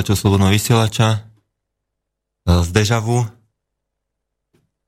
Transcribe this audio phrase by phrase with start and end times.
[0.00, 1.18] poslucháčov Slobodného vysielača e,
[2.64, 3.20] z Dežavu.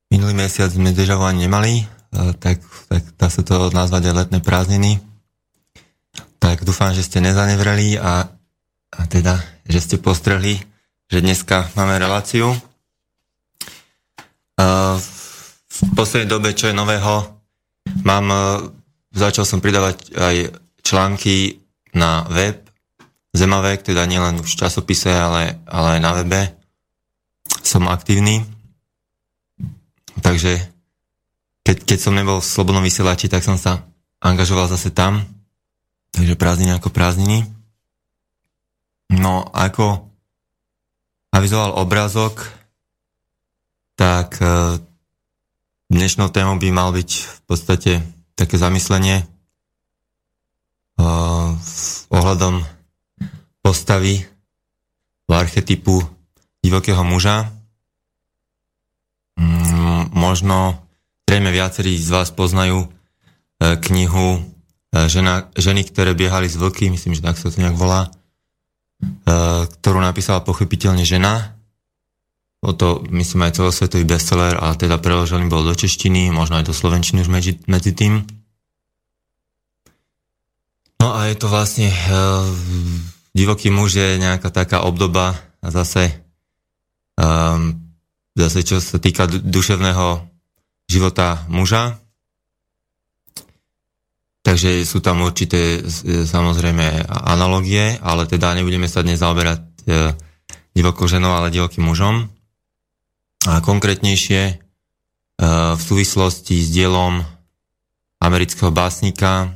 [0.08, 4.40] Minulý mesiac sme Dežavu ani nemali, e, tak, tak dá sa to nazvať aj letné
[4.40, 5.04] prázdniny.
[6.40, 8.24] Tak dúfam, že ste nezanevreli a,
[8.88, 9.36] a teda,
[9.68, 10.56] že ste postrehli,
[11.12, 12.56] že dneska máme reláciu.
[12.56, 12.58] E,
[15.68, 17.36] V poslednej dobe, čo je nového,
[18.00, 18.32] mám,
[19.12, 20.36] začal som pridávať aj
[20.80, 21.60] články
[21.92, 22.64] na web,
[23.32, 26.40] Zemavek, teda nielen v časopise, ale, ale aj na webe
[27.64, 28.44] som aktívny.
[30.20, 30.60] Takže
[31.64, 33.88] keď, keď som nebol v Slobodnom vysielači, tak som sa
[34.20, 35.24] angažoval zase tam.
[36.12, 37.48] Takže prázdniny ako prázdniny.
[39.16, 40.12] No ako
[41.32, 42.52] avizoval obrázok,
[43.96, 44.76] tak e,
[45.88, 47.92] dnešnou témou by mal byť v podstate
[48.36, 49.24] také zamyslenie
[51.62, 52.62] s ohľadom
[53.62, 54.32] postavy
[55.32, 56.04] archetypu
[56.62, 57.48] divokého muža.
[59.40, 60.78] Mm, možno
[61.24, 67.16] zrejme viacerí z vás poznajú uh, knihu uh, žena, Ženy, ktoré biehali z vlky, myslím,
[67.16, 71.56] že tak sa to nejak volá, uh, ktorú napísala pochopiteľne žena.
[72.62, 76.74] O to, myslím, aj celosvetový bestseller a teda preložený bol do češtiny, možno aj do
[76.76, 78.22] slovenčiny už medzi, medzi tým.
[81.02, 81.90] No a je to vlastne
[83.32, 86.22] divoký muž je nejaká taká obdoba a zase
[87.16, 87.76] um,
[88.36, 90.24] zase čo sa týka duševného
[90.88, 92.00] života muža.
[94.42, 95.86] Takže sú tam určité
[96.26, 100.12] samozrejme analogie, ale teda nebudeme sa dnes zaoberať uh,
[100.74, 102.26] divokou ženou, ale divokým mužom.
[103.46, 107.22] A konkrétnejšie uh, v súvislosti s dielom
[108.18, 109.54] amerického básnika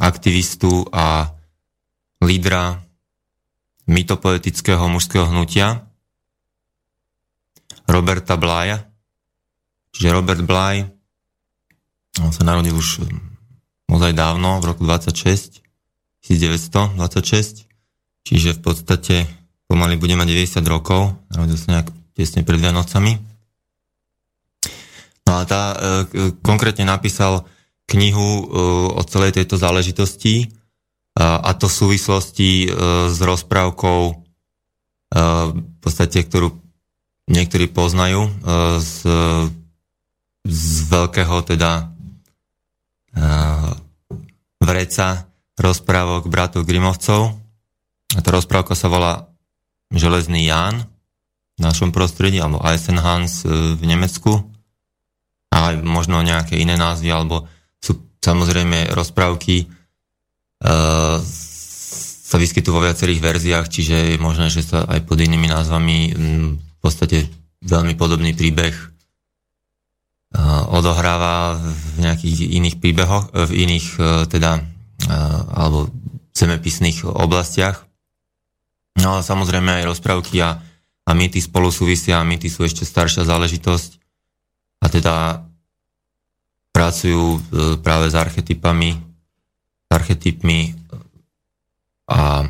[0.00, 1.32] aktivistu a
[2.22, 2.80] lídra
[3.90, 5.90] mytopoetického mužského hnutia
[7.90, 8.86] Roberta Blaja.
[9.92, 10.86] Čiže Robert Blaj
[12.20, 13.08] on sa narodil už
[13.88, 15.64] ozaj dávno, v roku 26,
[16.24, 17.68] 1926,
[18.24, 19.16] čiže v podstate
[19.68, 23.16] pomaly bude mať 90 rokov, narodil sa nejak tesne pred Vianocami.
[25.24, 25.76] No a tá e,
[26.44, 27.48] konkrétne napísal
[27.88, 28.42] knihu uh,
[28.96, 30.48] o celej tejto záležitosti
[31.18, 34.14] a to v súvislosti uh, s rozprávkou uh,
[35.52, 36.56] v podstate, ktorú
[37.22, 38.34] niektorí poznajú
[38.82, 39.06] z,
[40.42, 41.94] z veľkého teda
[44.58, 47.38] vreca rozprávok bratov Grimovcov.
[48.18, 49.30] A tá rozprávka sa volá
[49.94, 50.82] Železný Ján
[51.56, 54.50] v našom prostredí, alebo Eisenhans v Nemecku.
[55.54, 57.46] A aj možno nejaké iné názvy, alebo
[58.22, 59.66] Samozrejme, rozprávky
[60.62, 66.56] sa vyskytujú vo viacerých verziách, čiže je možné, že sa aj pod inými názvami m,
[66.56, 67.26] v podstate
[67.66, 73.86] veľmi podobný príbeh uh, odohráva v nejakých iných príbehoch, v iných
[74.30, 74.62] teda
[75.50, 75.90] alebo
[76.30, 77.82] zemepisných oblastiach.
[79.02, 80.62] No ale samozrejme aj rozprávky a,
[81.02, 83.90] a mýty spolu súvisia, mýty sú ešte staršia záležitosť
[84.78, 85.14] a teda
[86.70, 87.42] pracujú
[87.82, 88.94] práve s archetypami,
[89.92, 90.72] archetypmi
[92.08, 92.48] a,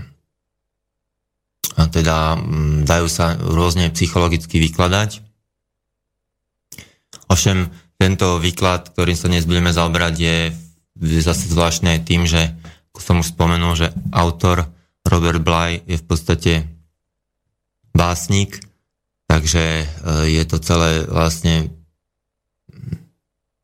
[1.75, 2.39] a teda
[2.87, 5.19] dajú sa rôzne psychologicky vykladať.
[7.27, 7.73] Ovšem,
[8.03, 10.39] tento výklad, ktorým sa dnes budeme zaoberať, je,
[11.23, 12.51] zase zvláštne tým, že,
[12.93, 14.67] ako som už spomenul, že autor
[15.07, 16.53] Robert Bly je v podstate
[17.95, 18.59] básnik,
[19.31, 19.85] takže e,
[20.35, 21.71] je to celé vlastne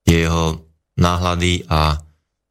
[0.06, 0.64] jeho
[0.96, 2.00] náhľady a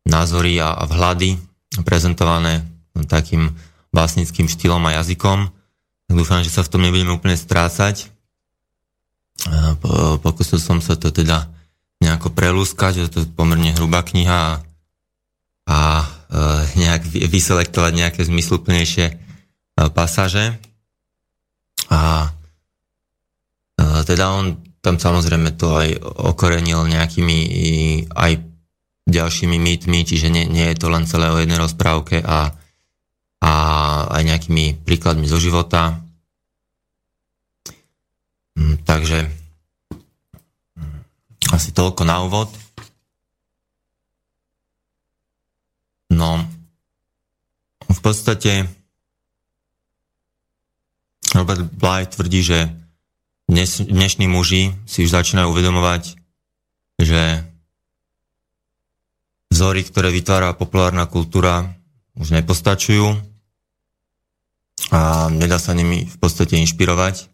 [0.08, 1.38] názory a vhľady
[1.84, 2.64] prezentované
[3.06, 3.54] takým
[3.94, 5.52] básnickým štýlom a jazykom.
[6.08, 8.10] Dúfam, že sa v tom nebudeme úplne strácať.
[10.24, 11.52] Pokusil som sa to teda
[12.02, 14.62] nejako prelúskať, že to je pomerne hrubá kniha
[15.68, 16.06] a, e,
[16.80, 19.16] nejak vyselektovať nejaké zmysluplnejšie e,
[19.92, 20.56] pasáže.
[21.92, 22.32] A
[23.76, 26.00] e, teda on tam samozrejme to aj
[26.32, 27.38] okorenil nejakými
[28.16, 28.47] aj
[29.08, 32.52] ďalšími mýtmi, čiže nie, nie je to len celé o jednej rozprávke a,
[33.40, 33.52] a
[34.12, 36.04] aj nejakými príkladmi zo života.
[38.60, 39.32] Mm, takže
[40.76, 41.00] mm,
[41.56, 42.52] asi toľko na úvod.
[46.12, 46.44] No,
[47.88, 48.68] v podstate
[51.32, 52.60] Robert Bly tvrdí, že
[53.48, 56.20] dnes, dnešní muži si už začínajú uvedomovať,
[57.00, 57.48] že
[59.52, 61.76] vzory, ktoré vytvára populárna kultúra,
[62.18, 63.16] už nepostačujú
[64.94, 67.30] a nedá sa nimi v podstate inšpirovať.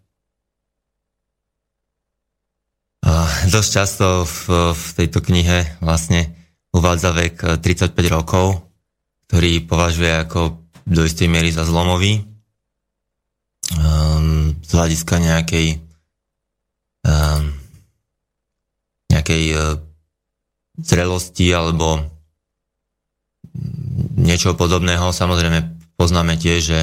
[3.03, 6.31] A dosť často v, v tejto knihe vlastne
[6.71, 8.63] uvádza vek 35 rokov,
[9.27, 12.23] ktorý považuje ako do istej miery za zlomový
[13.75, 15.83] um, z hľadiska nejakej
[17.03, 17.59] Ehm,
[19.11, 19.55] nejakej e,
[20.77, 22.01] zrelosti alebo
[24.17, 25.13] niečo podobného.
[25.13, 25.59] Samozrejme
[25.97, 26.79] poznáme tiež, že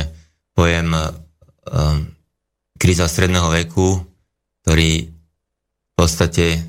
[0.55, 2.07] pojem um,
[2.79, 4.03] kríza stredného veku,
[4.63, 6.63] ktorý v podstate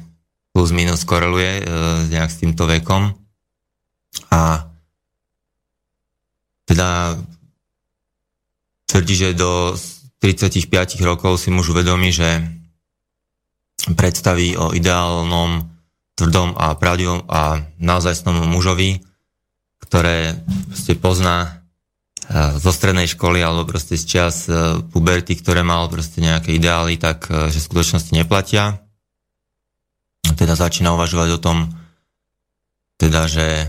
[0.51, 3.13] plus minus koreluje uh, nejak s týmto vekom.
[4.31, 4.67] A
[6.67, 7.19] teda
[8.87, 9.75] tvrdí, že do
[10.19, 10.67] 35
[11.01, 12.43] rokov si muž uvedomí, že
[13.97, 15.65] predstavy o ideálnom,
[16.21, 19.01] tvrdom a pravdivom a naozajstnom mužovi,
[19.81, 20.37] ktoré
[20.77, 21.65] ste pozná
[22.31, 24.45] zo strednej školy alebo proste z čas
[24.93, 28.79] puberty, ktoré mal proste nejaké ideály, tak že v skutočnosti neplatia.
[30.37, 31.57] Teda začína uvažovať o tom,
[33.01, 33.67] teda, že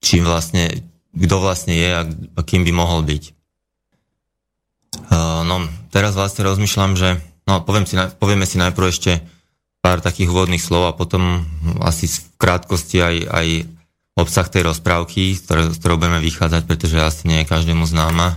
[0.00, 3.24] čím vlastne, kto vlastne je a, a kým by mohol byť.
[5.12, 9.22] Uh, no, teraz vlastne rozmýšľam, že, no, poviem si, povieme si najprv ešte
[9.80, 11.44] pár takých úvodných slov a potom
[11.80, 13.48] asi v krátkosti aj, aj
[14.20, 18.36] obsah tej rozprávky, z ktorou, z ktorou budeme vychádzať, pretože asi nie je každému známa,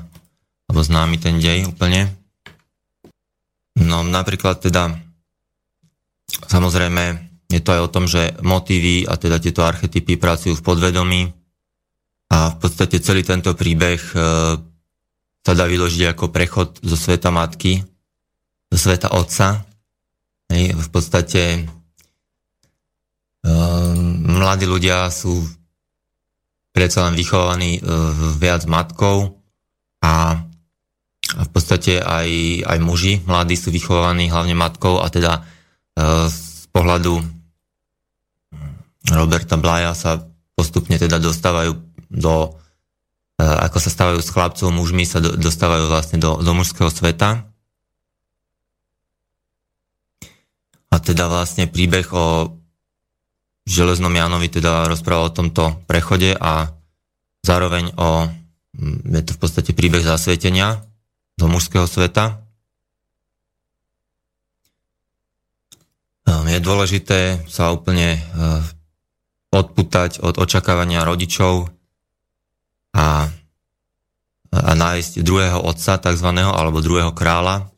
[0.68, 2.08] alebo známy ten dej úplne.
[3.76, 4.96] No napríklad teda,
[6.48, 11.22] samozrejme, je to aj o tom, že motívy a teda tieto archetypy pracujú v podvedomí
[12.34, 14.16] a v podstate celý tento príbeh e,
[15.44, 17.86] sa dá vyložiť ako prechod zo sveta matky
[18.74, 19.62] do sveta otca.
[20.54, 21.62] Hej, v podstate e,
[24.30, 25.42] mladí ľudia sú
[26.70, 27.82] predsa len vychovaní e,
[28.38, 29.42] viac matkou
[30.06, 30.46] a
[31.34, 32.30] v podstate aj,
[32.70, 35.42] aj muži mladí sú vychovaní hlavne matkou a teda
[36.30, 37.22] z pohľadu
[39.14, 40.22] Roberta Blaja sa
[40.54, 41.74] postupne teda dostávajú
[42.10, 42.54] do,
[43.38, 47.53] ako sa stávajú s chlapcov, mužmi sa dostávajú vlastne do, do mužského sveta.
[50.94, 52.54] A teda vlastne príbeh o
[53.66, 56.70] Železnom Janovi teda rozprával o tomto prechode a
[57.42, 58.30] zároveň o,
[59.10, 60.86] je to v podstate príbeh zasvetenia
[61.42, 62.46] do mužského sveta.
[66.24, 68.22] Je dôležité sa úplne e,
[69.50, 71.74] odputať od očakávania rodičov
[72.94, 73.26] a,
[74.54, 77.73] a nájsť druhého otca, takzvaného, alebo druhého kráľa.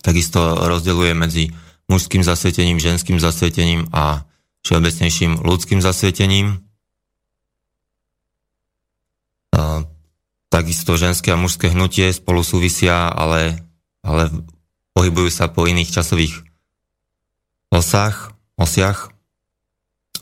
[0.00, 1.44] Takisto rozdeluje medzi
[1.86, 4.24] mužským zasvietením, ženským zasvietením a
[4.64, 6.64] všeobecnejším ľudským zasvietením.
[10.48, 13.58] Takisto ženské a mužské hnutie spolu súvisia, ale,
[14.06, 14.30] ale
[14.94, 16.46] pohybujú sa po iných časových
[17.74, 19.10] osách, osiach.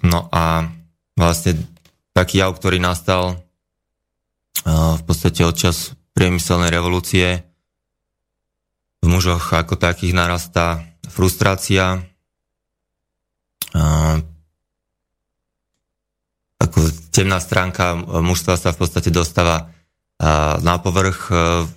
[0.00, 0.72] No a
[1.20, 1.60] vlastne
[2.16, 3.44] taký jav, ktorý nastal
[4.64, 7.44] v podstate od čas priemyselnej revolúcie.
[9.02, 12.00] V mužoch ako takých narastá frustrácia,
[16.62, 16.78] ako
[17.10, 19.74] temná stránka mužstva sa v podstate dostáva
[20.62, 21.34] na povrch
[21.66, 21.70] v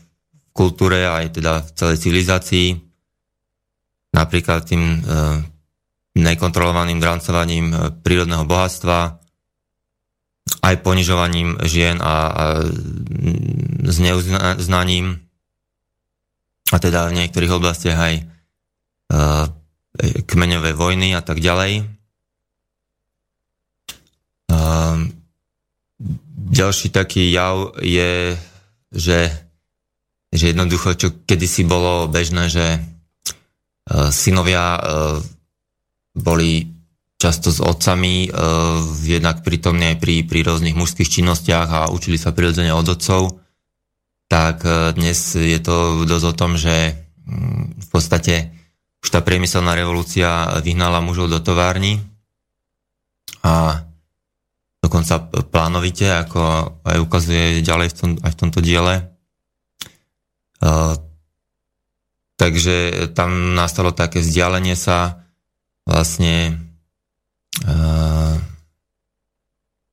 [0.54, 2.68] kultúre aj teda v celej civilizácii.
[4.14, 5.02] Napríklad tým
[6.16, 9.20] nekontrolovaným drancovaním e, prírodného bohatstva,
[10.64, 12.40] aj ponižovaním žien a
[13.84, 15.25] zneuznaním
[16.74, 18.16] a teda v niektorých oblastiach aj
[19.14, 19.46] uh,
[20.26, 21.86] kmeňové vojny a tak ďalej.
[24.50, 25.10] Uh,
[26.50, 28.34] ďalší taký jav je,
[28.90, 29.20] že,
[30.34, 35.22] že jednoducho, čo kedysi bolo bežné, že uh, synovia uh,
[36.18, 36.76] boli
[37.16, 38.28] často s otcami,
[39.08, 43.40] jednak prítomne aj pri, pri rôznych mužských činnostiach a učili sa prirodzene od otcov,
[44.28, 48.50] tak uh, dnes je to dosť o tom, že um, v podstate
[49.06, 52.02] už tá priemyselná revolúcia vyhnala mužov do továrny
[53.46, 53.86] a
[54.82, 56.42] dokonca plánovite, ako
[56.82, 59.06] aj ukazuje ďalej v tom, aj v tomto diele.
[60.58, 60.98] Uh,
[62.42, 65.22] takže tam nastalo také vzdialenie sa
[65.86, 66.66] vlastne
[67.62, 68.42] uh,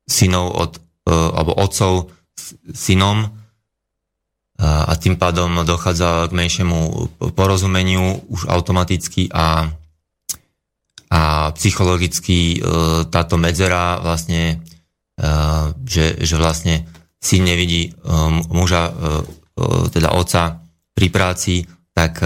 [0.09, 0.73] synov od,
[1.05, 2.09] alebo otcov
[2.73, 3.41] synom uh,
[4.62, 9.66] a tým pádom dochádza k menšiemu porozumeniu už automaticky a,
[11.11, 14.62] a psychologicky uh, táto medzera vlastne,
[15.19, 16.87] uh, že, že vlastne
[17.19, 18.90] syn nevidí um, muža,
[19.95, 20.59] teda otca
[20.97, 21.62] pri práci,
[21.95, 22.19] tak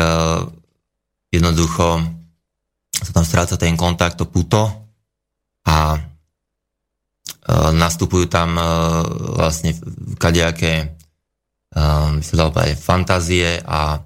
[1.28, 2.00] jednoducho
[3.02, 4.72] sa tam stráca ten kontakt, to puto
[5.68, 5.98] a e,
[7.76, 8.64] nastupujú tam e,
[9.36, 9.76] vlastne
[10.16, 10.95] kadejaké
[11.76, 14.00] by sa dalo povedať, fantázie a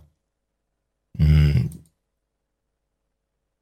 [1.15, 1.59] mm,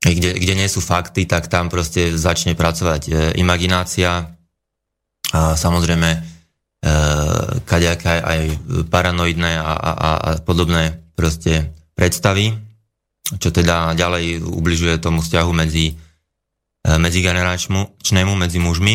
[0.01, 4.33] kde, kde nie sú fakty, tak tam proste začne pracovať e, imaginácia
[5.29, 6.19] a samozrejme e,
[7.69, 8.41] kadejaké aj
[8.89, 12.69] paranoidné a, a, a podobné proste predstavy
[13.37, 15.95] čo teda ďalej ubližuje tomu vzťahu medzi, e,
[16.97, 18.95] medzigeneračnému, medzi mužmi.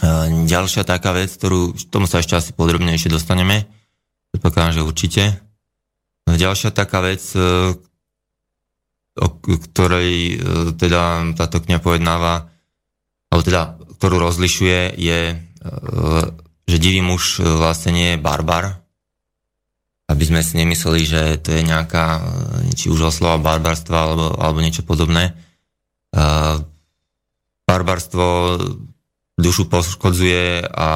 [0.00, 0.06] E,
[0.48, 3.68] ďalšia taká vec, ktorú, tomu sa ešte asi podrobnejšie dostaneme,
[4.32, 5.22] predpokladám, že určite,
[6.24, 7.20] ďalšia taká vec,
[9.20, 10.38] o ktorej
[10.78, 12.46] teda táto kniha pojednáva,
[13.28, 15.20] alebo teda, ktorú rozlišuje, je,
[16.70, 18.80] že divý muž vlastne nie je barbar,
[20.06, 22.22] aby sme si nemysleli, že to je nejaká,
[22.74, 25.34] či už oslova barbarstva alebo, alebo niečo podobné.
[27.66, 28.26] Barbarstvo
[29.40, 30.88] dušu poškodzuje a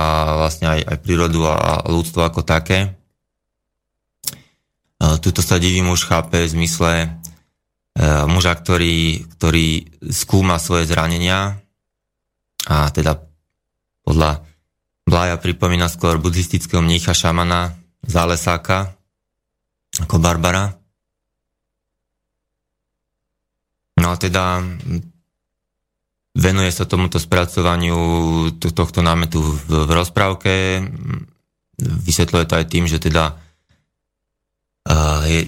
[0.45, 2.95] vlastne aj, aj prírodu a ľudstvo ako také.
[5.01, 7.09] Tuto sa divý muž chápe v zmysle e,
[8.25, 9.69] muža, ktorý, ktorý
[10.09, 11.61] skúma svoje zranenia
[12.65, 13.21] a teda
[14.05, 14.45] podľa
[15.05, 17.77] Blaja pripomína skôr buddhistického mnícha šamana
[18.09, 18.97] Zálesáka
[20.01, 20.73] ako Barbara.
[24.01, 24.65] No a teda
[26.35, 27.97] venuje sa tomuto spracovaniu
[28.59, 30.83] tohto námetu v, v rozprávke.
[31.79, 33.39] Vysvetľuje to aj tým, že teda
[35.25, 35.41] je,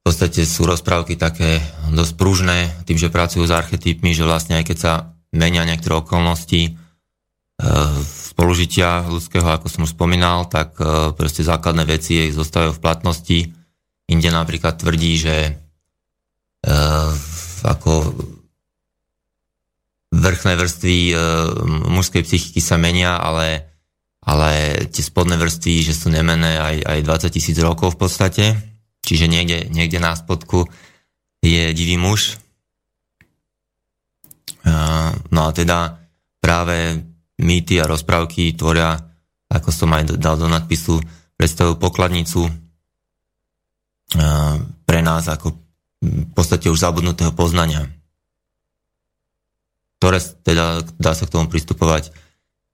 [0.00, 4.64] v podstate sú rozprávky také dosť pružné, tým, že pracujú s archetypmi, že vlastne aj
[4.72, 4.92] keď sa
[5.30, 12.26] menia niektoré okolnosti uh, spolužitia ľudského, ako som už spomínal, tak uh, proste základné veci
[12.26, 13.38] ich zostávajú v platnosti.
[14.10, 15.36] Inde napríklad tvrdí, že
[16.66, 17.10] uh,
[17.62, 18.10] ako
[20.10, 21.14] vrchné vrstvy e,
[21.86, 23.70] mužskej psychiky sa menia, ale,
[24.26, 28.44] ale tie spodné vrstvy, že sú nemené aj, aj 20 tisíc rokov v podstate.
[29.00, 30.66] Čiže niekde, niekde na spodku
[31.40, 32.34] je divý muž.
[34.66, 34.74] E,
[35.30, 36.02] no a teda
[36.42, 37.06] práve
[37.40, 38.98] mýty a rozprávky tvoria,
[39.46, 40.98] ako som aj dal do nadpisu,
[41.38, 42.52] predstavujú pokladnicu e,
[44.84, 45.54] pre nás ako
[46.00, 47.99] v podstate už zabudnutého poznania
[50.00, 52.08] ktoré teda dá sa k tomu pristupovať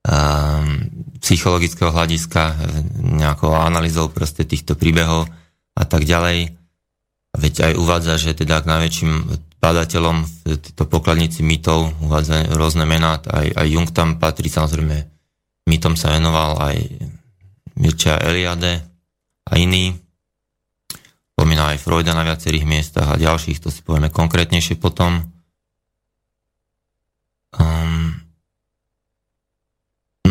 [0.07, 0.87] um,
[1.19, 2.55] psychologického hľadiska,
[3.03, 5.27] nejakou analýzou proste týchto príbehov
[5.75, 6.55] a tak ďalej.
[7.35, 9.13] Veď aj uvádza, že teda k najväčším
[9.59, 14.97] badateľom v tejto pokladnici mytov uvádza rôzne mená, aj, aj Jung tam patrí, samozrejme
[15.67, 16.77] mytom sa venoval aj
[17.77, 18.87] Mirča Eliade
[19.51, 19.99] a iní.
[21.37, 25.36] Pomína aj Freuda na viacerých miestach a ďalších, to si povieme konkrétnejšie potom.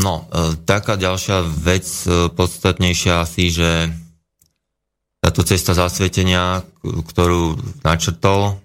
[0.05, 3.89] No, e, taká ďalšia vec e, podstatnejšia asi, že
[5.17, 8.61] táto cesta zasvetenia, ktorú načrtol,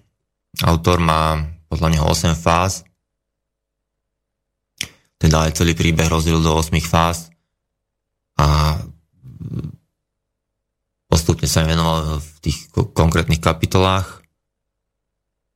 [0.61, 2.85] autor má podľa neho 8 fáz,
[5.17, 7.33] teda aj celý príbeh rozdiel do 8 fáz
[8.37, 8.77] a
[11.09, 14.21] postupne sa venoval v tých konkrétnych kapitolách,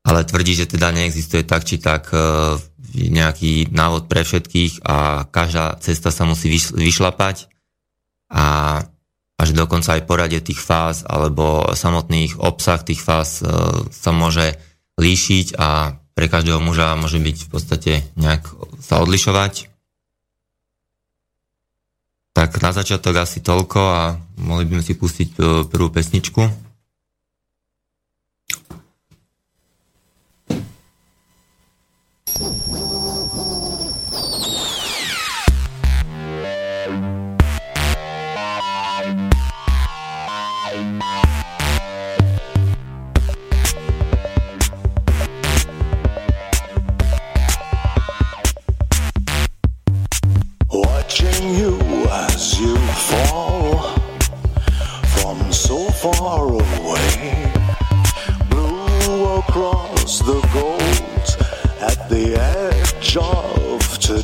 [0.05, 2.57] ale tvrdí, že teda neexistuje tak či tak e,
[2.95, 7.51] nejaký návod pre všetkých a každá cesta sa musí vyšlapať
[8.31, 8.45] a
[9.35, 13.51] až dokonca aj poradie tých fáz alebo samotných obsah tých fáz e,
[13.91, 14.55] sa môže
[14.95, 18.47] líšiť a pre každého muža môže byť v podstate nejak
[18.79, 19.75] sa odlišovať.
[22.35, 24.03] Tak na začiatok asi toľko a
[24.39, 26.63] mohli by sme si pustiť e, prvú pesničku.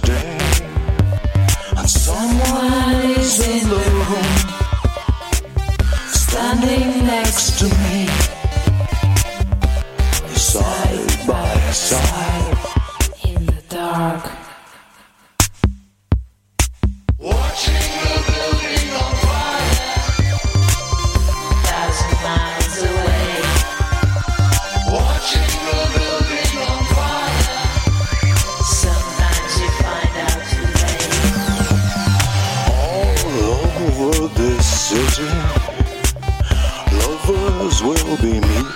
[0.01, 0.39] today,
[1.77, 3.77] and someone is in the
[4.09, 4.37] room,
[6.13, 8.07] standing next to me,
[10.35, 12.57] side by side.
[13.25, 14.39] In the dark.
[37.90, 38.66] will be meeting.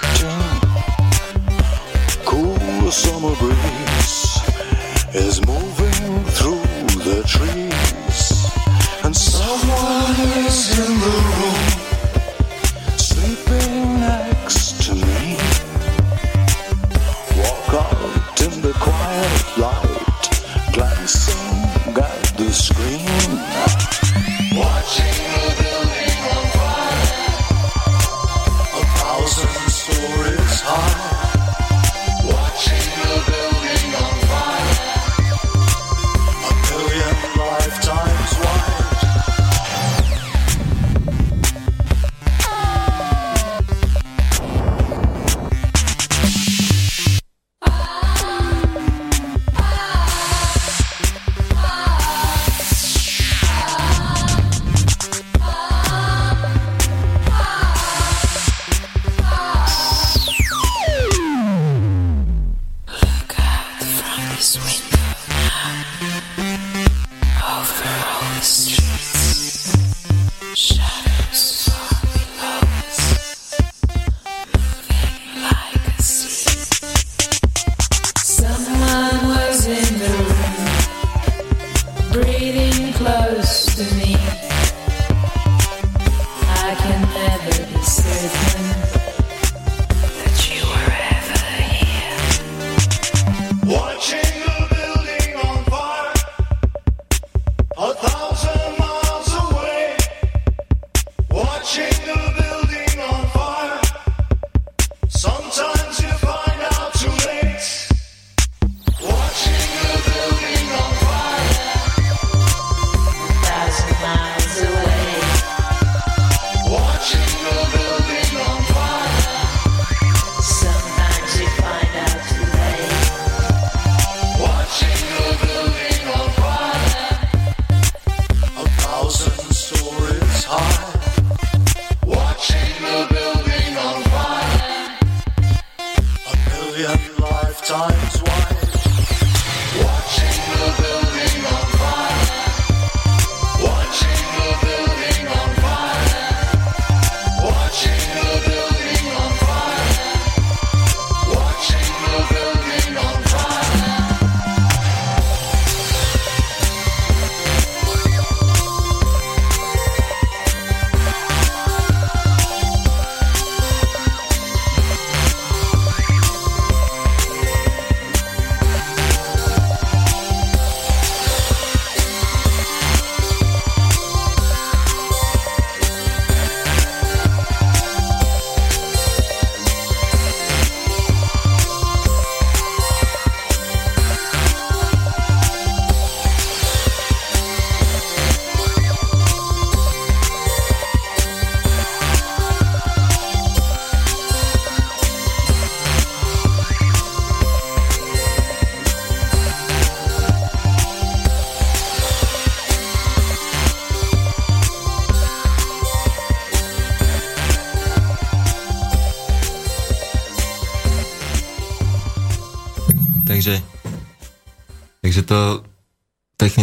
[2.24, 4.40] Cool summer breeze
[5.14, 5.73] is moving.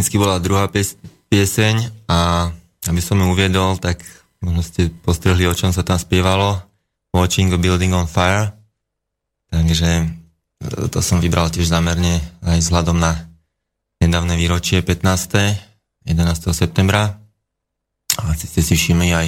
[0.01, 0.97] Technicky bola druhá pies,
[1.29, 2.49] pieseň a
[2.89, 4.01] aby som ju uviedol, tak
[4.41, 6.57] možno ste postrehli, o čom sa tam spievalo.
[7.13, 8.49] Watching a Building on Fire.
[9.53, 10.05] Takže e,
[10.89, 13.29] to som vybral tiež zámerne aj vzhľadom na
[14.01, 16.09] nedávne výročie 15.
[16.09, 16.17] 11.
[16.49, 17.21] septembra.
[18.17, 19.27] A ste si všimli aj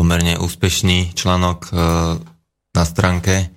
[0.00, 1.72] pomerne úspešný článok e,
[2.72, 3.52] na stránke,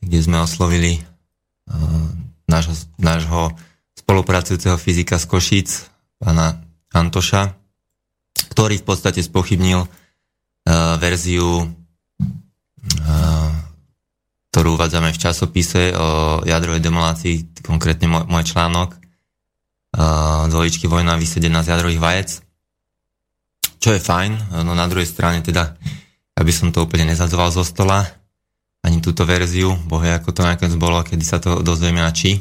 [0.00, 0.96] kde sme oslovili
[1.68, 2.08] uh,
[2.48, 3.52] nášho, nášho
[4.02, 5.68] spolupracujúceho fyzika z Košíc,
[6.18, 6.58] pána
[6.90, 7.54] Antoša,
[8.52, 9.88] ktorý v podstate spochybnil uh,
[10.98, 13.50] verziu, uh,
[14.52, 21.64] ktorú uvádzame v časopise o jadrovej demolácii, konkrétne môj, môj článok uh, dvojičky vojna vysedená
[21.64, 22.28] z jadrových vajec,
[23.80, 25.74] čo je fajn, no na druhej strane teda
[26.36, 28.08] aby som to úplne nezadzoval zo stola,
[28.82, 32.40] ani túto verziu, bohe, ako to nakoniec bolo, kedy sa to dozvieme a či.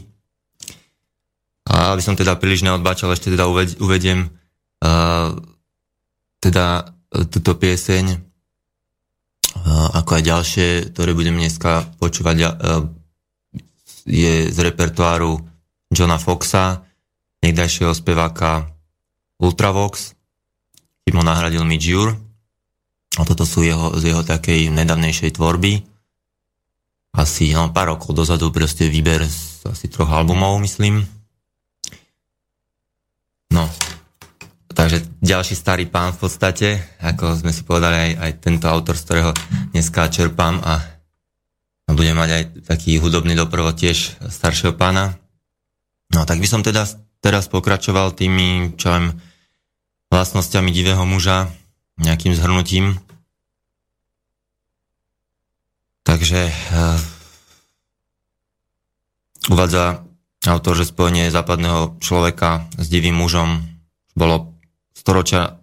[1.71, 3.47] A aby som teda príliš neodbáčal, ešte teda
[3.79, 4.27] uvediem
[4.83, 5.31] uh,
[6.43, 12.91] teda uh, túto pieseň, uh, ako aj ďalšie, ktoré budem dneska počúvať, uh,
[14.03, 15.39] je z repertoáru
[15.95, 16.83] Johna Foxa,
[17.39, 18.67] niekdajšieho speváka
[19.39, 20.11] Ultravox,
[21.07, 22.19] kým ho nahradil Mitch Jure.
[23.19, 25.83] A toto sú jeho, z jeho takej nedávnejšej tvorby.
[27.11, 31.03] Asi no, pár rokov dozadu proste výber z asi troch albumov, myslím.
[33.51, 33.67] No,
[34.71, 39.03] takže ďalší starý pán v podstate, ako sme si povedali aj, aj tento autor, z
[39.03, 39.31] ktorého
[39.75, 40.79] dneska čerpám a,
[41.91, 45.19] budem mať aj taký hudobný doprovod tiež staršieho pána.
[46.15, 46.87] No tak by som teda
[47.19, 49.19] teraz pokračoval tými, čo viem,
[50.11, 51.51] vlastnosťami divého muža,
[51.99, 52.99] nejakým zhrnutím.
[56.07, 56.99] Takže uh,
[59.53, 60.03] uvádza
[60.47, 63.61] autor, že spojenie západného človeka s divým mužom
[64.17, 64.57] bolo
[64.97, 65.61] storočia,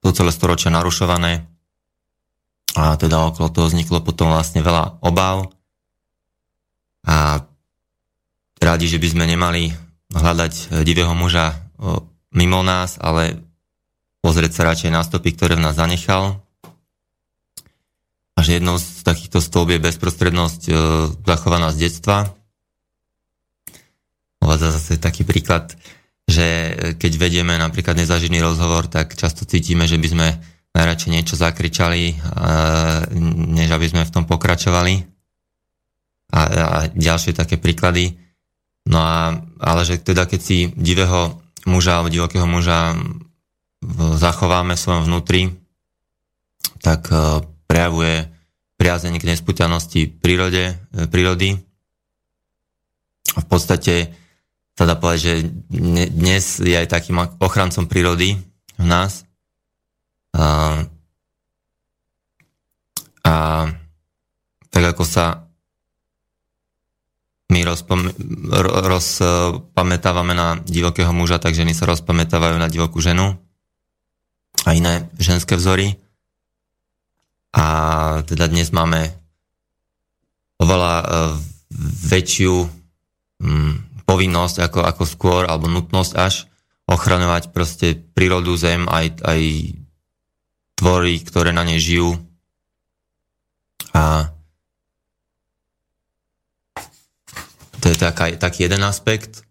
[0.00, 1.44] to celé storočia narušované
[2.74, 5.52] a teda okolo toho vzniklo potom vlastne veľa obav
[7.04, 7.44] a
[8.58, 9.70] rádi, že by sme nemali
[10.10, 11.64] hľadať divého muža
[12.34, 13.38] mimo nás, ale
[14.24, 16.42] pozrieť sa radšej na stopy, ktoré v nás zanechal.
[18.34, 20.72] A že jednou z takýchto stôb je bezprostrednosť e,
[21.22, 22.34] zachovaná z detstva.
[24.44, 25.72] Uvádza zase taký príklad,
[26.28, 30.28] že keď vedieme napríklad nezažitný rozhovor, tak často cítime, že by sme
[30.76, 32.18] najradšej niečo zakričali,
[33.56, 35.06] než aby sme v tom pokračovali.
[36.34, 38.18] A, a ďalšie také príklady.
[38.90, 42.98] No a, ale že teda keď si divého muža alebo divokého muža
[44.18, 45.52] zachováme v svojom vnútri,
[46.80, 48.28] tak e, prejavuje
[48.76, 51.60] priazenie k nespúťanosti prírode, e, prírody.
[53.36, 54.12] A v podstate
[54.74, 55.34] sa dá povedať, že
[56.10, 58.34] dnes je aj takým ochrancom prírody
[58.74, 59.22] v nás.
[60.34, 60.82] A,
[63.22, 63.34] a
[64.74, 65.46] tak ako sa
[67.54, 67.62] my
[68.90, 73.38] rozpamätávame na divokého muža, tak ženy sa rozpamätávajú na divokú ženu
[74.66, 75.94] a iné ženské vzory.
[77.54, 77.64] A
[78.26, 79.14] teda dnes máme
[80.58, 81.38] oveľa uh,
[82.10, 82.66] väčšiu
[83.38, 86.46] um, povinnosť ako, ako skôr, alebo nutnosť až
[86.84, 89.40] ochraňovať proste prírodu, zem, aj, aj
[90.76, 92.20] tvory, ktoré na nej žijú.
[93.96, 94.28] A
[97.80, 99.48] to je taká, taký jeden aspekt.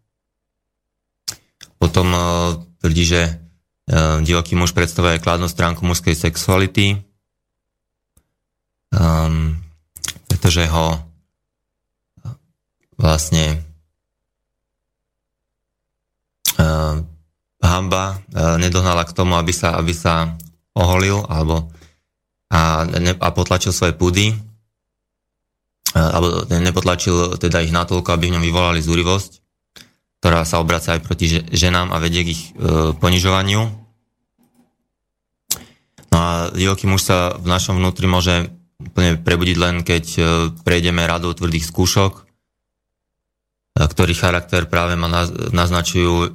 [1.81, 3.43] Potom uh, tvrdí, že
[3.83, 7.03] Ehm, divoký muž predstavuje kladnú stránku mužskej sexuality,
[8.95, 9.59] um,
[10.31, 11.03] pretože ho
[12.95, 13.63] vlastne uh,
[17.63, 18.03] hamba
[18.35, 20.35] uh, nedohnala k tomu, aby sa, aby sa
[20.75, 21.71] oholil alebo
[22.53, 24.35] a, ne, a potlačil svoje púdy
[25.95, 29.43] uh, alebo nepotlačil teda ich natoľko, aby v ňom vyvolali zúrivosť
[30.23, 33.59] ktorá sa obraca aj proti ženám a vedie k ich e, ponižovaniu.
[36.15, 38.47] No a divoký muž sa v našom vnútri môže
[38.79, 40.03] úplne prebudiť len, keď
[40.63, 42.23] prejdeme radou tvrdých skúšok,
[43.75, 45.11] ktorý charakter práve ma
[45.51, 46.31] naznačujú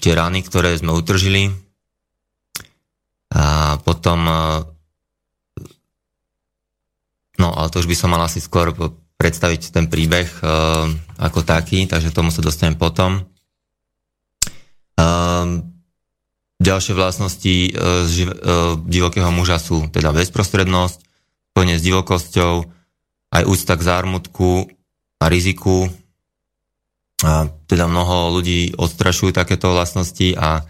[0.00, 1.52] tie rany, ktoré sme utržili.
[3.30, 4.34] A potom e,
[7.38, 8.72] no ale to už by som mal asi skôr
[9.20, 10.88] predstaviť ten príbeh uh,
[11.20, 13.28] ako taký, takže tomu sa dostanem potom.
[14.96, 15.60] Uh,
[16.56, 17.56] ďalšie vlastnosti
[18.88, 21.04] divokého muža sú teda bezprostrednosť,
[21.52, 22.64] spojenie s divokosťou,
[23.36, 24.72] aj úcta k zármutku
[25.20, 25.92] a riziku,
[27.20, 30.64] A teda mnoho ľudí odstrašujú takéto vlastnosti a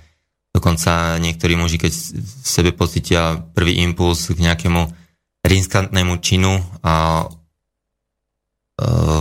[0.51, 4.83] dokonca niektorí muži, keď v sebe pocitia prvý impuls k nejakému
[5.47, 7.27] riskantnému činu a e,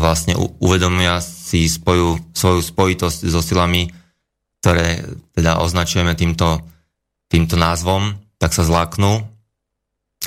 [0.02, 3.94] vlastne uvedomia si spoju, svoju spojitosť so silami,
[4.60, 5.06] ktoré
[5.38, 6.66] teda označujeme týmto,
[7.32, 9.24] týmto názvom, tak sa zláknú,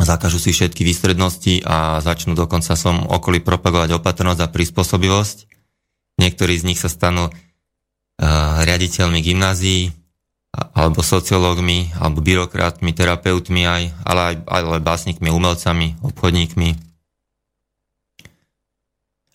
[0.01, 5.37] zakažú si všetky výstrednosti a začnú dokonca som okolí propagovať opatrnosť a prispôsobivosť.
[6.21, 7.33] Niektorí z nich sa stanú uh,
[8.65, 9.93] riaditeľmi gymnázií,
[10.53, 16.77] alebo sociológmi, alebo byrokratmi, terapeutmi aj, ale aj, aj básnikmi, umelcami, obchodníkmi.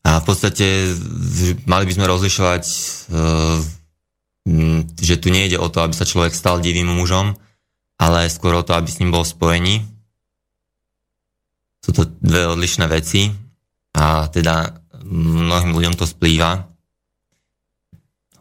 [0.05, 0.93] A v podstate
[1.65, 2.63] mali by sme rozlišovať,
[3.09, 3.57] uh,
[5.01, 7.35] že tu nejde o to, aby sa človek stal divým mužom,
[7.97, 9.83] ale skôr o to, aby s ním bol spojený.
[11.81, 13.33] Sú to dve odlišné veci
[13.97, 16.67] a teda mnohým ľuďom to splýva.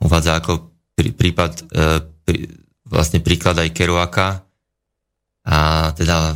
[0.02, 0.52] Uvádza ako
[0.98, 1.84] prí, prípad, e,
[2.26, 2.38] prí,
[2.86, 4.44] vlastne príklad aj Kerouaka
[5.46, 6.34] a teda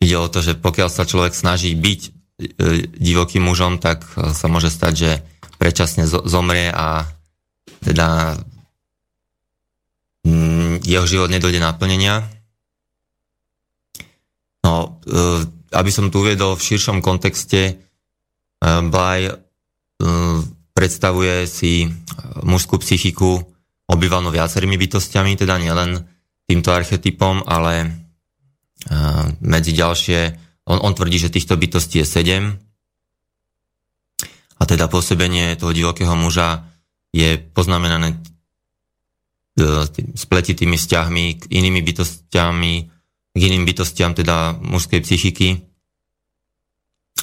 [0.00, 2.10] ide o to, že pokiaľ sa človek snaží byť e,
[3.00, 5.10] divokým mužom, tak sa môže stať, že
[5.56, 7.08] predčasne zomrie a
[7.80, 8.36] teda
[10.82, 12.26] jeho život nedojde naplnenia.
[14.66, 17.74] No, e, aby som tu uviedol v širšom kontexte, e,
[18.62, 19.32] Blaj e,
[20.76, 21.88] predstavuje si
[22.44, 23.40] mužskú psychiku
[23.88, 26.04] obývanú viacerými bytostiami, teda nielen
[26.44, 28.06] týmto archetypom, ale
[29.40, 30.20] medzi ďalšie,
[30.68, 32.44] on, on tvrdí, že týchto bytostí je sedem.
[34.56, 36.64] A teda pôsobenie toho divokého muža
[37.10, 38.20] je poznamenané
[40.16, 42.74] spletitými vzťahmi k inými bytostiami,
[43.36, 45.60] k iným bytostiam teda mužskej psychiky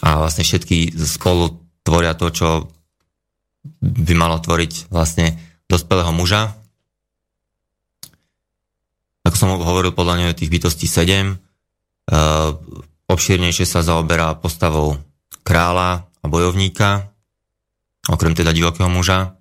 [0.06, 2.48] a vlastne všetky spolu tvoria to, čo
[3.82, 5.34] by malo tvoriť vlastne
[5.66, 6.54] dospelého muža.
[9.24, 11.34] Ako som hovoril, podľa neho tých bytostí 7.
[12.04, 12.60] Uh,
[13.08, 15.00] obšírnejšie sa zaoberá postavou
[15.48, 17.08] kráľa a bojovníka,
[18.12, 19.40] okrem teda divokého muža.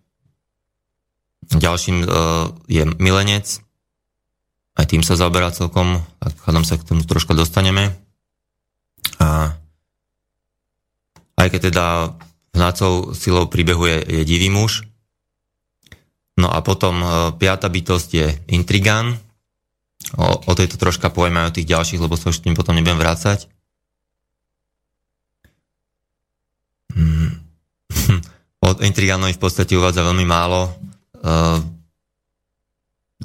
[1.51, 3.59] Ďalším uh, je milenec.
[4.73, 7.93] Aj tým sa zaoberá celkom, tak hádam sa k tomu troška dostaneme.
[9.21, 9.53] A
[11.37, 11.87] aj keď teda
[12.57, 14.89] hnácou silou príbehu je, je divý muž.
[16.41, 19.21] No a potom uh, piata bytosť je intrigán.
[20.17, 23.01] O, o tejto troška povieme aj o tých ďalších, lebo sa už tým potom nebudem
[23.01, 23.49] vrácať.
[27.93, 28.25] Hmm.
[28.65, 30.73] o intrigánovi v podstate uvádza veľmi málo
[31.21, 31.61] uh,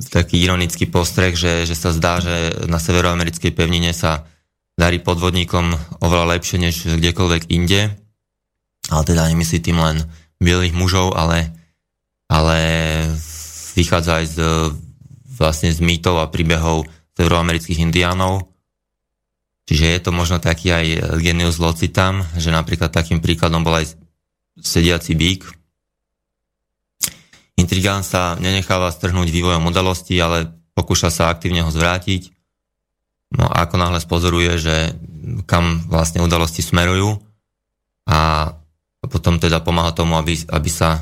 [0.10, 4.26] taký ironický postreh, že, že sa zdá, že na severoamerickej pevnine sa
[4.78, 7.98] darí podvodníkom oveľa lepšie než kdekoľvek inde.
[8.88, 9.98] Ale teda nemyslí tým len
[10.38, 11.52] bielých mužov, ale,
[12.30, 12.58] ale
[13.74, 14.38] vychádza aj z,
[15.38, 16.86] vlastne z mýtov a príbehov
[17.18, 18.54] severoamerických indiánov.
[19.68, 24.00] Čiže je to možno taký aj genius locitam, že napríklad takým príkladom bol aj
[24.56, 25.44] sediaci bík,
[27.58, 32.30] Intrigán sa nenecháva strhnúť vývojom udalosti, ale pokúša sa aktívne ho zvrátiť.
[33.34, 34.94] No a ako náhle spozoruje, že
[35.50, 37.18] kam vlastne udalosti smerujú
[38.08, 38.54] a
[39.04, 41.02] potom teda pomáha tomu, aby, aby, sa,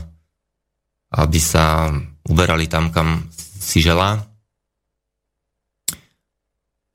[1.12, 1.91] aby sa
[2.26, 4.24] uberali tam, kam si želá.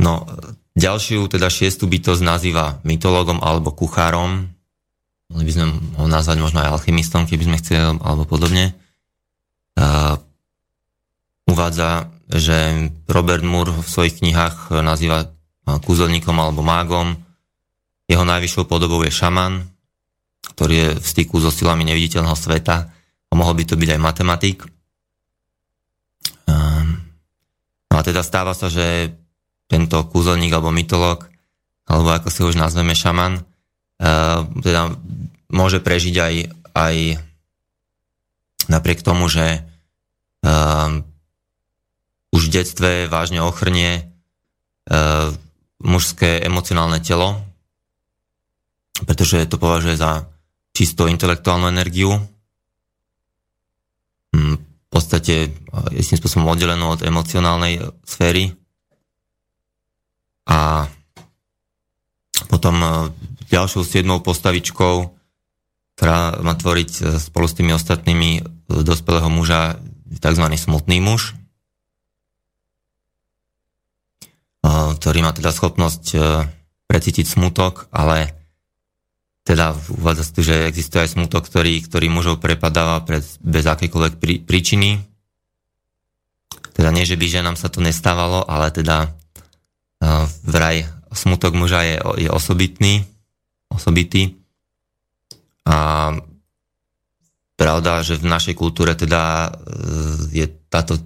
[0.00, 0.24] No,
[0.72, 4.48] ďalšiu, teda šiestu bytosť nazýva mytologom alebo kuchárom.
[5.30, 5.66] Mohli by sme
[6.00, 8.74] ho nazvať možno aj alchymistom, keby sme chceli, alebo podobne
[11.50, 15.34] uvádza, že Robert Moore v svojich knihách nazýva
[15.66, 17.18] kúzelníkom alebo mágom.
[18.10, 19.66] Jeho najvyššou podobou je šaman,
[20.54, 22.76] ktorý je v styku so silami neviditeľného sveta
[23.30, 24.58] a mohol by to byť aj matematik.
[27.90, 29.14] No a teda stáva sa, že
[29.70, 31.26] tento kúzelník alebo mytolog,
[31.86, 33.42] alebo ako si už nazveme šaman,
[34.58, 34.94] teda
[35.50, 36.34] môže prežiť aj,
[36.74, 36.96] aj
[38.70, 39.66] napriek tomu, že
[40.46, 41.02] uh,
[42.30, 44.06] už v detstve vážne ochrnie
[44.86, 45.34] uh,
[45.82, 47.42] mužské emocionálne telo,
[49.02, 50.30] pretože to považuje za
[50.70, 52.14] čisto intelektuálnu energiu,
[54.32, 55.54] hm, v podstate
[55.94, 58.54] je tým spôsobom oddelenú od emocionálnej sféry.
[60.50, 60.90] A
[62.50, 62.74] potom
[63.46, 64.94] ďalšou siedmou postavičkou,
[65.94, 68.30] ktorá má tvoriť spolu s tými ostatnými
[68.86, 69.82] dospelého muža,
[70.22, 70.46] tzv.
[70.54, 71.34] smutný muž,
[75.00, 76.18] ktorý má teda schopnosť e,
[76.84, 78.36] precítiť smutok, ale
[79.48, 84.34] teda uvádza tu, že existuje aj smutok, ktorý, ktorý mužov prepadáva bez, bez akejkoľvek prí,
[84.44, 85.00] príčiny.
[86.76, 91.96] Teda nie, že by ženám sa to nestávalo, ale teda uh, vraj smutok muža je,
[92.20, 93.02] je osobitný,
[93.72, 94.38] osobitý.
[95.66, 96.14] A
[97.60, 100.96] pravda, že v našej kultúre teda uh, je táto,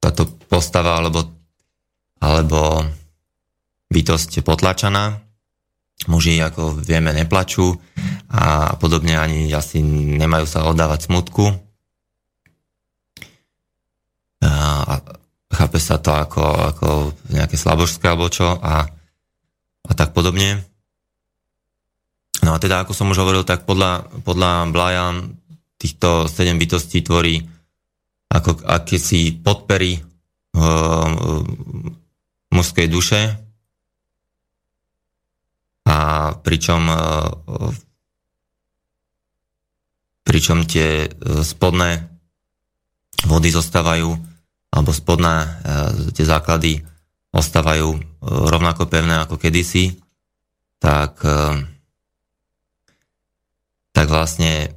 [0.00, 1.28] táto postava alebo,
[2.16, 2.88] alebo
[3.92, 5.28] bytosť potlačaná
[6.06, 7.74] muži, ako vieme, neplačú
[8.30, 11.50] a podobne ani asi nemajú sa oddávať smutku.
[14.38, 14.94] A
[15.50, 16.88] chápe sa to ako, ako
[17.34, 18.86] nejaké slabožské alebo čo a,
[19.82, 20.62] a tak podobne.
[22.48, 25.12] No a teda, ako som už hovoril, tak podľa, podľa Blaja
[25.76, 27.44] týchto sedem bytostí tvorí
[28.32, 30.00] ako akési podpery
[30.56, 31.44] uh,
[32.48, 33.20] mužskej duše,
[35.88, 35.96] a
[36.36, 36.96] pričom e,
[40.20, 42.04] pričom tie e, spodné
[43.24, 44.12] vody zostávajú
[44.68, 45.48] alebo spodné e,
[46.12, 46.84] tie základy
[47.32, 47.88] ostávajú
[48.24, 49.94] rovnako pevné ako kedysi,
[50.80, 51.20] tak,
[53.98, 54.70] tak vlastne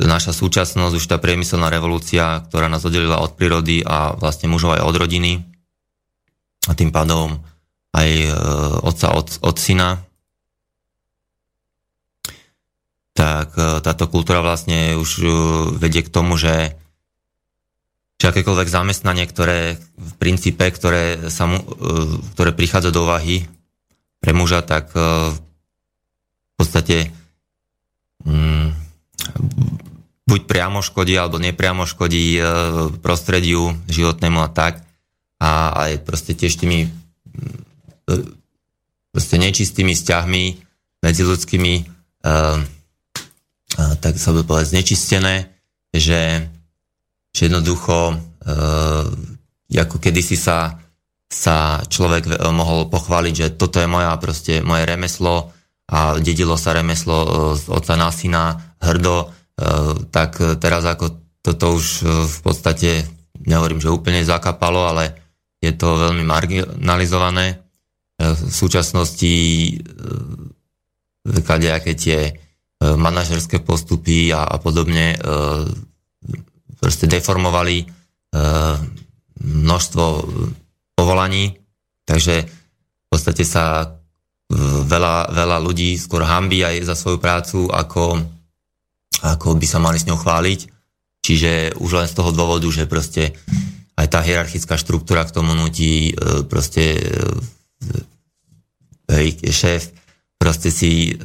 [0.00, 4.84] naša súčasnosť, už tá priemyselná revolúcia, ktorá nás oddelila od prírody a vlastne mužov aj
[4.88, 5.32] od rodiny
[6.64, 7.44] a tým pádom
[7.92, 8.32] aj
[8.80, 10.00] otca od, od syna,
[13.16, 15.26] tak e, táto kultúra vlastne už e,
[15.80, 16.76] vedie k tomu, že,
[18.20, 21.64] že akékoľvek zamestnanie, ktoré v princípe, ktoré, sa mu, e,
[22.36, 23.48] ktoré prichádza do úvahy
[24.20, 25.38] pre muža, tak v
[26.56, 27.12] podstate
[28.26, 28.66] mm,
[30.26, 32.42] buď priamo škodí, alebo nepriamo škodí
[33.00, 34.82] prostrediu životnému a tak.
[35.38, 36.90] A aj proste tiež tými
[39.14, 40.44] proste nečistými vzťahmi
[41.00, 41.72] medzi ľudskými
[43.76, 45.52] tak sa bude povedať, znečistené,
[45.92, 46.48] že,
[47.34, 50.80] že jednoducho, e, ako kedysi sa,
[51.28, 55.52] sa človek mohol pochváliť, že toto je moja, proste, moje remeslo
[55.86, 59.26] a dedilo sa remeslo e, z oca na syna hrdo, e,
[60.10, 62.90] tak teraz ako toto už e, v podstate,
[63.46, 65.14] nehovorím, že úplne zakapalo, ale
[65.62, 67.62] je to veľmi marginalizované.
[68.16, 69.32] V súčasnosti
[71.44, 72.32] kadejaké tie
[72.80, 75.20] manažerské postupy a, a podobne
[76.80, 77.84] proste deformovali
[79.36, 80.04] množstvo
[80.96, 81.60] povolaní,
[82.08, 83.95] takže v podstate sa
[84.86, 88.22] veľa, veľa ľudí skôr hambí aj za svoju prácu, ako,
[89.22, 90.60] ako by sa mali s ňou chváliť.
[91.26, 93.34] Čiže už len z toho dôvodu, že proste
[93.98, 96.14] aj tá hierarchická štruktúra k tomu nutí
[96.46, 97.02] proste
[99.50, 99.96] šéf
[100.36, 101.16] proste si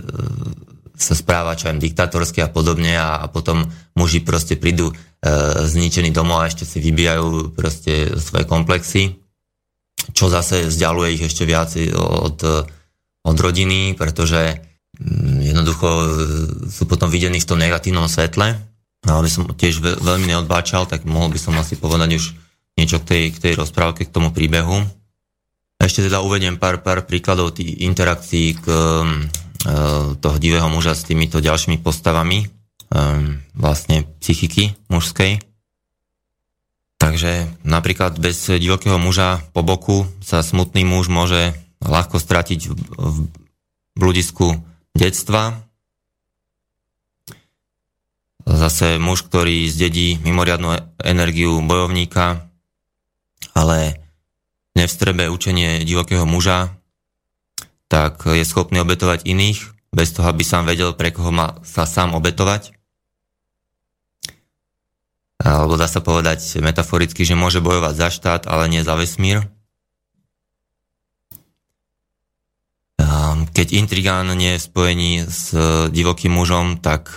[0.96, 3.66] sa správa čo aj diktatorsky a podobne a, a potom
[3.98, 4.96] muži proste prídu e,
[5.66, 9.18] zničení domov a ešte si vybijajú proste svoje komplexy,
[10.14, 12.38] čo zase vzdialuje ich ešte viac od,
[13.22, 14.62] od rodiny, pretože
[14.98, 16.08] mm, jednoducho e,
[16.70, 18.58] sú potom videní v tom negatívnom svetle.
[19.02, 22.26] No, aby som tiež veľmi neodbáčal, tak mohol by som asi povedať už
[22.78, 24.86] niečo k tej, k tej rozprávke, k tomu príbehu.
[25.82, 28.66] Ešte teda uvediem pár, pár príkladov tých interakcií k,
[29.62, 32.50] Eh, toho divého muža s týmito ďalšími postavami
[32.90, 35.38] ehm, vlastne psychiky mužskej.
[36.98, 43.16] Takže napríklad bez divokého muža po boku sa smutný muž môže ľahko stratiť v
[43.98, 44.62] bludisku
[44.94, 45.62] detstva.
[48.46, 52.50] Zase muž, ktorý zdedí mimoriadnú energiu bojovníka,
[53.54, 54.02] ale
[54.74, 56.74] nevstrebe učenie divokého muža,
[57.92, 59.60] tak je schopný obetovať iných,
[59.92, 62.72] bez toho, aby sám vedel, pre koho má sa sám obetovať.
[65.42, 69.44] Alebo dá sa povedať metaforicky, že môže bojovať za štát, ale nie za vesmír.
[73.62, 75.54] Keď intrigán nie je v spojení s
[75.94, 77.14] divokým mužom, tak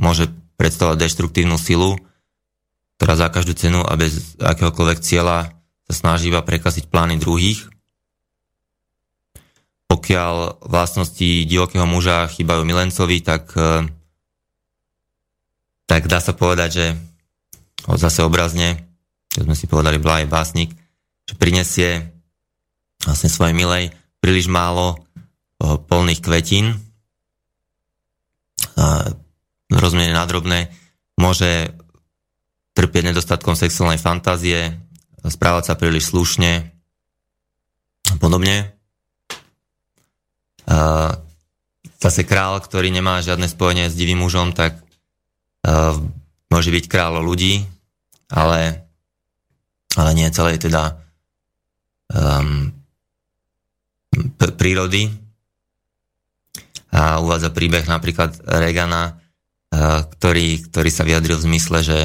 [0.00, 2.00] môže predstavovať deštruktívnu silu,
[2.96, 5.52] ktorá za každú cenu a bez akéhokoľvek cieľa
[5.84, 7.68] sa snaží iba prekasiť plány druhých.
[9.92, 13.84] Pokiaľ vlastnosti divokého muža chýbajú milencovi, tak, e,
[15.84, 16.86] tak dá sa povedať, že
[18.00, 18.80] zase obrazne,
[19.28, 20.72] keď sme si povedali Blaj básnik,
[21.28, 22.16] že prinesie
[23.04, 23.92] vlastne svojej milej
[24.24, 25.05] príliš málo e,
[25.60, 26.76] polných kvetín,
[29.72, 30.70] rozumenie nadrobné,
[31.16, 31.72] môže
[32.76, 34.76] trpieť nedostatkom sexuálnej fantázie,
[35.24, 36.70] správať sa príliš slušne
[38.06, 38.76] a podobne.
[41.96, 44.78] zase král, ktorý nemá žiadne spojenie s divým mužom, tak
[45.66, 45.96] uh,
[46.52, 47.64] môže byť kráľ ľudí,
[48.30, 48.86] ale,
[49.96, 51.00] ale nie celej teda
[52.12, 52.70] um,
[54.36, 55.25] prírody.
[56.96, 61.98] A uvádza príbeh napríklad Regana, uh, ktorý, ktorý sa vyjadril v zmysle, že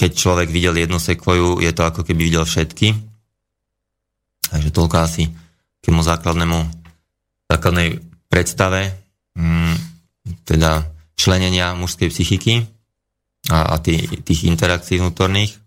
[0.00, 2.96] keď človek videl jednu sekvoju, je to ako keby videl všetky.
[4.48, 5.28] Takže toľko asi
[5.80, 6.58] k tomu základnému,
[7.52, 8.00] základnej
[8.32, 8.96] predstave,
[9.36, 9.76] mm,
[10.48, 10.88] teda
[11.20, 12.64] členenia mužskej psychiky
[13.52, 15.52] a, a tý, tých interakcií vnútorných.
[15.52, 15.58] E,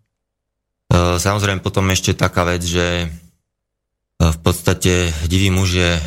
[1.21, 3.07] samozrejme potom ešte taká vec, že e,
[4.17, 6.03] v podstate divý muž je e,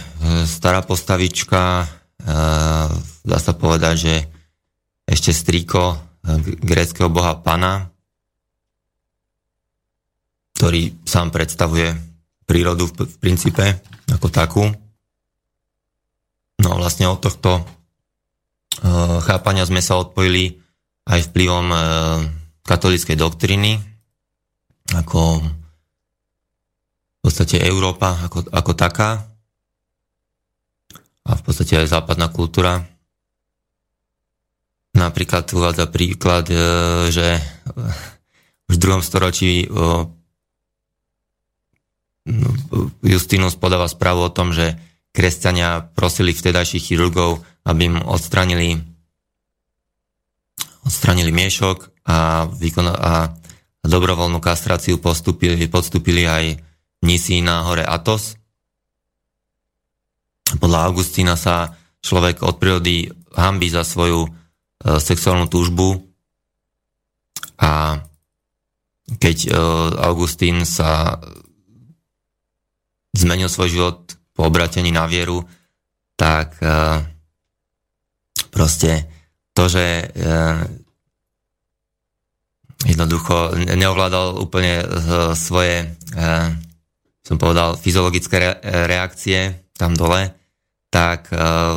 [0.50, 1.86] stará postavička,
[2.26, 4.14] dá sa povedať, že
[5.06, 5.94] ešte strýko
[6.58, 7.86] gréckého boha Pana,
[10.58, 11.94] ktorý sám predstavuje
[12.48, 13.62] prírodu v, princípe
[14.10, 14.64] ako takú.
[16.62, 20.56] No vlastne od tohto uh, chápania sme sa odpojili
[21.06, 21.78] aj vplyvom uh,
[22.64, 23.78] katolíckej doktriny,
[24.96, 29.35] ako v podstate Európa ako, ako taká
[31.26, 32.86] a v podstate aj západná kultúra.
[34.94, 37.42] Napríklad uvádza príklad, uh, že
[38.66, 39.66] v druhom storočí
[43.06, 44.74] Justinus podáva správu o tom, že
[45.14, 48.82] kresťania prosili vtedajších chirurgov, aby im odstranili,
[50.82, 53.32] odstranili miešok a, výkon, a
[53.86, 56.44] dobrovoľnú kastráciu postupili, podstúpili aj
[57.00, 58.34] mnisi na hore Atos.
[60.46, 64.30] Podľa Augustína sa človek od prírody hambí za svoju e,
[65.02, 65.98] sexuálnu túžbu.
[67.58, 67.98] A
[69.18, 69.50] keď e,
[70.06, 71.18] Augustín sa
[73.16, 73.98] zmenil svoj život
[74.36, 75.40] po obratení na vieru,
[76.16, 77.00] tak uh,
[78.52, 79.08] proste
[79.56, 80.12] to, že
[82.84, 84.84] jednoducho neovládal úplne
[85.32, 85.96] svoje,
[87.24, 90.32] som povedal, fyziologické re- reakcie tam dole,
[90.90, 91.76] tak uh,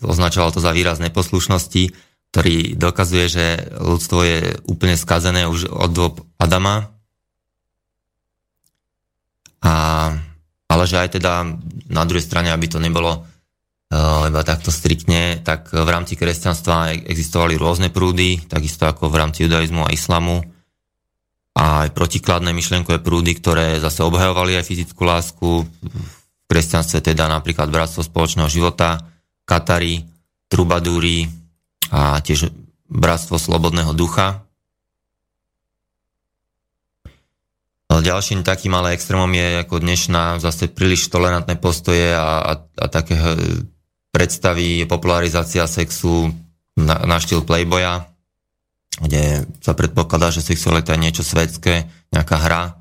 [0.00, 1.92] označoval to za výraz neposlušnosti,
[2.30, 3.46] ktorý dokazuje, že
[3.76, 4.40] ľudstvo je
[4.70, 6.94] úplne skazené už od dob Adama.
[9.60, 9.74] A
[10.70, 11.50] ale že aj teda
[11.90, 17.58] na druhej strane, aby to nebolo uh, iba takto striktne, tak v rámci kresťanstva existovali
[17.58, 20.46] rôzne prúdy, takisto ako v rámci judaizmu a islamu.
[21.58, 25.66] A aj protikladné myšlenkové prúdy, ktoré zase obhajovali aj fyzickú lásku.
[26.50, 28.98] Kresťanstve teda napríklad Bratstvo spoločného života,
[29.46, 30.02] Katari,
[30.50, 31.30] Trubadúri
[31.94, 32.50] a tiež
[32.90, 34.42] Bratstvo slobodného ducha.
[37.86, 43.14] Ďalším takým ale extrémom je ako dnešná zase príliš tolerantné postoje a, a, a také
[44.10, 46.34] predstavy, popularizácia sexu
[46.74, 48.10] na, na štýl Playboya,
[48.98, 52.79] kde sa predpokladá, že sexualita je niečo svetské, nejaká hra.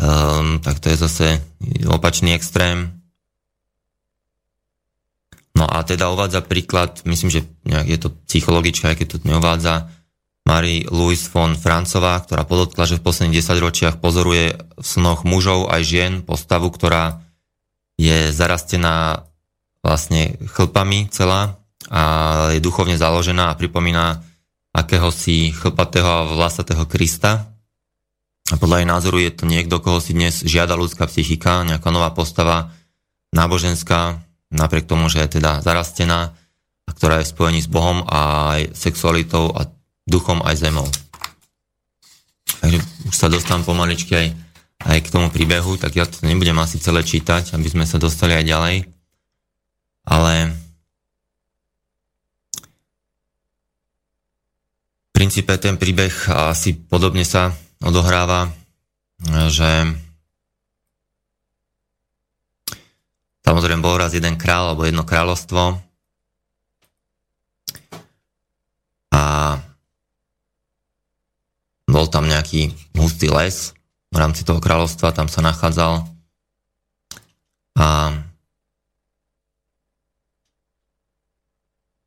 [0.00, 1.26] Um, tak to je zase
[1.84, 3.02] opačný extrém.
[5.52, 9.92] No a teda uvádza príklad, myslím, že je to psychologička, aj keď to neuvádza,
[10.42, 15.82] Marie-Louise von Francová, ktorá podotkla, že v posledných 10 ročiach pozoruje v snoch mužov aj
[15.86, 17.22] žien postavu, ktorá
[17.94, 19.28] je zarastená
[19.86, 22.02] vlastne chlpami celá a
[22.54, 24.22] je duchovne založená a pripomína
[24.74, 27.51] akéhosi chlpatého a vlasatého Krista.
[28.50, 32.10] A podľa jej názoru je to niekto, koho si dnes žiada ľudská psychika, nejaká nová
[32.10, 32.74] postava,
[33.30, 34.18] náboženská,
[34.50, 36.34] napriek tomu, že je teda zarastená,
[36.82, 39.70] a ktorá je v s Bohom a aj sexualitou a
[40.04, 40.88] duchom aj zemou.
[42.60, 42.78] Takže
[43.08, 44.28] už sa dostávam pomaličky aj,
[44.86, 48.34] aj k tomu príbehu, tak ja to nebudem asi celé čítať, aby sme sa dostali
[48.34, 48.76] aj ďalej.
[50.02, 50.34] Ale
[55.06, 56.10] v princípe ten príbeh
[56.50, 58.50] asi podobne sa odohráva,
[59.50, 59.70] že
[63.42, 65.82] samozrejme bol raz jeden král alebo jedno kráľovstvo.
[69.12, 69.22] A
[71.84, 73.76] bol tam nejaký hustý les
[74.08, 76.08] v rámci toho kráľovstva, tam sa nachádzal.
[77.76, 77.88] A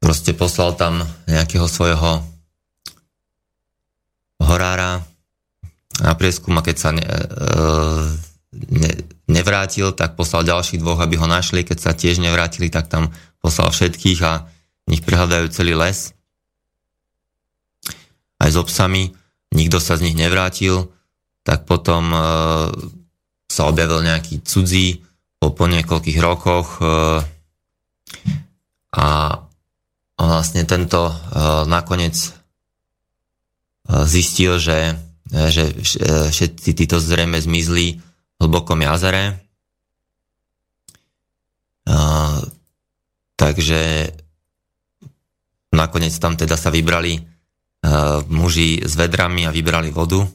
[0.02, 2.22] proste poslal tam nejakého svojho
[4.42, 4.75] horára
[6.06, 7.26] na prieskum a keď sa ne, e,
[8.70, 8.92] ne,
[9.26, 11.66] nevrátil, tak poslal ďalších dvoch, aby ho našli.
[11.66, 13.10] Keď sa tiež nevrátili, tak tam
[13.42, 14.46] poslal všetkých a
[14.86, 16.14] nich prehľadajú celý les.
[18.38, 19.18] Aj s obsami
[19.50, 20.94] nikto sa z nich nevrátil,
[21.42, 22.20] tak potom e,
[23.50, 25.02] sa objavil nejaký cudzí
[25.42, 26.86] po, po niekoľkých rokoch e,
[28.96, 29.08] a
[30.16, 31.12] vlastne tento
[31.68, 32.16] nakoniec
[34.08, 34.96] zistil, že,
[35.30, 35.74] že
[36.30, 39.42] všetci títo zrejme zmizli v hlbokom jazere.
[43.36, 43.82] Takže
[45.74, 47.20] nakoniec tam teda sa vybrali
[48.30, 50.26] muži s vedrami a vybrali vodu.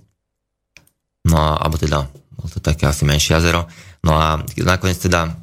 [1.26, 3.66] No a, alebo teda, bolo to také asi menšie jazero.
[4.06, 5.34] No a nakoniec teda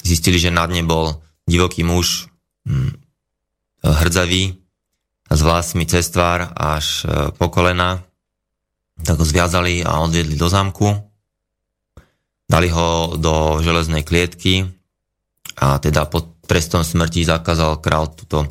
[0.00, 2.30] zistili, že nad ne bol divoký muž,
[2.64, 2.96] hm,
[3.82, 4.62] hrdzavý,
[5.32, 8.04] s vlasmi cez tvár až e, po kolena,
[9.02, 10.86] tak ho zviazali a odviedli do zámku.
[12.46, 14.66] Dali ho do železnej klietky
[15.58, 18.48] a teda pod trestom smrti zakázal král túto e,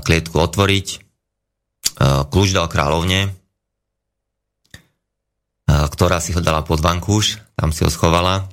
[0.00, 0.86] klietku otvoriť.
[0.92, 0.98] E,
[2.28, 3.32] kľúč dal kráľovne,
[5.72, 8.44] ktorá si ho dala pod vankúš, tam si ho schovala.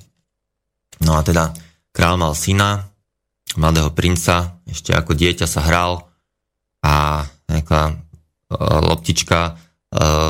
[1.04, 1.52] No a teda
[1.92, 2.88] král mal syna,
[3.56, 6.06] mladého princa, ešte ako dieťa sa hral
[6.80, 7.94] a nejaká e,
[8.60, 9.52] loptička e,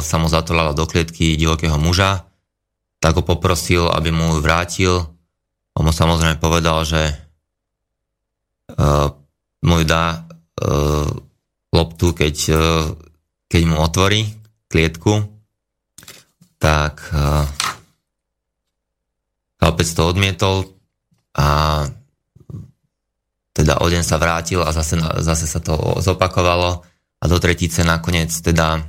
[0.00, 2.24] sa mu zatolala do klietky divokého muža,
[2.96, 5.04] tak ho poprosil, aby mu vrátil.
[5.76, 7.14] On mu samozrejme povedal, že e,
[9.64, 10.24] mu dá
[11.72, 12.36] loptu, keď,
[13.48, 14.28] keď mu otvorí
[14.68, 15.24] klietku,
[16.60, 17.00] tak
[19.60, 20.56] chlapec to odmietol
[21.36, 21.84] a
[23.52, 26.80] teda o deň sa vrátil a zase, zase sa to zopakovalo
[27.20, 28.80] a do tretice nakoniec teda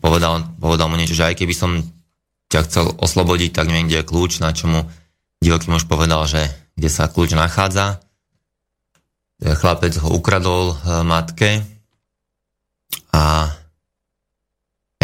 [0.00, 1.80] povedal, povedal mu niečo, že aj keby som
[2.48, 4.80] ťa chcel oslobodiť, tak neviem, kde je kľúč, na čo mu
[5.42, 8.00] divoký muž povedal, že kde sa kľúč nachádza.
[9.44, 10.74] Chlapec ho ukradol e,
[11.04, 11.60] matke
[13.12, 13.52] a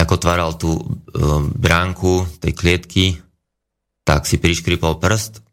[0.01, 0.83] ako otváral tú e,
[1.61, 3.05] bránku tej klietky,
[4.07, 5.45] tak si priškripol prst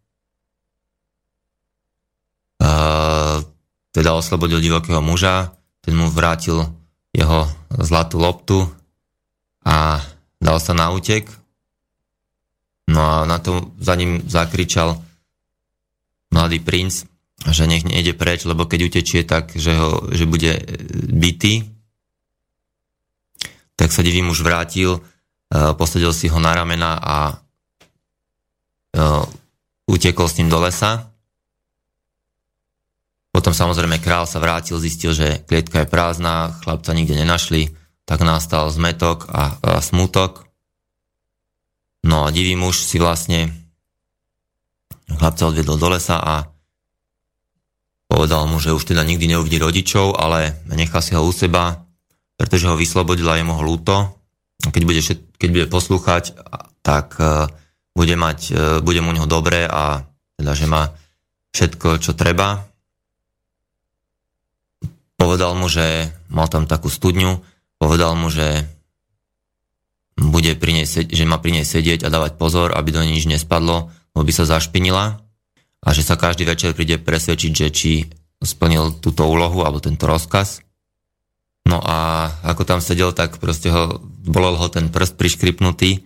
[3.98, 6.70] teda oslobodil divokého muža, ten mu vrátil
[7.18, 7.50] jeho
[7.82, 8.70] zlatú loptu
[9.68, 10.00] a
[10.40, 11.28] dal sa na útek.
[12.88, 15.04] No a na to za ním zakričal
[16.32, 17.04] mladý princ,
[17.52, 20.64] že nech nejde preč, lebo keď utečie, tak že, ho, že bude
[21.12, 21.68] bytý.
[23.76, 25.02] Tak sa divý muž vrátil, e,
[25.76, 27.36] posadil si ho na ramena a e,
[29.92, 31.12] utekol s ním do lesa.
[33.36, 37.70] Potom samozrejme král sa vrátil, zistil, že klietka je prázdna, chlapca nikde nenašli,
[38.08, 40.48] tak nastal zmetok a, a smutok.
[42.08, 43.52] No a divý muž si vlastne
[45.12, 46.48] chlapca odviedol do lesa a
[48.08, 51.84] povedal mu, že už teda nikdy neuvidí rodičov, ale nechá si ho u seba,
[52.40, 53.96] pretože ho vyslobodila jemu ho lúto.
[54.64, 55.02] Keď bude,
[55.36, 56.32] keď bude poslúchať,
[56.80, 57.52] tak uh,
[57.92, 60.08] bude, mať, uh, bude mu neho dobré a
[60.40, 60.96] teda, že má
[61.52, 62.64] všetko, čo treba.
[65.20, 68.66] Povedal mu, že mal tam takú studňu, povedal mu, že
[70.18, 73.30] bude pri nej, že má pri nej sedieť a dávať pozor, aby do nej nič
[73.30, 75.22] nespadlo, lebo by sa zašpinila
[75.86, 77.92] a že sa každý večer príde presvedčiť, že či
[78.42, 80.66] splnil túto úlohu alebo tento rozkaz.
[81.70, 86.02] No a ako tam sedel, tak proste ho, bolel ho ten prst priškripnutý,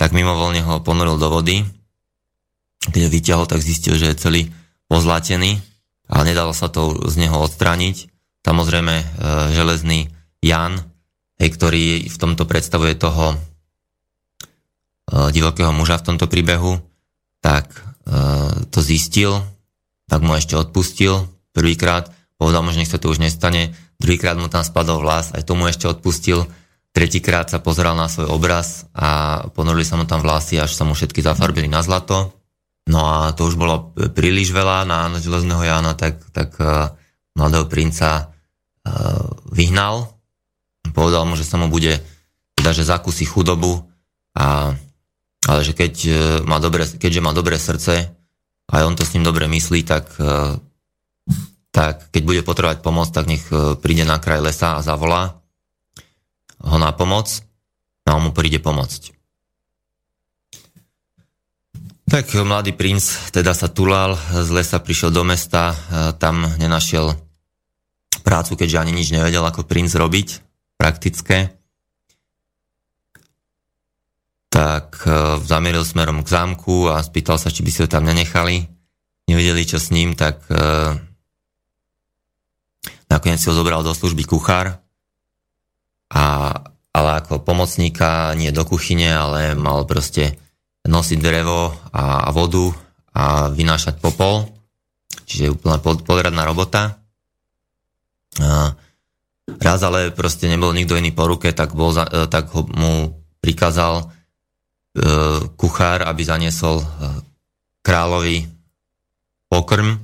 [0.00, 1.62] tak mimovolne ho ponoril do vody.
[2.82, 4.42] Keď ho vyťahol, tak zistil, že je celý
[4.90, 5.62] pozlatený,
[6.10, 8.10] ale nedalo sa to z neho odstrániť.
[8.42, 9.04] Samozrejme, e,
[9.54, 10.10] železný
[10.42, 10.91] Jan,
[11.42, 13.36] hej, ktorý v tomto predstavuje toho e,
[15.34, 16.78] divokého muža v tomto príbehu,
[17.42, 17.82] tak e,
[18.70, 19.42] to zistil,
[20.06, 24.46] tak mu ešte odpustil prvýkrát, povedal mu, že nech sa to už nestane, druhýkrát mu
[24.46, 26.46] tam spadol vlas, aj tomu ešte odpustil,
[26.94, 30.94] tretíkrát sa pozeral na svoj obraz a ponorili sa mu tam vlasy, až sa mu
[30.94, 32.38] všetky zafarbili na zlato.
[32.86, 36.58] No a to už bolo príliš veľa na železného Jana, tak, tak
[37.38, 38.34] mladého princa
[39.54, 40.10] vyhnal,
[40.92, 41.98] povedal mu, že sa mu bude,
[42.56, 43.82] teda, že zakúsi chudobu,
[44.36, 44.76] a,
[45.48, 46.14] ale že keď eh,
[46.46, 48.12] má dobré, keďže má dobré srdce
[48.70, 50.56] a on to s ním dobre myslí, tak, eh,
[51.72, 53.48] tak keď bude potrebovať pomoc, tak nech
[53.80, 55.40] príde na kraj lesa a zavolá
[56.60, 57.32] ho na pomoc
[58.04, 59.16] a on mu príde pomôcť.
[62.12, 65.72] Tak mladý princ teda sa tulal, z lesa prišiel do mesta,
[66.20, 67.16] tam nenašiel
[68.20, 70.51] prácu, keďže ani nič nevedel ako princ robiť
[70.82, 71.54] praktické.
[74.50, 78.66] Tak e, zamieril smerom k zámku a spýtal sa, či by si ho tam nenechali.
[79.30, 80.58] Nevedeli, čo s ním, tak e,
[83.06, 84.82] nakoniec si ho zobral do služby kuchár,
[86.12, 86.24] a,
[86.92, 90.34] ale ako pomocníka nie do kuchyne, ale mal proste
[90.82, 92.74] nosiť drevo a, a vodu
[93.14, 94.50] a vynášať popol,
[95.30, 96.98] čiže úplne pod, podradná robota.
[99.60, 101.92] Raz ale proste nebol nikto iný po ruke, tak, bol,
[102.30, 102.92] tak ho, mu
[103.42, 104.08] prikázal
[105.56, 106.84] kuchár, aby zaniesol
[107.80, 108.44] kráľovi
[109.48, 109.96] pokrm.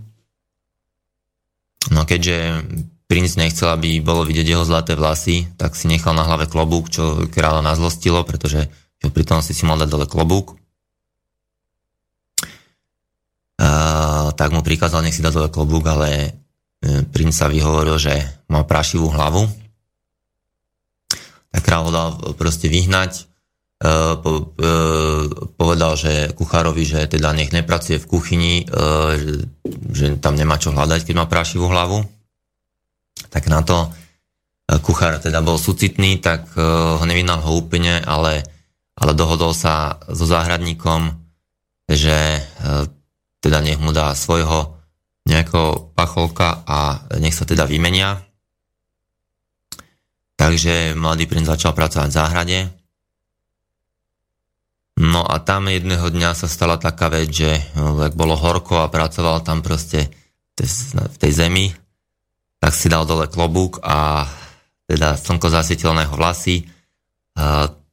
[1.93, 2.65] No keďže
[3.09, 7.29] princ nechcel, aby bolo vidieť jeho zlaté vlasy, tak si nechal na hlave klobúk, čo
[7.29, 8.69] kráľa nazlostilo, pretože
[9.01, 10.57] pri tom si si mal dať dole klobúk.
[13.59, 16.37] Uh, tak mu prikázal, nech si dá dole klobúk, ale
[17.11, 19.47] princ sa vyhovoril, že má prašivú hlavu.
[21.53, 23.29] Tak kráľ ho dal proste vyhnať.
[23.79, 29.47] Uh, po, uh, povedal, že kuchárovi, že teda nech nepracuje v kuchyni, uh, že,
[29.95, 32.03] že tam nemá čo hľadať, keď má prašivú hlavu.
[33.31, 33.93] Tak na to
[34.85, 38.45] kuchár teda bol sucitný, tak ho nevynal ho úplne, ale,
[39.01, 41.09] ale dohodol sa so záhradníkom,
[41.89, 42.45] že
[43.41, 44.77] teda nech mu dá svojho
[45.25, 48.21] nejakého pacholka a nech sa teda vymenia.
[50.39, 52.59] Takže mladý princ začal pracovať v záhrade.
[54.99, 59.43] No a tam jedného dňa sa stala taká vec, že ak bolo horko a pracoval
[59.43, 60.11] tam proste
[60.59, 61.71] v tej zemi,
[62.59, 64.27] tak si dal dole klobúk a
[64.91, 66.57] teda slnko zasvietilo na jeho vlasy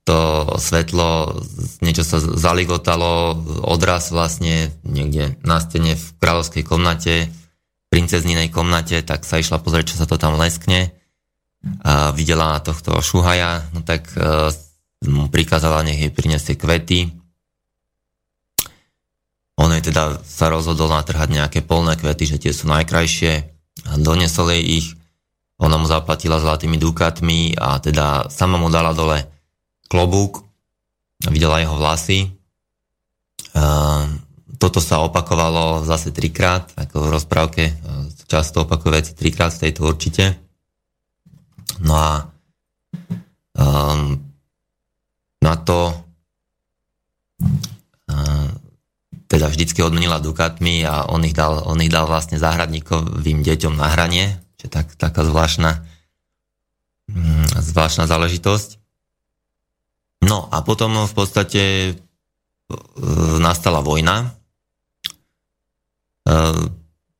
[0.05, 1.41] to svetlo,
[1.81, 7.33] niečo sa zaligotalo, odraz vlastne niekde na stene v kráľovskej komnate,
[7.89, 10.93] princezninej komnate, tak sa išla pozrieť, čo sa to tam leskne.
[12.13, 14.53] Videla tohto šuhaja, no tak uh,
[15.09, 17.09] mu prikázala, nech jej prinesie kvety.
[19.57, 23.49] On jej teda sa rozhodol natrhať nejaké polné kvety, že tie sú najkrajšie.
[23.97, 24.87] Donesol jej ich,
[25.57, 29.25] ona mu zaplatila zlatými dukatmi a teda sama mu dala dole
[29.89, 30.45] klobúk,
[31.33, 32.29] videla jeho vlasy.
[34.61, 37.63] Toto sa opakovalo zase trikrát, ako v rozprávke
[38.27, 40.44] často opakuje veci trikrát v tejto určite.
[41.79, 42.11] No a
[43.57, 44.19] um,
[45.41, 45.93] na to
[48.09, 48.47] um,
[49.25, 53.91] teda vždycky odmenila dukatmi a on ich dal, on ich dal vlastne záhradníkovým deťom na
[53.91, 55.83] hranie, čo je tak, taká zvláštna,
[57.11, 58.79] um, zvláštna záležitosť.
[60.25, 61.93] No a potom v podstate e,
[63.37, 64.33] nastala vojna.
[66.25, 66.35] E,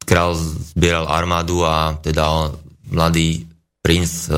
[0.06, 0.34] král
[0.74, 2.50] zbieral armádu a teda
[2.89, 3.46] mladý
[3.86, 4.34] princ e,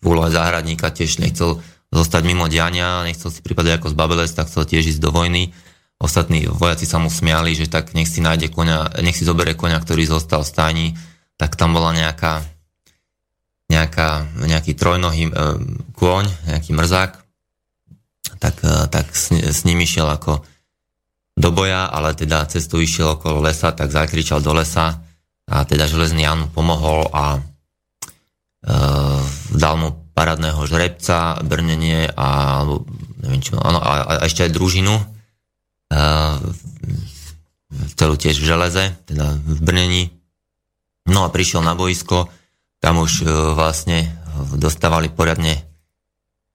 [0.00, 1.60] v úlohe záhradníka tiež nechcel
[1.92, 5.52] zostať mimo diania, nechcel si pripadať ako zbabelec, tak chcel tiež ísť do vojny.
[6.00, 9.76] Ostatní vojaci sa mu smiali, že tak nech si nájde konia, nech si zoberie konia,
[9.76, 10.86] ktorý zostal v stáni,
[11.36, 12.40] tak tam bola nejaká,
[13.68, 15.32] nejaká nejaký trojnohý e,
[15.92, 17.22] kôň, nejaký mrzák,
[18.42, 20.42] tak, eh, tak s, s ním išiel ako
[21.38, 25.00] do boja, ale teda cestu išiel okolo lesa, tak zakričal do lesa.
[25.48, 27.40] A teda železný Jan pomohol a e,
[29.52, 32.62] dal mu parádneho žrebca, brnenie a
[33.22, 35.04] neviem čo, ano, a, a ešte aj družinu, e,
[37.98, 40.04] celú tiež v železe, teda v brnení.
[41.10, 42.30] No a prišiel na boisko,
[42.78, 44.10] tam už e, vlastne
[44.58, 45.62] dostávali poriadne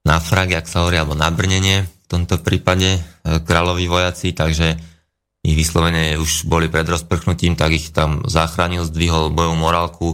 [0.04, 4.80] na frak, jak sa hovorí, alebo na brnenie v tomto prípade kráľoví vojaci, takže
[5.44, 10.08] ich vyslovene už boli pred rozprchnutím, tak ich tam zachránil, zdvihol bojovú morálku,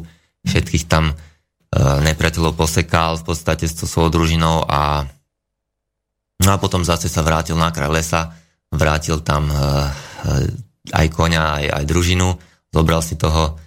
[0.45, 1.15] všetkých tam
[1.75, 5.11] nepriateľov posekal v podstate s svojou družinou a
[6.45, 8.31] no a potom zase sa vrátil na kraj lesa,
[8.71, 9.57] vrátil tam e,
[10.95, 12.29] aj konia, aj, aj družinu,
[12.71, 13.59] zobral si toho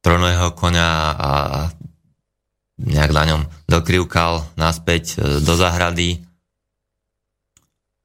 [0.00, 1.30] trojnového konia a
[2.80, 6.24] nejak na ňom dokrivkal naspäť e, do zahrady.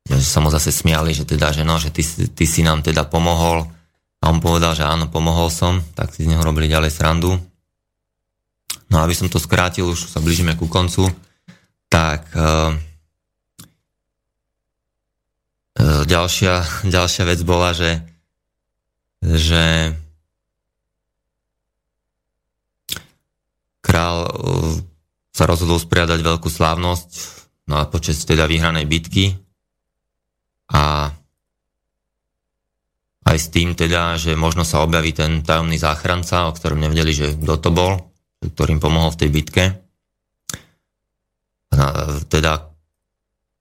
[0.06, 3.08] Že sa mu zase smiali, že teda, že no, že ty, ty si nám teda
[3.08, 3.66] pomohol.
[4.20, 7.40] A on povedal, že áno, pomohol som, tak si z neho robili ďalej srandu.
[8.90, 11.10] No aby som to skrátil, už sa blížime ku koncu,
[11.90, 12.74] tak uh,
[16.06, 18.04] ďalšia, ďalšia vec bola, že,
[19.22, 19.94] že
[23.82, 24.76] král uh,
[25.36, 27.10] sa rozhodol spriadať veľkú slávnosť
[27.68, 29.36] na počas teda vyhranej bitky
[30.70, 31.12] a
[33.26, 37.28] aj s tým teda, že možno sa objaví ten tajomný záchranca, o ktorom nevedeli, že
[37.34, 38.15] kto to bol,
[38.54, 39.64] ktorým pomohol v tej bitke.
[42.30, 42.70] Teda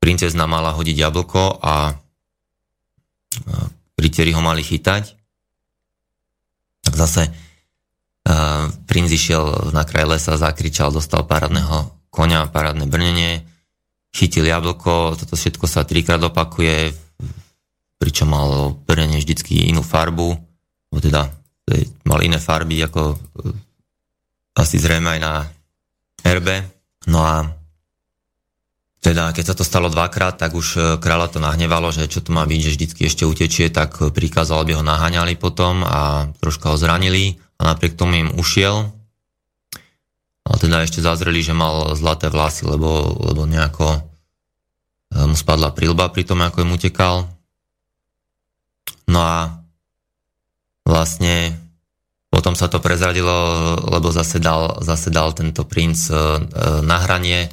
[0.02, 1.96] princezna mala hodiť jablko a
[3.96, 5.04] pritieri ho mali chytať.
[6.84, 7.32] Tak zase
[8.84, 13.42] princ išiel na kraj lesa, zakričal, dostal parádneho konia, parádne brnenie,
[14.14, 16.94] chytil jablko, toto všetko sa trikrát opakuje,
[17.98, 20.38] pričom mal brnenie vždycky inú farbu,
[20.94, 21.26] teda
[22.06, 23.18] mal iné farby ako
[24.54, 25.34] asi zrejme aj na
[26.24, 26.48] RB.
[27.10, 27.34] No a
[29.04, 32.32] teda keď sa to stalo dvakrát, tak už e, kráľa to nahnevalo, že čo to
[32.32, 36.80] má byť, že vždycky ešte utečie, tak prikázal, aby ho naháňali potom a troška ho
[36.80, 38.88] zranili a napriek tomu im ušiel.
[40.48, 44.00] A teda ešte zazreli, že mal zlaté vlasy, lebo, lebo nejako e,
[45.28, 47.28] mu spadla prilba pri tom, ako im utekal.
[49.04, 49.60] No a
[50.88, 51.63] vlastne
[52.34, 53.30] potom sa to prezradilo,
[53.78, 56.18] lebo zase dal, tento princ e,
[56.82, 57.46] na hranie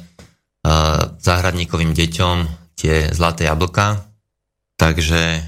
[1.22, 2.36] záhradníkovým deťom
[2.78, 3.98] tie zlaté jablka,
[4.78, 5.42] takže,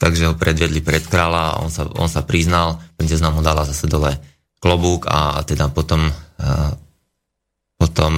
[0.00, 3.92] takže ho predvedli pred kráľa a on sa, on sa priznal, princezna mu dala zase
[3.92, 4.16] dole
[4.56, 6.08] klobúk a teda potom,
[7.76, 8.12] potom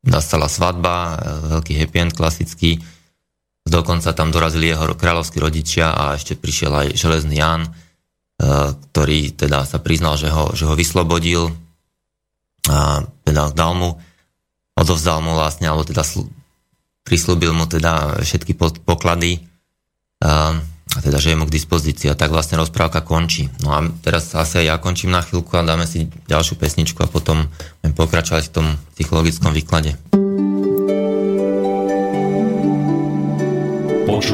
[0.00, 1.20] nastala svadba,
[1.60, 2.80] veľký happy end klasický,
[3.66, 7.68] dokonca tam dorazili jeho kráľovskí rodičia a ešte prišiel aj železný Jan,
[8.40, 11.52] ktorý teda sa priznal, že ho, že ho vyslobodil
[12.68, 14.00] a teda dal mu,
[14.76, 16.28] odovzdal mu vlastne, alebo teda sl-
[17.04, 19.44] prislúbil mu teda všetky poklady
[20.20, 20.56] a,
[21.00, 23.48] teda, že je mu k dispozícii a tak vlastne rozprávka končí.
[23.62, 27.46] No a teraz zase ja končím na chvíľku a dáme si ďalšiu pesničku a potom
[27.80, 29.96] budem pokračovať v tom psychologickom výklade.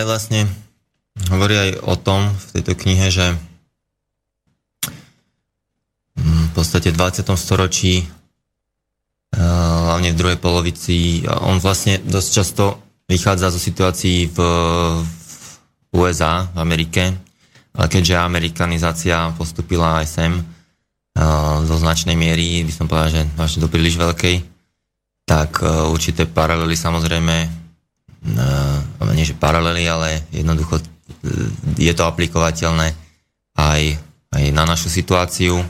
[0.00, 0.48] Blaj vlastne
[1.28, 3.36] hovorí aj o tom v tejto knihe, že
[6.16, 7.28] v podstate v 20.
[7.36, 8.08] storočí
[9.36, 12.80] hlavne v druhej polovici on vlastne dosť často
[13.12, 14.38] vychádza zo situácií v,
[15.92, 17.12] USA, v Amerike,
[17.76, 20.32] ale keďže amerikanizácia postupila aj sem
[21.68, 24.48] do značnej miery, by som povedal, že až do príliš veľkej,
[25.28, 25.60] tak
[25.92, 27.59] určité paralely samozrejme,
[29.16, 30.80] nie že paralely, ale jednoducho
[31.76, 32.92] je to aplikovateľné
[33.56, 33.82] aj,
[34.32, 35.60] aj na našu situáciu.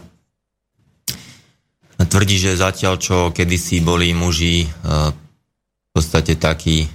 [2.01, 6.89] Tvrdí, že zatiaľ, čo kedysi boli muži v podstate takí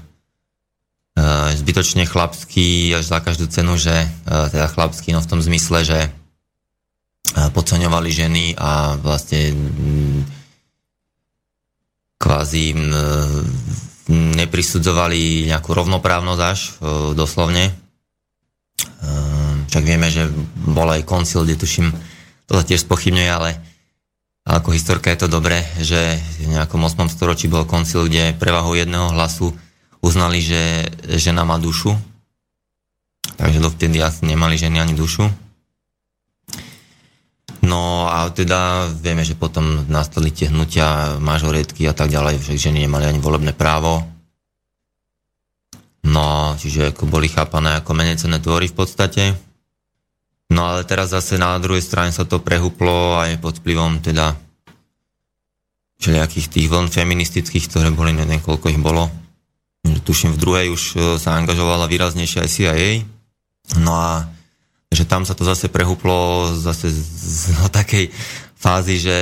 [1.56, 3.96] zbytočne chlapský až za každú cenu, že
[4.28, 6.00] teda chlapský, no v tom zmysle, že
[7.36, 9.56] podceňovali ženy a vlastne
[12.20, 12.76] kvázi
[14.12, 16.60] neprisudzovali nejakú rovnoprávnosť až
[17.18, 17.74] doslovne
[19.06, 20.28] Ehm, však vieme, že
[20.68, 21.88] bol aj koncil, kde tuším,
[22.46, 23.50] to sa tiež spochybňuje, ale
[24.46, 27.10] ako historka je to dobré, že v nejakom 8.
[27.10, 29.58] storočí bol koncil, kde prevahou jedného hlasu
[30.06, 30.86] uznali, že
[31.18, 31.98] žena má dušu.
[33.36, 35.26] Takže dovtedy asi nemali ženy ani dušu.
[37.66, 42.86] No a teda vieme, že potom nastali tie hnutia, mažoretky a tak ďalej, že ženy
[42.86, 44.06] nemali ani volebné právo.
[46.06, 49.24] No, čiže ako boli chápané ako menej cenné tvory v podstate.
[50.54, 54.38] No ale teraz zase na druhej strane sa to prehuplo aj pod vplyvom teda
[55.98, 59.10] všelijakých tých vln feministických, ktoré boli, neviem koľko ich bolo.
[60.06, 62.90] Tuším v druhej už e, sa angažovala výraznejšie aj CIA.
[63.82, 64.30] No a
[64.92, 68.10] že tam sa to zase prehuplo zase z, no, takej
[68.56, 69.18] fázy, že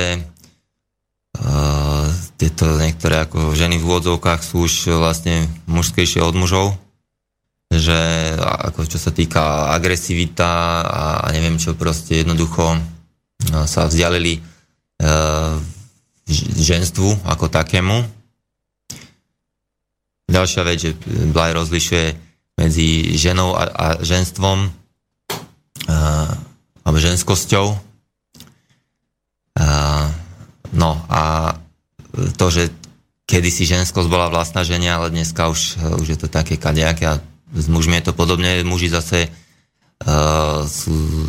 [1.40, 2.06] uh,
[2.38, 6.66] tieto niektoré ako ženy v úvodzovkách sú už vlastne mužskejšie od mužov,
[7.72, 7.96] že
[8.38, 10.50] ako čo sa týka agresivita
[10.84, 12.78] a, a neviem čo proste jednoducho
[13.50, 14.40] no, sa vzdialili
[15.02, 15.58] uh,
[16.56, 18.04] ženstvu ako takému.
[20.24, 22.06] Ďalšia vec, že Blaj rozlišuje
[22.56, 24.72] medzi ženou a, a ženstvom
[26.84, 27.66] alebo ženskosťou.
[30.74, 31.54] No a
[32.34, 32.70] to, že
[33.24, 37.20] kedysi ženskosť bola vlastná žene, ale dneska už, už je to také kadejaké a
[37.54, 38.66] s mužmi je to podobne.
[38.66, 40.66] Muži zase uh,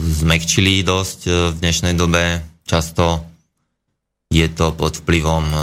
[0.10, 2.42] zmekčili dosť uh, v dnešnej dobe.
[2.66, 3.24] Často
[4.34, 5.62] je to pod vplyvom uh,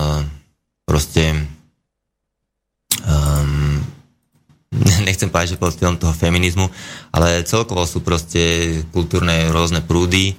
[0.86, 1.34] proste
[3.04, 3.61] um,
[5.06, 6.66] nechcem povedať, že pod vplyvom toho feminizmu,
[7.12, 10.34] ale celkovo sú proste kultúrne rôzne prúdy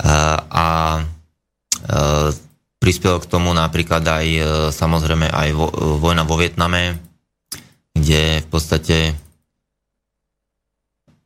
[0.00, 0.66] uh, a
[1.88, 2.30] uh,
[2.84, 7.00] Prispelo k tomu napríklad aj e, samozrejme aj vo, vojna vo Vietname,
[7.96, 9.16] kde v podstate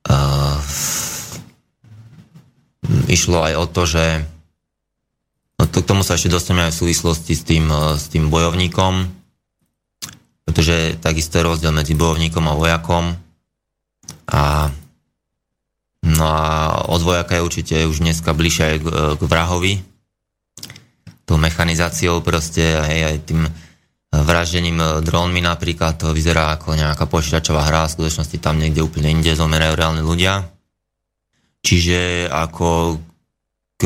[0.06, 0.56] uh,
[3.10, 4.04] išlo aj o to, že
[5.58, 7.66] no to, k tomu sa ešte dostaneme aj v súvislosti s tým,
[7.98, 9.17] s tým bojovníkom,
[10.48, 13.12] pretože takisto je rozdiel medzi bojovníkom a vojakom
[14.32, 14.72] a
[16.08, 16.44] no a
[16.88, 18.86] od vojaka je určite už dneska bližšie aj k,
[19.20, 19.84] k vrahovi,
[21.28, 23.44] tou mechanizáciou proste hej, aj tým
[24.08, 29.36] vraždením drónmi napríklad, to vyzerá ako nejaká počítačová hra, v skutočnosti tam niekde úplne inde
[29.36, 30.48] zomerajú reálne ľudia.
[31.60, 32.96] Čiže ako
[33.76, 33.82] k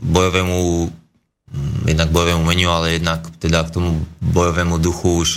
[0.00, 0.88] bojovému
[1.84, 5.30] jednak bojovému menu, ale jednak teda k tomu bojovému duchu už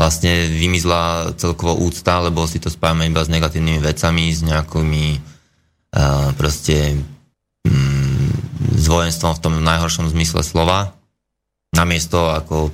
[0.00, 5.06] vlastne vymizla celkovo úcta, lebo si to spájame iba s negatívnymi vecami, s nejakými
[5.92, 6.96] uh, proste
[7.68, 8.32] um,
[8.80, 10.96] s vojenstvom v tom najhoršom zmysle slova,
[11.76, 12.70] namiesto ako e,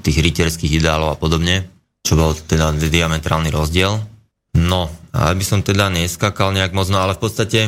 [0.00, 1.68] tých rytierských ideálov a podobne,
[2.00, 4.00] čo bol teda diametrálny rozdiel.
[4.56, 7.60] No, aby som teda neskakal nejak moc, no ale v podstate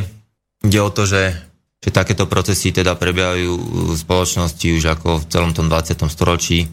[0.65, 1.37] ide o to, že,
[1.85, 3.53] že takéto procesy teda prebiehajú
[3.93, 6.09] v spoločnosti už ako v celom tom 20.
[6.09, 6.65] storočí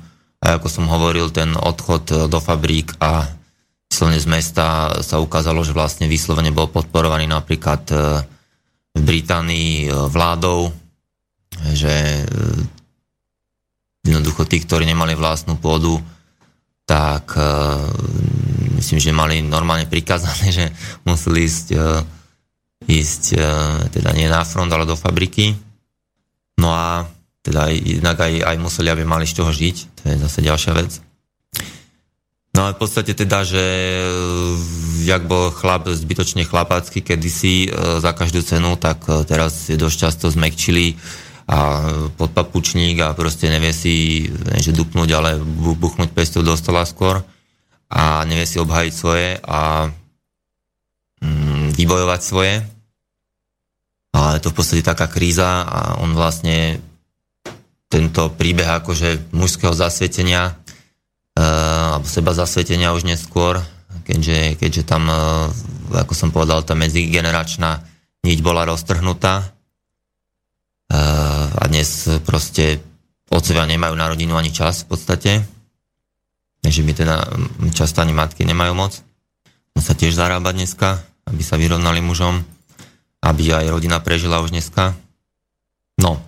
[0.46, 3.26] a ako som hovoril, ten odchod do fabrík a
[3.90, 7.96] silne z mesta sa ukázalo, že vlastne vyslovene bol podporovaný napríklad e,
[8.94, 10.70] v Británii e, vládou,
[11.74, 12.24] že e,
[14.06, 15.98] jednoducho tí, ktorí nemali vlastnú pôdu,
[16.86, 17.34] tak
[18.78, 20.66] myslím, že mali normálne prikazané, že
[21.02, 21.68] museli ísť,
[22.86, 23.24] ísť
[23.90, 25.58] teda nie na front, ale do fabriky.
[26.62, 27.10] No a
[27.46, 30.92] teda jednak aj, aj museli, aby mali z čoho žiť, to je zase ďalšia vec.
[32.56, 33.64] No ale v podstate teda, že
[35.04, 37.68] jak bol chlap zbytočne chlapácky kedysi
[38.00, 40.96] za každú cenu, tak teraz je dosť často zmekčili
[41.46, 41.86] a
[42.18, 44.26] pod papučník a proste nevie si
[44.58, 45.38] že dupnúť, ale
[45.78, 47.22] buchnúť pestou do stola skôr.
[47.86, 49.92] a nevie si obhajiť svoje a
[51.22, 52.56] mm, vybojovať svoje.
[54.16, 56.82] A je to v podstate taká kríza a on vlastne
[57.96, 63.64] tento príbeh akože mužského zasvietenia uh, alebo seba zasvietenia už neskôr,
[64.04, 65.48] keďže, keďže tam, uh,
[65.96, 67.88] ako som povedal, tá medzigeneračná
[68.28, 72.84] niť bola roztrhnutá uh, a dnes proste
[73.32, 75.32] otcovia nemajú na rodinu ani čas v podstate,
[76.68, 77.16] že by teda
[77.72, 79.00] často ani matky nemajú moc.
[79.80, 81.00] Sa tiež zarába dneska,
[81.32, 82.44] aby sa vyrovnali mužom,
[83.24, 84.92] aby aj rodina prežila už dneska.
[86.00, 86.20] No,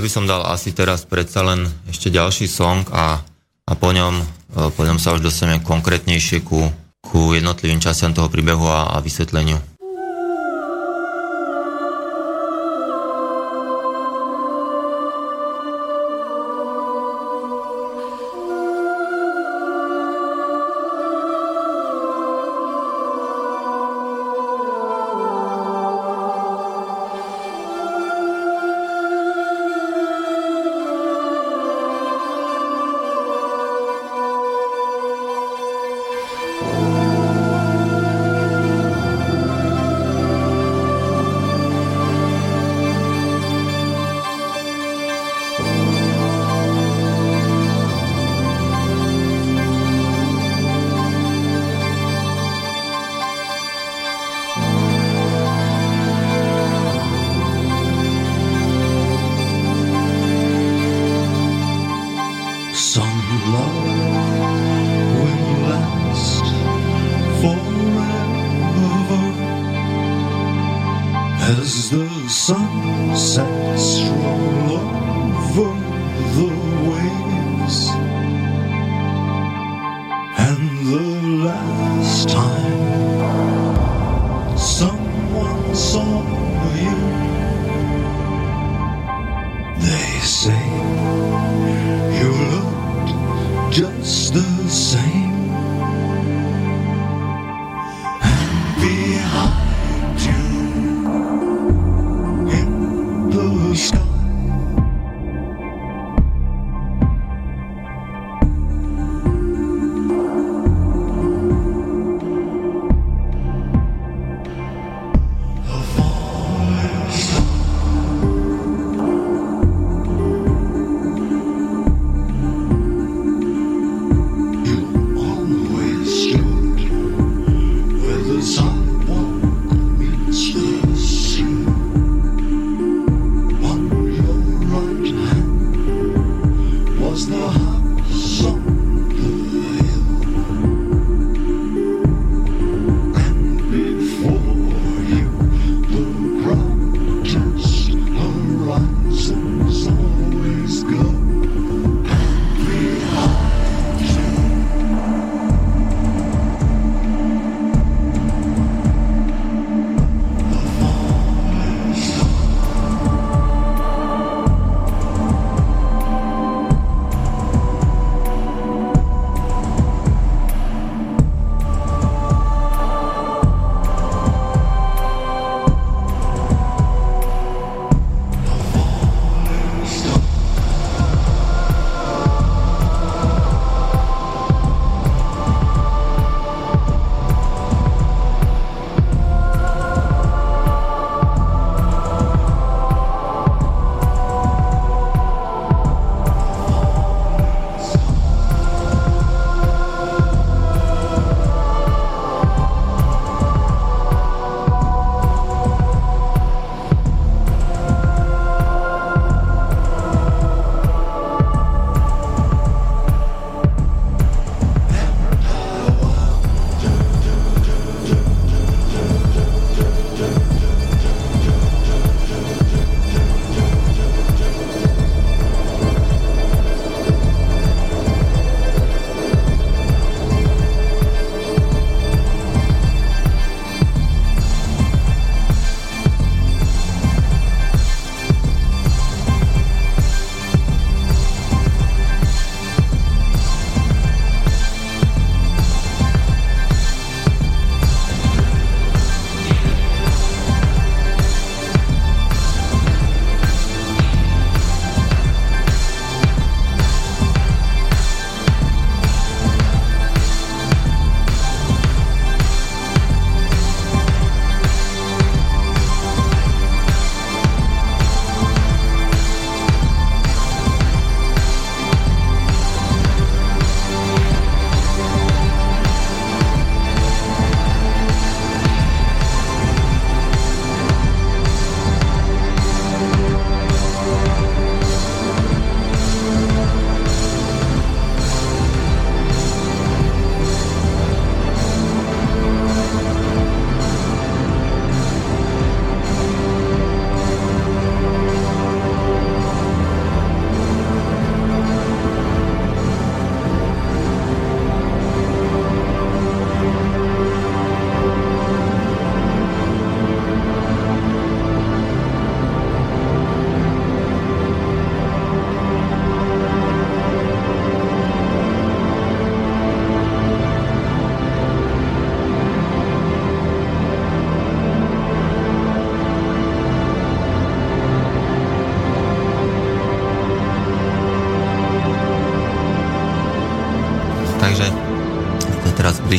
[0.00, 3.20] ja by som dal asi teraz predsa len ešte ďalší song a,
[3.68, 4.24] a po, ňom, e,
[4.72, 6.72] po ňom sa už dostaneme konkrétnejšie ku,
[7.04, 9.60] ku jednotlivým častiam toho príbehu a, a vysvetleniu.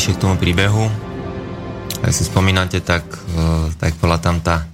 [0.02, 0.90] Bližšie k tomu príbehu.
[2.02, 3.06] Ak si spomínate, tak,
[3.78, 4.66] tak bola tam tá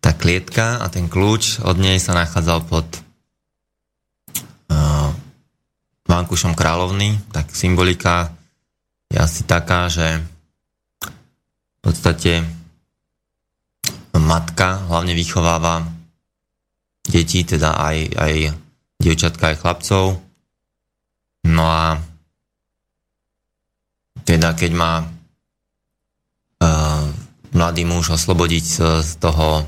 [0.00, 2.88] tá klietka a ten kľúč od nej sa nachádzal pod
[6.08, 8.32] vankušom kráľovny, tak symbolika
[9.12, 10.24] je asi taká, že
[11.04, 12.48] v podstate
[14.16, 15.84] matka hlavne vychováva
[17.12, 18.34] deti, teda aj, aj
[19.04, 20.16] dievčatka, aj chlapcov.
[21.44, 22.00] No a
[24.28, 25.08] teda keď má
[26.60, 27.04] uh,
[27.56, 29.64] mladý muž oslobodiť z, z toho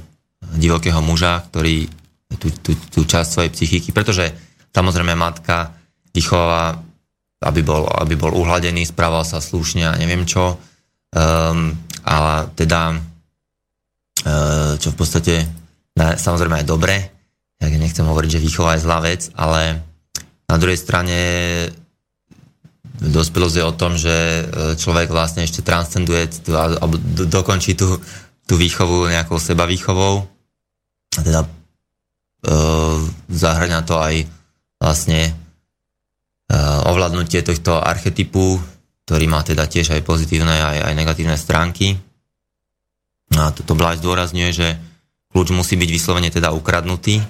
[0.60, 1.88] divokého muža, ktorý
[2.36, 4.28] tú, tú, tú časť svojej psychiky, pretože
[4.76, 5.72] samozrejme matka
[6.12, 6.76] vychováva,
[7.40, 10.60] aby bol, aby bol uhladený, správal sa slušne a neviem čo.
[11.10, 11.72] Um,
[12.04, 13.00] ale teda,
[14.28, 15.34] uh, čo v podstate
[15.96, 16.96] samozrejme aj dobre,
[17.60, 19.84] ja nechcem hovoriť, že výchova je zlá vec, ale
[20.48, 21.18] na druhej strane
[22.98, 24.42] dospelosť je o tom, že e,
[24.74, 26.98] človek vlastne ešte transcenduje alebo
[27.28, 28.02] dokončí tú,
[28.44, 30.26] tú výchovu nejakou seba výchovou
[31.16, 31.48] a teda e,
[33.30, 34.26] zahrania to aj
[34.82, 35.32] vlastne e,
[36.86, 38.58] ovládnutie tohto archetypu,
[39.06, 41.98] ktorý má teda tiež aj pozitívne, aj, aj negatívne stránky.
[43.34, 44.68] A toto Bláž zdôrazňuje, že
[45.30, 47.22] kľúč musí byť vyslovene teda ukradnutý,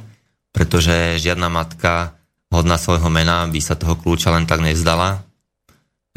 [0.50, 2.16] pretože žiadna matka
[2.50, 5.22] hodná svojho mena by sa toho kľúča len tak nevzdala.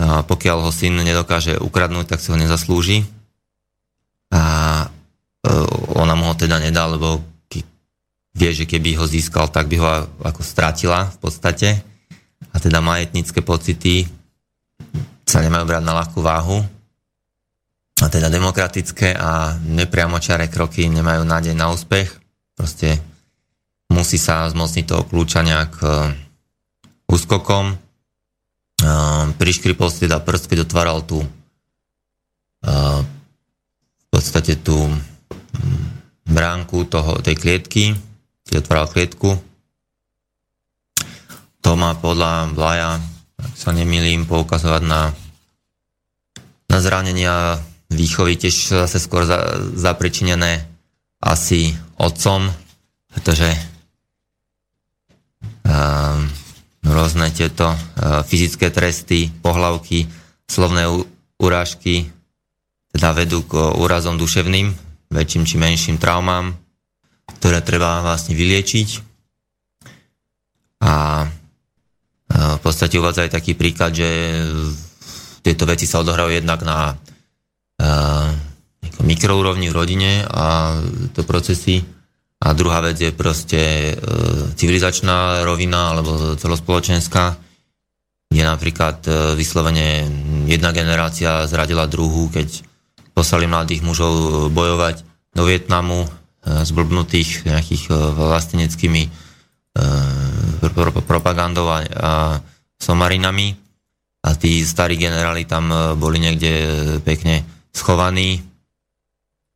[0.01, 3.05] Pokiaľ ho syn nedokáže ukradnúť, tak si ho nezaslúži.
[4.33, 4.41] A
[4.81, 5.51] e,
[5.93, 7.21] ona mu ho teda nedá, lebo
[8.33, 9.87] vie, že keby ho získal, tak by ho
[10.25, 11.69] ako stratila v podstate.
[12.53, 14.09] A teda majetnícke pocity
[15.23, 16.59] sa nemajú brať na ľahkú váhu.
[18.01, 22.09] A teda demokratické a nepriamočaré kroky nemajú nádej na úspech.
[22.57, 22.99] Proste
[23.93, 26.11] musí sa zmocniť toho kľúča nejak uh,
[27.07, 27.77] úskokom.
[28.83, 34.99] Uh, priškripol si teda prst, keď otváral tú uh, v podstate tú um,
[36.27, 37.95] bránku toho, tej klietky,
[38.43, 39.39] keď otváral klietku.
[41.63, 42.99] To má podľa Blaja,
[43.39, 45.15] ak sa nemýlim, poukazovať na,
[46.67, 50.67] na zranenia výchovy, tiež zase skôr za, zapričinené
[51.23, 52.51] asi otcom,
[53.15, 53.47] pretože
[55.63, 56.27] Ehm,
[56.83, 57.77] rôzne tieto e,
[58.27, 60.07] fyzické tresty, pohlavky,
[60.47, 60.87] slovné
[61.39, 62.11] urážky
[62.93, 64.69] teda vedú k úrazom duševným,
[65.09, 66.53] väčším či menším traumám,
[67.41, 68.89] ktoré treba vlastne vyliečiť.
[70.85, 70.93] A
[71.23, 71.27] e,
[72.37, 74.09] v podstate uvádza aj taký príklad, že
[75.41, 76.95] tieto veci sa odohrajú jednak na e,
[79.03, 80.77] mikroúrovni v rodine a
[81.11, 81.81] to procesy
[82.43, 83.93] a druhá vec je proste e,
[84.59, 87.39] civilizačná rovina alebo celospoločenská,
[88.27, 90.03] kde napríklad e, vyslovene
[90.51, 92.67] jedna generácia zradila druhú, keď
[93.15, 94.11] poslali mladých mužov
[94.51, 96.07] bojovať do Vietnamu e,
[96.67, 99.09] zblbnutých nejakých e, vlasteneckými e,
[100.67, 102.11] pro, propagandou a, a
[102.75, 103.55] somarinami.
[104.23, 106.51] A tí starí generáli tam e, boli niekde
[107.07, 108.43] pekne schovaní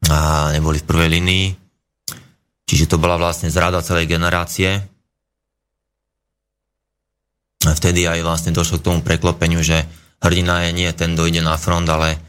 [0.08, 1.67] a neboli v prvej linii
[2.68, 4.84] Čiže to bola vlastne zrada celej generácie.
[7.64, 9.88] Vtedy aj vlastne došlo k tomu preklopeniu, že
[10.20, 12.20] hrdina je nie ten, kto ide na front, ale,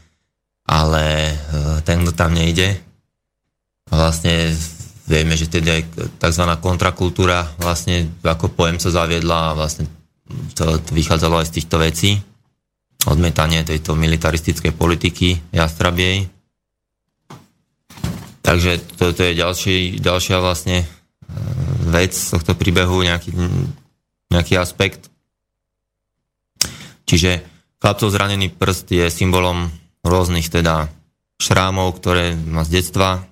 [0.63, 1.35] ale e,
[1.83, 2.79] ten, kto tam nejde.
[3.91, 4.55] Vlastne
[5.09, 5.81] vieme, že vtedy aj
[6.21, 6.43] tzv.
[6.61, 9.89] kontrakultúra vlastne ako pojem sa zaviedla a vlastne
[10.53, 12.11] to, vychádzalo aj z týchto vecí.
[13.09, 16.38] Odmietanie tejto militaristickej politiky jastrabiej.
[18.41, 20.87] Takže to, to je ďalší, ďalšia vlastne e,
[21.91, 23.35] vec z tohto príbehu, nejaký,
[24.31, 25.11] nejaký aspekt.
[27.09, 27.43] Čiže
[27.81, 29.73] chlapcov zranený prst je symbolom
[30.05, 30.87] rôznych teda
[31.39, 33.25] šrámov, ktoré má z detstva.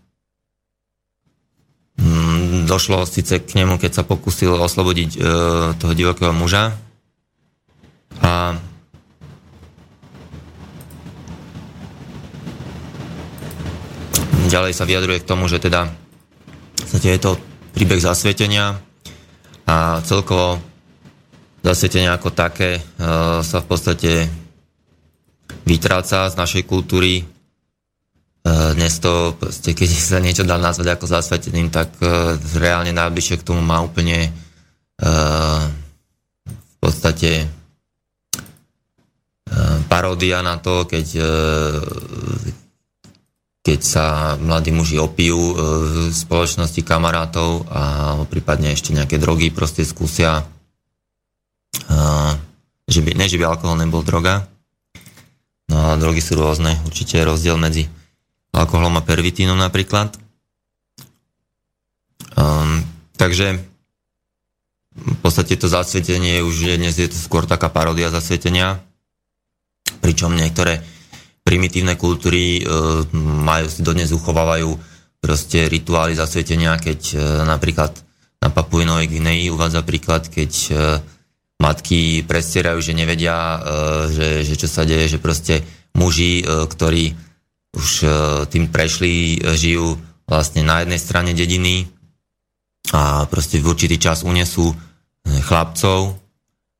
[1.97, 5.19] Mm, došlo síce k nemu, keď sa pokusil oslobodiť e,
[5.77, 6.75] toho divokého muža.
[8.21, 8.57] A
[14.47, 15.91] ďalej sa vyjadruje k tomu, že teda
[16.95, 17.35] je to
[17.75, 18.79] príbeh zasvetenia
[19.67, 20.57] a celkovo
[21.67, 22.81] zasvetenie ako také e,
[23.43, 24.11] sa v podstate
[25.67, 27.21] vytráca z našej kultúry.
[27.21, 27.23] E,
[28.73, 33.47] dnes to, proste, keď sa niečo dá nazvať ako zasveteným, tak e, reálne najbližšie k
[33.47, 34.31] tomu má úplne
[34.97, 37.45] v podstate
[39.85, 41.21] paródia na to, keď
[43.67, 44.05] keď sa
[44.39, 45.53] mladí muži opijú e,
[45.83, 50.47] v spoločnosti kamarátov a prípadne ešte nejaké drogy proste skúsia.
[52.87, 54.47] že by, ne, že by alkohol nebol droga.
[55.67, 56.79] No a drogy sú rôzne.
[56.87, 57.91] Určite je rozdiel medzi
[58.55, 60.15] alkoholom a pervitínom napríklad.
[62.39, 62.87] Um,
[63.19, 63.59] takže
[64.95, 68.79] v podstate to zasvietenie už je, dnes je to skôr taká paródia zasvietenia,
[69.99, 70.79] pričom niektoré
[71.47, 72.61] primitívne kultúry e,
[73.15, 74.75] majú, si dodnes uchovávajú
[75.23, 77.17] proste rituály zasvietenia, keď e,
[77.47, 77.95] napríklad
[78.43, 80.71] na Papuinovej Gvineji uvádza príklad, keď e,
[81.63, 83.59] matky prestierajú, že nevedia, e,
[84.11, 85.63] že, že čo sa deje, že proste
[85.95, 87.15] muži, e, ktorí
[87.73, 88.07] už e,
[88.51, 89.95] tým prešli, e, žijú
[90.27, 91.87] vlastne na jednej strane dediny
[92.91, 94.75] a proste v určitý čas unesú
[95.27, 96.15] chlapcov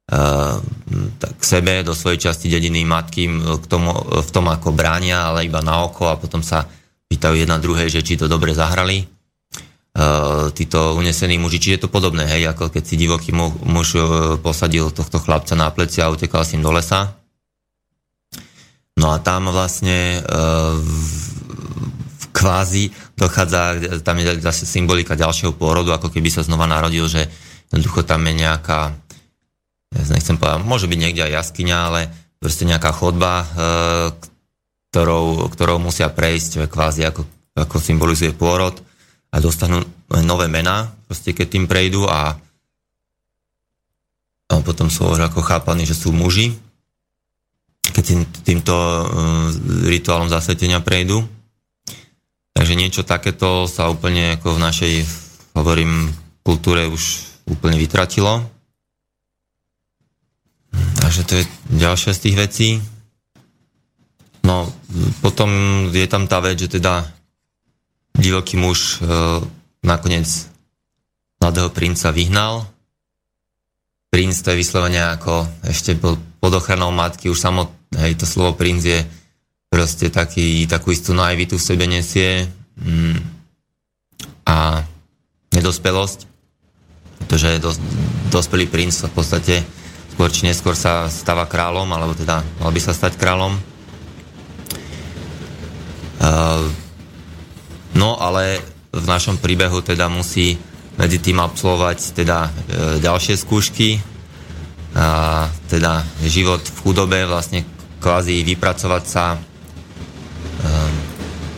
[0.08, 3.28] k sebe, do svojej časti dediny matky
[3.60, 3.92] k tomu,
[4.24, 6.64] v tom ako bránia, ale iba na oko a potom sa
[7.12, 9.04] pýtajú jedna druhej, že či to dobre zahrali.
[10.54, 13.98] títo unesení muži, čiže je to podobné, hej, ako keď si divoký muž
[14.46, 17.18] posadil tohto chlapca na pleci a utekal s ním do lesa.
[18.98, 20.22] No a tam vlastne
[22.30, 23.62] kvázi dochádza,
[24.06, 27.26] tam je zase symbolika ďalšieho pôrodu, ako keby sa znova narodil, že
[27.74, 29.07] jednoducho tam je nejaká, ja
[29.94, 33.46] nechcem povedať, môže byť niekde aj jaskyňa, ale proste nejaká chodba, e,
[34.92, 37.22] ktorou, ktorou musia prejsť kvázi ako,
[37.56, 38.76] ako symbolizuje pôrod
[39.32, 42.36] a dostanú nové mená, proste keď tým prejdú a,
[44.48, 46.56] a potom sú ako chápaní, že sú muži,
[47.88, 49.08] keď tým, týmto uh,
[49.88, 51.24] rituálom zasvetenia prejdú.
[52.52, 54.94] Takže niečo takéto sa úplne ako v našej,
[55.54, 56.10] hovorím,
[56.42, 58.57] kultúre už úplne vytratilo.
[60.98, 61.44] Takže to je
[61.78, 62.70] ďalšia z tých vecí.
[64.48, 64.70] No,
[65.20, 65.50] potom
[65.92, 67.04] je tam tá vec, že teda
[68.16, 69.12] divoký muž e,
[69.84, 70.28] nakoniec
[71.44, 72.66] mladého princa vyhnal.
[74.08, 77.70] Princ to je vyslovene ako ešte pod ochranou matky, už samo,
[78.00, 79.04] hej, to slovo princ je
[79.68, 82.48] proste taký, takú istú naivitu v sebe nesie
[82.80, 83.20] mm,
[84.48, 84.88] a
[85.52, 86.20] nedospelosť,
[87.20, 87.76] pretože dos,
[88.32, 89.56] dospelý princ v podstate
[90.18, 93.54] skôr či neskôr sa stáva kráľom, alebo teda mal by sa stať kráľom.
[96.18, 96.66] Uh,
[97.94, 98.58] no ale
[98.90, 100.58] v našom príbehu teda musí
[100.98, 102.50] medzi tým absolvovať teda e,
[102.98, 104.02] ďalšie skúšky,
[104.98, 107.62] a teda život v chudobe, vlastne
[108.02, 109.38] kvázi vypracovať sa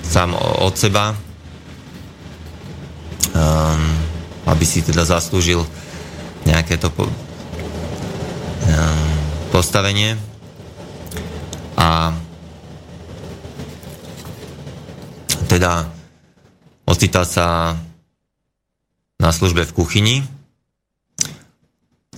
[0.10, 0.34] sám
[0.65, 1.14] od seba,
[3.38, 3.81] um,
[4.49, 5.61] aby si teda zaslúžil
[6.49, 6.90] nejaké to
[9.50, 10.18] postavenie.
[11.80, 12.12] A
[15.50, 15.90] teda
[16.86, 17.78] ocitá sa
[19.20, 20.16] na službe v kuchyni.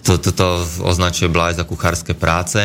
[0.02, 0.48] Toto to
[0.82, 2.60] označuje Blaj za kuchárske práce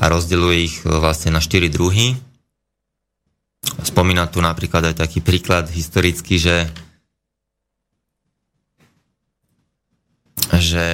[0.00, 2.16] a rozdeľuje ich vlastne na štyri druhy.
[3.84, 6.56] Spomína tu napríklad aj taký príklad historický, že
[10.50, 10.86] že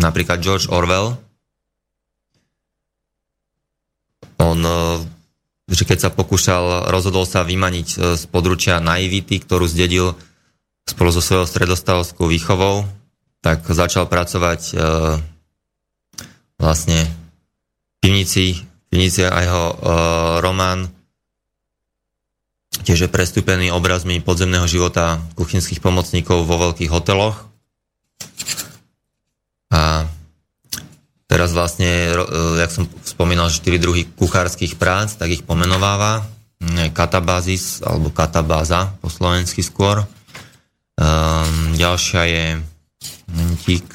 [0.00, 1.20] napríklad George Orwell
[4.40, 4.64] on
[5.70, 10.18] že keď sa pokúšal, rozhodol sa vymaniť e, z područia naivity, ktorú zdedil
[10.82, 12.82] spolu so svojou stredostavovskou výchovou,
[13.38, 14.72] tak začal pracovať e,
[16.58, 19.74] vlastne v pivnici, pivnici a jeho e,
[20.42, 20.90] román
[22.82, 27.46] tiež je prestúpený obrazmi podzemného života kuchynských pomocníkov vo veľkých hoteloch.
[29.70, 30.06] A
[31.30, 32.22] teraz vlastne, e,
[32.58, 36.26] jak som spomínal, 4 druhy kuchárskych prác, tak ich pomenováva.
[36.92, 40.04] Katabázis, alebo katabáza po slovensky skôr.
[41.00, 42.44] Um, ďalšia je
[43.32, 43.86] momentík,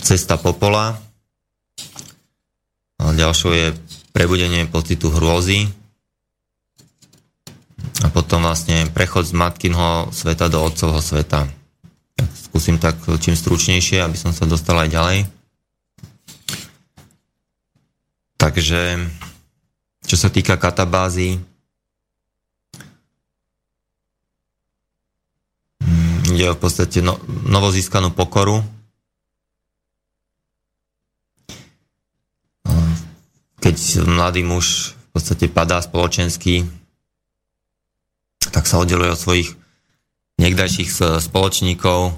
[0.00, 0.96] Cesta popola.
[2.96, 3.66] A ďalšou je
[4.16, 5.68] prebudenie pocitu hrôzy,
[8.04, 11.48] a potom vlastne prechod z matkinho sveta do otcovho sveta.
[12.46, 15.18] Skúsim tak čím stručnejšie, aby som sa dostal aj ďalej.
[18.38, 19.02] Takže,
[20.06, 21.42] čo sa týka katabázy,
[25.82, 28.62] mm, ide v podstate no, novozískanú pokoru.
[33.58, 36.62] Keď mladý muž v podstate padá spoločensky
[38.56, 39.52] tak sa oddeluje od svojich
[40.40, 42.16] niekdajších spoločníkov,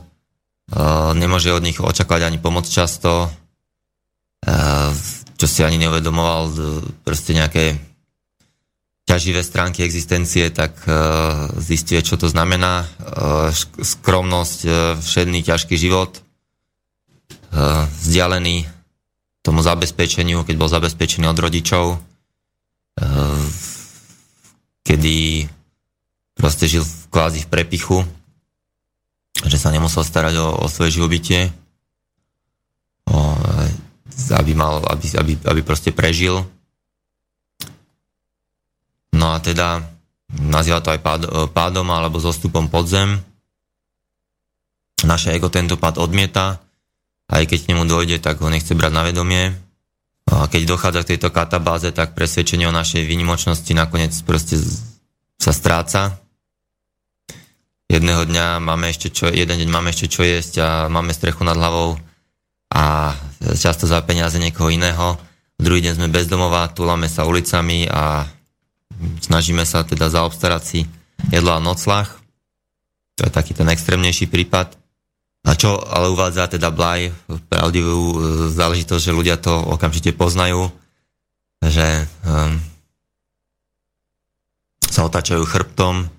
[1.16, 3.28] nemôže od nich očakávať ani pomoc často,
[4.44, 4.52] e,
[5.38, 6.54] čo si ani neuvedomoval, e,
[7.04, 7.80] proste nejaké
[9.08, 10.84] ťaživé stránky existencie, tak
[11.64, 12.84] zistuje, čo to znamená.
[13.80, 14.68] Skromnosť,
[15.00, 16.20] všedný ťažký život,
[18.04, 18.68] vzdialený
[19.40, 21.96] tomu zabezpečeniu, keď bol zabezpečený od rodičov,
[24.84, 25.48] kedy
[26.36, 28.04] proste žil kvázi v prepichu,
[29.46, 31.54] že sa nemusel starať o, o svoje živobytie,
[33.06, 33.16] o,
[34.34, 36.42] aby, mal, aby, aby, aby proste prežil.
[39.14, 39.82] No a teda
[40.36, 41.22] nazýva to aj pád,
[41.54, 43.22] pádom alebo zostupom podzem.
[45.06, 46.58] Naše ego tento pád odmieta,
[47.30, 49.54] aj keď k nemu dojde, tak ho nechce brať na vedomie.
[50.28, 54.60] A keď dochádza k tejto katabáze, tak presvedčenie o našej výnimočnosti nakoniec proste
[55.40, 56.20] sa stráca.
[57.88, 61.56] Jedného dňa máme ešte čo, jeden deň máme ešte čo jesť a máme strechu nad
[61.56, 61.96] hlavou
[62.68, 63.16] a
[63.56, 65.16] často za peniaze niekoho iného.
[65.56, 68.28] Druhý deň sme bezdomová, túlame sa ulicami a
[69.24, 70.84] snažíme sa teda zaobstarať si
[71.32, 72.20] jedlo a noclach.
[73.16, 74.76] To je taký ten extrémnejší prípad.
[75.48, 77.08] A čo ale uvádza teda Blaj,
[77.48, 78.16] pravdivú e,
[78.52, 80.68] záležitosť, že ľudia to okamžite poznajú,
[81.64, 82.60] že um,
[84.92, 86.10] sa otáčajú chrbtom,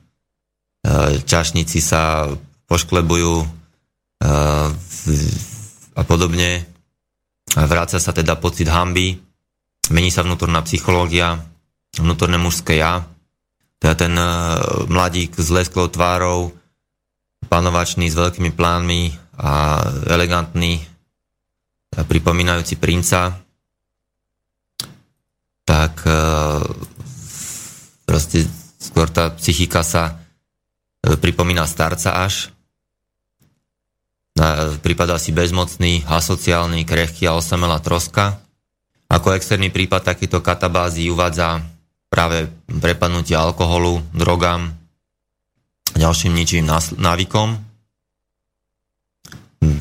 [1.25, 2.29] čašníci sa
[2.69, 4.67] pošklebujú uh,
[5.93, 6.65] a podobne.
[7.49, 9.17] Vráca sa teda pocit hamby,
[9.89, 11.41] mení sa vnútorná psychológia,
[11.97, 13.05] vnútorné mužské ja,
[13.81, 16.53] teda ten uh, mladík s lesklou tvárou,
[17.49, 19.01] panovačný s veľkými plánmi
[19.39, 20.85] a elegantný,
[21.95, 23.39] pripomínajúci princa,
[25.65, 26.11] tak e,
[28.05, 28.45] proste
[28.81, 30.13] skôr tá psychika sa e,
[31.03, 32.51] pripomína starca až.
[34.79, 38.39] Prípada si bezmocný, asociálny, krehký a osamelá troska.
[39.11, 41.59] Ako externý prípad takýto katabázy uvádza
[42.07, 44.73] práve prepadnutie alkoholu, drogám,
[45.97, 47.57] ďalším ničím návykom,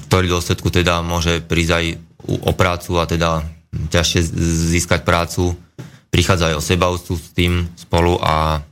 [0.08, 1.84] ktorý dôsledku teda môže prísť aj
[2.28, 3.30] o prácu a teda
[3.92, 4.20] ťažšie
[4.74, 5.54] získať prácu,
[6.08, 8.64] prichádza aj o seba s tým spolu a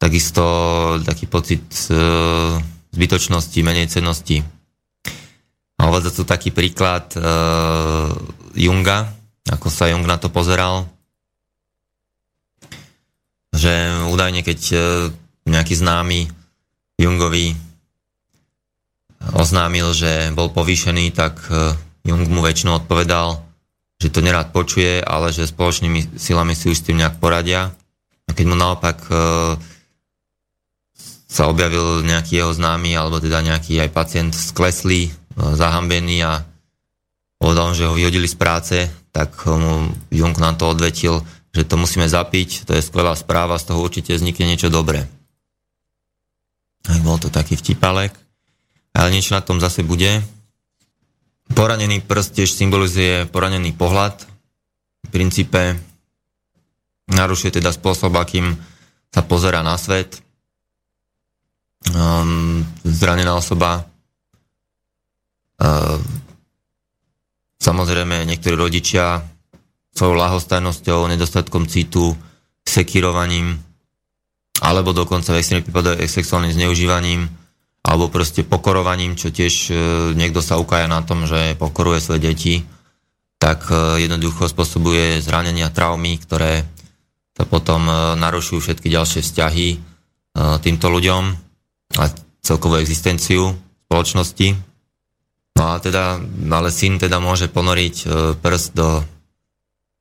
[0.00, 0.44] takisto
[1.04, 1.60] taký pocit
[1.92, 1.94] e,
[2.96, 4.40] zbytočnosti, menej cennosti.
[5.76, 7.20] A uvádza tu taký príklad e,
[8.56, 9.12] Junga,
[9.44, 10.88] ako sa Jung na to pozeral,
[13.52, 13.72] že
[14.08, 14.78] údajne keď e,
[15.44, 16.32] nejaký známy
[16.96, 17.52] Jungovi
[19.36, 21.76] oznámil, že bol povýšený, tak e,
[22.08, 23.44] Jung mu väčšinou odpovedal,
[24.00, 27.68] že to nerád počuje, ale že spoločnými silami si už s tým nejak poradia.
[28.24, 29.12] A keď mu naopak e,
[31.30, 36.42] sa objavil nejaký jeho známy, alebo teda nejaký aj pacient skleslý, e, zahambený a
[37.38, 38.76] povedal, že ho vyhodili z práce,
[39.14, 41.22] tak mu Jung na to odvetil,
[41.54, 45.06] že to musíme zapiť, to je skvelá správa, z toho určite vznikne niečo dobré.
[46.82, 48.14] Tak bol to taký vtipalek.
[48.90, 50.22] Ale niečo na tom zase bude.
[51.50, 54.26] Poranený prst tiež symbolizuje poranený pohľad.
[55.06, 55.78] V princípe
[57.10, 58.58] narušuje teda spôsob, akým
[59.10, 60.22] sa pozera na svet.
[61.88, 63.88] Um, zranená osoba.
[65.56, 65.96] Uh,
[67.56, 69.24] samozrejme niektorí rodičia
[69.96, 72.16] svojou lahostajnosťou, nedostatkom citu,
[72.64, 73.58] sekirovaním
[74.60, 77.32] alebo dokonca v extrémnych prípadoch sexuálnym zneužívaním
[77.80, 79.74] alebo proste pokorovaním, čo tiež e,
[80.12, 82.54] niekto sa ukája na tom, že pokoruje svoje deti,
[83.40, 86.68] tak e, jednoducho spôsobuje zranenia, traumy, ktoré
[87.32, 89.68] sa potom e, narušujú všetky ďalšie vzťahy
[90.62, 91.49] týmto ľuďom
[91.98, 92.10] a
[92.44, 93.54] celkovú existenciu
[93.90, 94.54] spoločnosti.
[95.58, 97.96] No a teda, ale syn teda môže ponoriť
[98.38, 99.02] prst do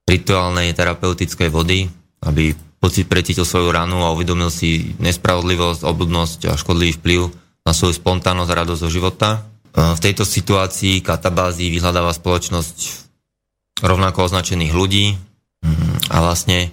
[0.09, 1.89] rituálnej terapeutickej vody,
[2.25, 7.21] aby pocit precítil svoju ranu a uvedomil si nespravodlivosť, obľudnosť a škodlivý vplyv
[7.67, 9.29] na svoju spontánnosť a radosť zo života.
[9.75, 12.77] V tejto situácii katabázy vyhľadáva spoločnosť
[13.85, 16.69] rovnako označených ľudí mm, a vlastne e,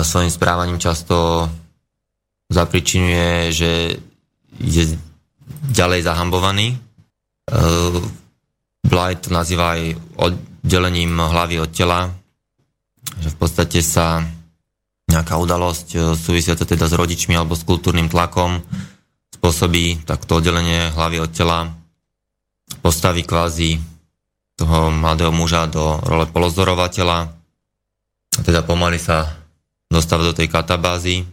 [0.00, 1.48] svojim správaním často
[2.48, 3.70] zapričinuje, že
[4.56, 4.96] je
[5.68, 6.72] ďalej zahambovaný.
[6.72, 6.76] E,
[8.88, 9.82] Blight to nazýva aj
[10.16, 12.08] oddelením hlavy od tela,
[13.20, 14.24] že v podstate sa
[15.12, 18.64] nejaká udalosť e, súvisiaca teda s rodičmi alebo s kultúrnym tlakom
[19.36, 21.68] spôsobí takto oddelenie hlavy od tela,
[22.80, 23.78] postaví kvázi
[24.58, 27.38] toho mladého muža do role polozorovateľa
[28.42, 29.34] teda pomaly sa
[29.90, 31.26] dostáva do tej katabázy.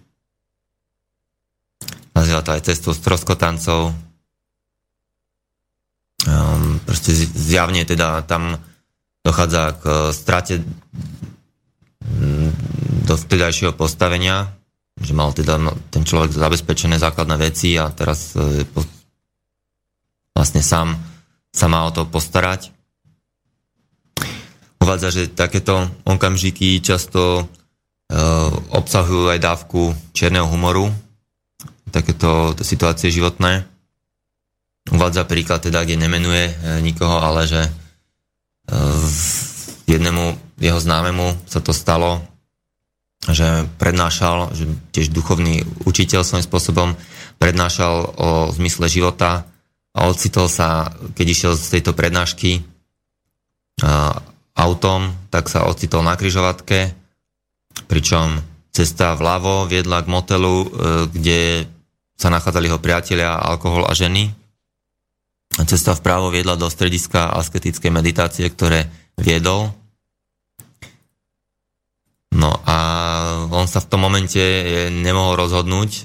[2.16, 3.92] Nazýva to aj cestu stroskotancov.
[6.26, 8.58] Um, proste zjavne teda tam
[9.22, 9.84] dochádza k
[10.16, 10.64] strate
[13.06, 14.54] do vtedajšieho postavenia,
[14.98, 15.60] že mal teda
[15.92, 18.64] ten človek zabezpečené základné veci a teraz e,
[20.34, 20.98] vlastne sám
[21.50, 22.70] sa má o to postarať.
[24.78, 27.50] uvádza, že takéto okamžiky často
[28.70, 30.94] obsahujú aj dávku čierneho humoru,
[31.96, 33.64] takéto situácie životné.
[34.92, 36.52] Uvádza príklad teda, kde nemenuje
[36.84, 37.62] nikoho, ale že
[39.88, 42.22] jednému jeho známemu sa to stalo,
[43.26, 46.90] že prednášal, že tiež duchovný učiteľ svojím spôsobom
[47.42, 49.48] prednášal o zmysle života
[49.96, 52.62] a ocitol sa, keď išiel z tejto prednášky
[54.56, 56.96] autom, tak sa ocitol na kryžovatke,
[57.92, 58.40] pričom
[58.72, 60.68] cesta vľavo viedla k motelu, e,
[61.12, 61.40] kde
[62.16, 64.32] sa nachádzali jeho priatelia, alkohol a ženy.
[65.68, 69.72] Cesta vpravo viedla do strediska asketickej meditácie, ktoré viedol
[72.36, 72.78] No a
[73.48, 74.44] on sa v tom momente
[74.92, 76.02] nemohol rozhodnúť e,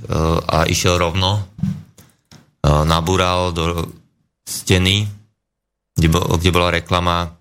[0.47, 1.37] a išiel rovno.
[1.37, 1.43] E,
[2.87, 3.91] nabúral do
[4.47, 5.11] steny,
[5.99, 7.35] kde bola reklama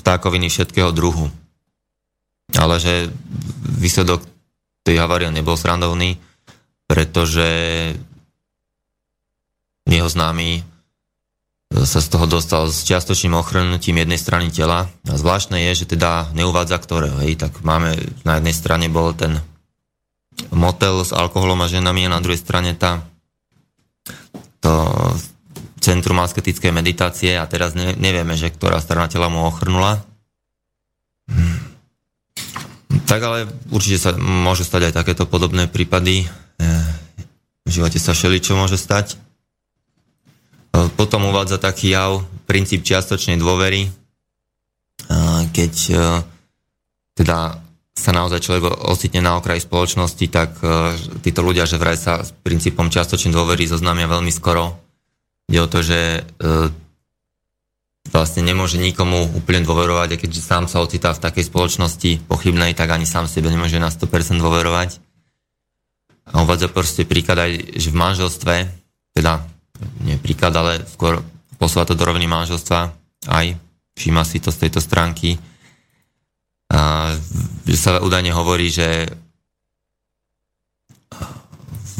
[0.00, 1.28] vtákoviny všetkého druhu.
[2.56, 3.12] Ale že
[3.76, 4.24] výsledok
[4.80, 6.16] tej havárie nebol srandovný,
[6.90, 7.46] pretože
[9.86, 10.66] jeho známy
[11.70, 14.90] sa z toho dostal s čiastočným ochrnutím jednej strany tela.
[15.06, 17.14] A zvláštne je, že teda neuvádza ktoré.
[17.22, 17.46] Hej.
[17.46, 17.94] Tak máme,
[18.26, 19.38] na jednej strane bol ten
[20.50, 23.06] motel s alkoholom a ženami a na druhej strane tá
[24.58, 24.90] to
[25.78, 30.02] centrum asketickej meditácie a teraz ne, nevieme, že ktorá strana tela mu ochrnula.
[33.06, 36.26] Tak ale určite sa môže stať aj takéto podobné prípady.
[37.66, 39.16] V živote sa čo môže stať.
[40.70, 43.90] E, potom uvádza taký jav, princíp čiastočnej dôvery, e,
[45.50, 45.94] keď e,
[47.18, 47.58] teda
[47.90, 50.56] sa naozaj človek ocitne na okraji spoločnosti, tak
[51.20, 54.80] títo ľudia, že vraj sa s princípom čiastočnej dôvery zoznámia veľmi skoro.
[55.52, 56.24] Ide o to, že
[58.08, 62.88] vlastne nemôže nikomu úplne dôverovať, a keďže sám sa ocitá v takej spoločnosti pochybnej, tak
[62.88, 64.96] ani sám sebe nemôže na 100% dôverovať.
[66.30, 68.54] A uvádza proste príklad aj, že v manželstve,
[69.16, 69.42] teda
[70.04, 71.24] nie príklad, ale skôr
[71.58, 72.92] posúva to do rovny manželstva
[73.28, 73.46] aj,
[73.98, 75.36] všíma si to z tejto stránky.
[76.70, 77.12] A,
[77.66, 79.10] že sa údajne hovorí, že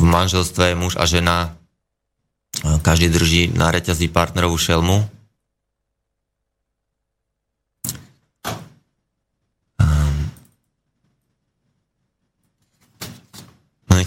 [0.01, 1.53] v manželstve muž a žena
[2.81, 5.20] každý drží na reťazí partnerovú šelmu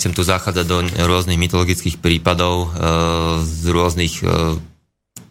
[0.04, 2.70] nechcem tu zachádzať do rôznych mytologických prípadov e,
[3.40, 4.60] z rôznych e,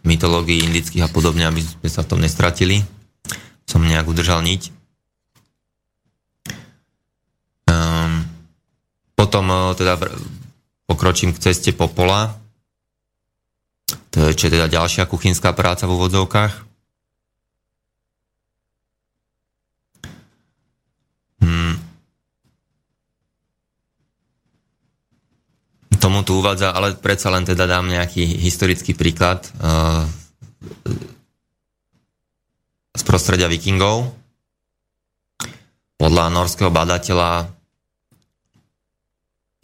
[0.01, 2.81] mytológií indických a podobne, aby sme sa v tom nestratili.
[3.69, 4.73] Som nejak udržal niť.
[7.69, 8.25] Um,
[9.13, 9.93] potom e, teda
[10.89, 12.33] pokročím k ceste popola,
[14.09, 16.72] čo je teda ďalšia kuchynská práca v úvodzovkách.
[26.13, 30.05] Tomu tu uvádza, ale predsa len teda dám nejaký historický príklad uh,
[32.93, 34.13] z prostredia vikingov.
[35.97, 37.49] Podľa norského badateľa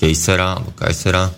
[0.02, 1.30] Kejsera, alebo Kajsera,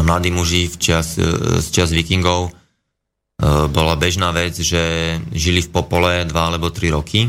[0.00, 1.20] mladí muži v čas,
[1.60, 7.28] z čas vikingov uh, bola bežná vec, že žili v popole dva alebo tri roky.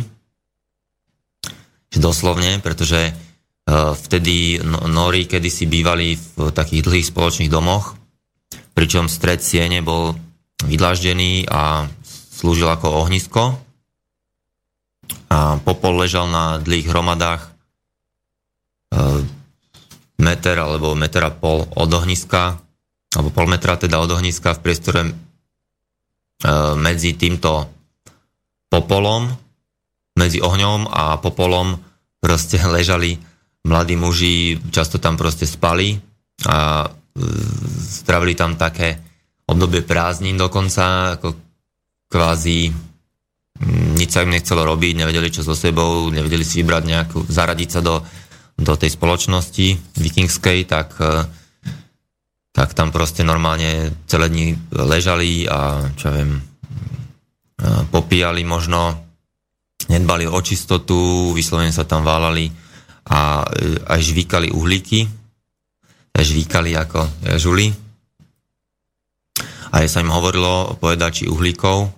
[1.91, 3.26] Doslovne, pretože Eh,
[3.67, 7.99] vtedy no, Nori kedysi bývali v takých dlhých spoločných domoch,
[8.71, 10.15] pričom stred siene bol
[10.63, 11.91] vydláždený a
[12.31, 13.43] slúžil ako ohnisko.
[15.27, 17.51] A popol ležal na dlhých hromadách
[18.95, 19.19] eh,
[20.23, 22.55] meter alebo meter a pol od ohniska,
[23.19, 25.13] alebo pol metra teda od ohniska v priestore eh,
[26.79, 27.67] medzi týmto
[28.71, 29.27] popolom,
[30.15, 31.75] medzi ohňom a popolom
[32.23, 33.19] proste ležali
[33.65, 35.97] mladí muži často tam proste spali
[36.45, 36.87] a e,
[37.81, 38.99] stravili tam také
[39.47, 41.33] obdobie prázdnin dokonca, ako
[42.11, 42.71] kvázi
[43.97, 47.81] nič sa im nechcelo robiť, nevedeli čo so sebou, nevedeli si vybrať nejakú, zaradiť sa
[47.81, 48.05] do,
[48.53, 51.25] do tej spoločnosti vikingskej, tak, e,
[52.53, 56.41] tak tam proste normálne celé dni ležali a čo viem, e,
[57.89, 58.93] popíjali možno,
[59.89, 62.66] nedbali o čistotu, vyslovene sa tam válali
[63.07, 65.07] a e, aj žvíkali uhlíky,
[66.17, 67.67] žvíkali ako e, žuli.
[69.71, 71.91] A sa im hovorilo o povedači uhlíkov.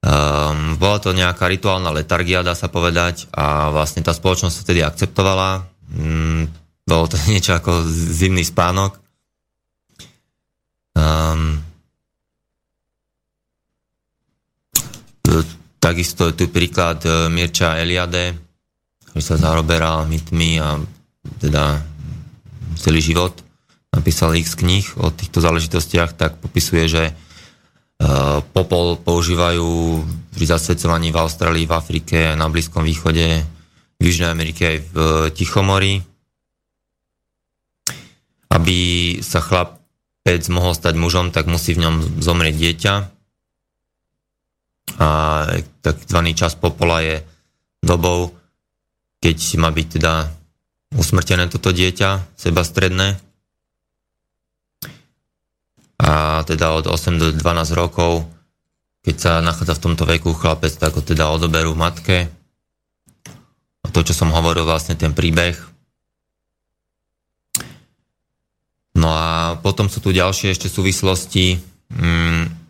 [0.00, 4.80] Um, bola to nejaká rituálna letargia, dá sa povedať, a vlastne tá spoločnosť sa vtedy
[4.80, 5.68] akceptovala.
[5.92, 6.48] Um,
[6.88, 8.96] bolo to niečo ako zimný spánok.
[10.96, 11.60] Um,
[15.78, 18.49] takisto je tu príklad Mirča Eliade,
[19.10, 20.78] ktorý sa zaoberal mytmi a
[21.42, 21.82] teda
[22.78, 23.34] celý život
[23.90, 27.12] napísal x kníh o týchto záležitostiach, tak popisuje, že e,
[28.54, 30.00] popol používajú
[30.30, 33.42] pri zasvedcovaní v Austrálii, v Afrike, na Blízkom východe,
[33.98, 34.96] v Južnej Amerike aj v
[35.34, 36.00] Tichomori.
[38.50, 38.78] Aby
[39.22, 42.94] sa chlapec mohol stať mužom, tak musí v ňom zomrieť dieťa.
[45.02, 45.08] A
[45.82, 47.22] takzvaný čas popola je
[47.82, 48.39] dobou,
[49.20, 50.32] keď má byť teda
[50.96, 53.20] usmrtené toto dieťa, seba stredné.
[56.00, 57.40] A teda od 8 do 12
[57.76, 58.24] rokov,
[59.04, 62.32] keď sa nachádza v tomto veku chlapec, tak ho teda odoberú matke.
[63.84, 65.56] A to, čo som hovoril, vlastne ten príbeh.
[68.96, 71.60] No a potom sú tu ďalšie ešte súvislosti.
[71.92, 72.60] Mm,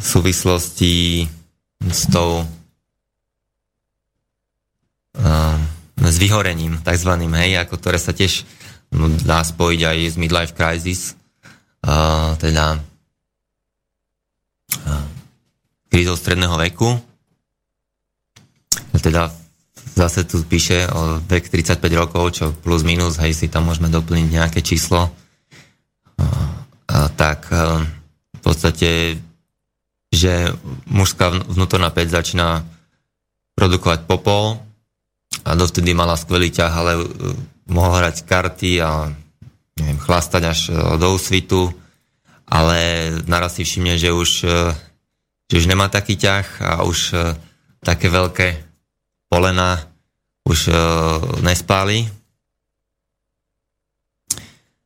[0.00, 1.28] súvislosti
[1.84, 2.44] s tou
[5.16, 5.58] uh,
[6.08, 8.48] s vyhorením takzvaným, hej, ako ktoré sa tiež
[8.96, 11.12] no, dá spojiť aj s midlife crisis,
[11.84, 12.80] uh, teda
[14.88, 15.04] uh,
[15.92, 16.96] krízou stredného veku.
[19.00, 19.32] Teda
[19.96, 24.28] zase tu píše o vek 35 rokov, čo plus minus, hej, si tam môžeme doplniť
[24.28, 25.12] nejaké číslo.
[26.16, 27.84] Uh, tak uh,
[28.36, 29.20] v podstate,
[30.08, 30.56] že
[30.88, 32.64] mužská vnútorná peť začína
[33.52, 34.69] produkovať popol,
[35.44, 37.04] a dovtedy mala skvelý ťah, ale uh,
[37.70, 39.08] mohol hrať karty a
[39.78, 41.70] neviem, chlastať až uh, do úsvitu,
[42.50, 44.74] ale naraz si všimne, že už, uh,
[45.46, 47.14] že už nemá taký ťah a už
[47.80, 48.48] také veľké
[49.30, 49.80] polena
[50.44, 50.68] už
[51.40, 52.04] nespáli.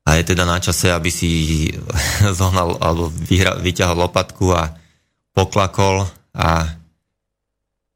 [0.05, 1.73] A je teda na čase, aby si
[2.39, 3.09] zohnal alebo
[3.65, 4.77] vyťahol lopatku a
[5.35, 6.07] poklakol
[6.37, 6.77] a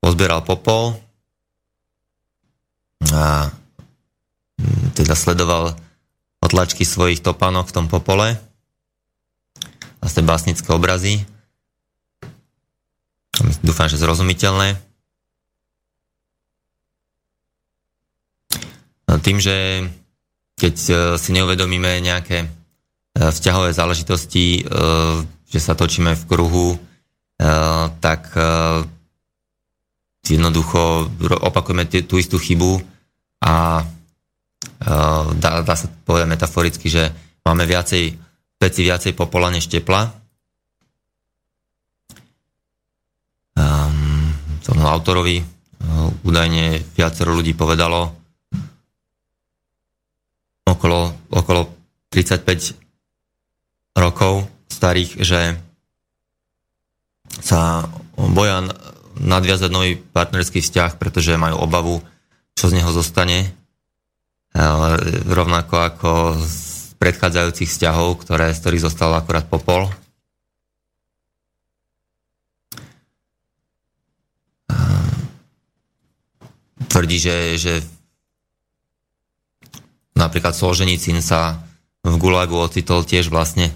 [0.03, 1.08] pozberal popol
[3.15, 3.55] a
[4.59, 5.79] mm, teda sledoval
[6.43, 8.39] otlačky svojich topánok v tom popole
[9.99, 11.27] a ste básnické obrazy.
[13.62, 14.79] Dúfam, že zrozumiteľné.
[19.09, 19.89] Tým, že
[20.59, 22.49] keď e, si neuvedomíme nejaké e,
[23.16, 24.62] vzťahové záležitosti, e,
[25.49, 26.69] že sa točíme v kruhu,
[28.03, 28.35] tak
[30.27, 31.09] jednoducho
[31.43, 32.82] opakujeme tú istú chybu
[33.45, 33.85] a
[35.39, 37.11] dá, dá sa povedať metaforicky, že
[37.43, 38.15] máme viacej
[38.59, 40.11] veci viacej popola než tepla.
[43.59, 44.31] Um,
[44.62, 48.15] tomu autorovi uh, údajne viacero ľudí povedalo
[50.62, 51.61] okolo, okolo
[52.15, 55.40] 35 rokov starých, že
[57.43, 57.82] sa
[58.15, 58.62] boja
[59.19, 62.01] nadviazať nový partnerský vzťah, pretože majú obavu,
[62.55, 63.51] čo z neho zostane.
[65.28, 69.86] Rovnako ako z predchádzajúcich vzťahov, ktoré, z ktorých zostal akurát popol.
[76.89, 77.74] Tvrdí, že, že
[80.16, 81.62] napríklad Solženicín sa
[82.03, 83.70] v Gulagu ocitol tiež vlastne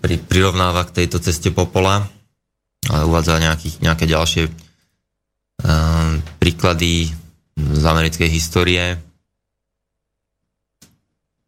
[0.00, 2.08] pri, prirovnáva k tejto ceste popola
[2.90, 7.10] uvádza nejakých, nejaké ďalšie um, príklady
[7.56, 9.00] z americkej histórie.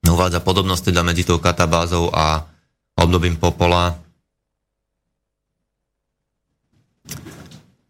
[0.08, 2.48] Uvádza podobnosť teda medzi tou katabázou a
[2.96, 3.94] obdobím popola.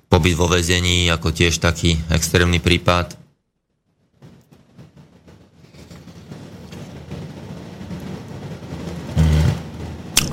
[0.09, 3.28] Pobyt vo väzení ako tiež taký extrémny prípad.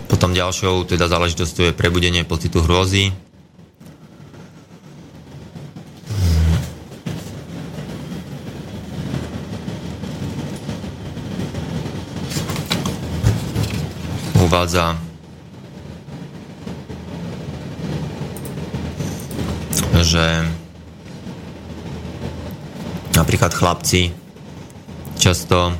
[0.07, 3.11] Potom ďalšou teda záležitosťou je prebudenie pocitu hrôzy.
[14.39, 14.95] Uvádza
[20.05, 20.43] že
[23.15, 24.13] napríklad chlapci
[25.15, 25.73] často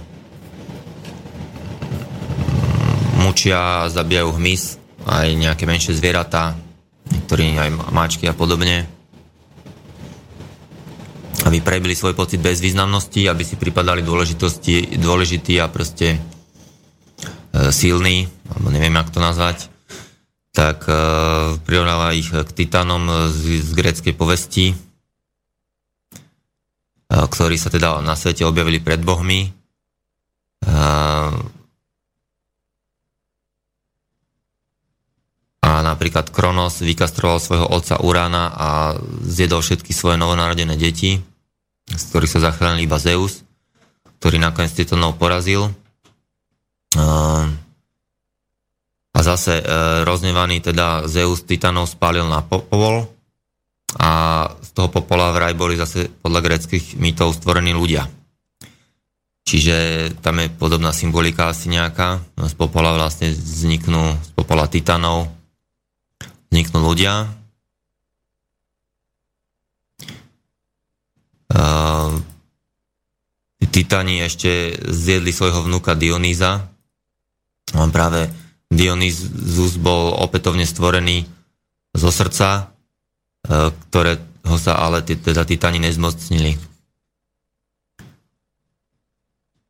[3.26, 4.78] mučia a zabíjajú hmyz,
[5.10, 6.54] aj nejaké menšie zvieratá,
[7.10, 8.86] niektorí aj máčky a podobne,
[11.46, 16.20] aby prebili svoj pocit bezvýznamnosti, aby si pripadali dôležitosti, dôležitý a proste e,
[17.70, 19.58] silný, alebo neviem, ako to nazvať,
[20.56, 20.96] tak e,
[21.62, 24.76] prirovnáva ich k titánom z, z greckej povesti, e,
[27.10, 29.46] ktorí sa teda na svete objavili pred bohmi.
[29.46, 29.50] E,
[35.62, 41.24] a napríklad Kronos vykastroval svojho otca Urána a zjedol všetky svoje novonarodené deti,
[41.88, 43.48] z ktorých sa zachránil iba Zeus,
[44.20, 45.72] ktorý nakoniec Titanov porazil.
[49.16, 49.64] A zase
[50.04, 53.08] roznevaný teda Zeus Titanov spálil na popol
[53.96, 58.12] a z toho popola vraj boli zase podľa greckých mýtov stvorení ľudia.
[59.46, 62.18] Čiže tam je podobná symbolika asi nejaká.
[62.50, 65.32] Z popola vlastne vzniknú, z popola titanov
[66.56, 67.27] vzniknú ľudia.
[71.52, 72.15] Uh,
[73.60, 76.72] Titani ešte zjedli svojho vnúka Dionýza.
[77.76, 78.32] On práve
[78.72, 81.27] Dionýzus bol opätovne stvorený
[81.91, 84.15] zo srdca, uh, ktoré
[84.48, 86.56] ho sa ale teda Titani nezmocnili.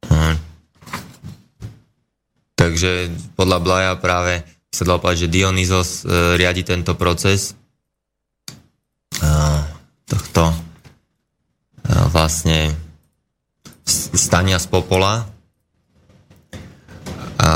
[0.06, 0.38] Hm.
[2.54, 4.46] Takže podľa Blaja práve
[4.76, 7.56] sa dalo povedať, že Dionyzos e, riadi tento proces
[9.16, 9.32] e,
[10.04, 10.56] tohto e,
[12.12, 12.76] vlastne
[14.16, 15.24] stania z popola.
[17.40, 17.52] A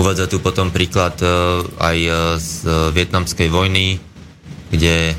[0.00, 1.28] Uvádza tu potom príklad e,
[1.76, 2.10] aj e,
[2.40, 2.52] z
[2.96, 4.00] vietnamskej vojny,
[4.72, 5.12] kde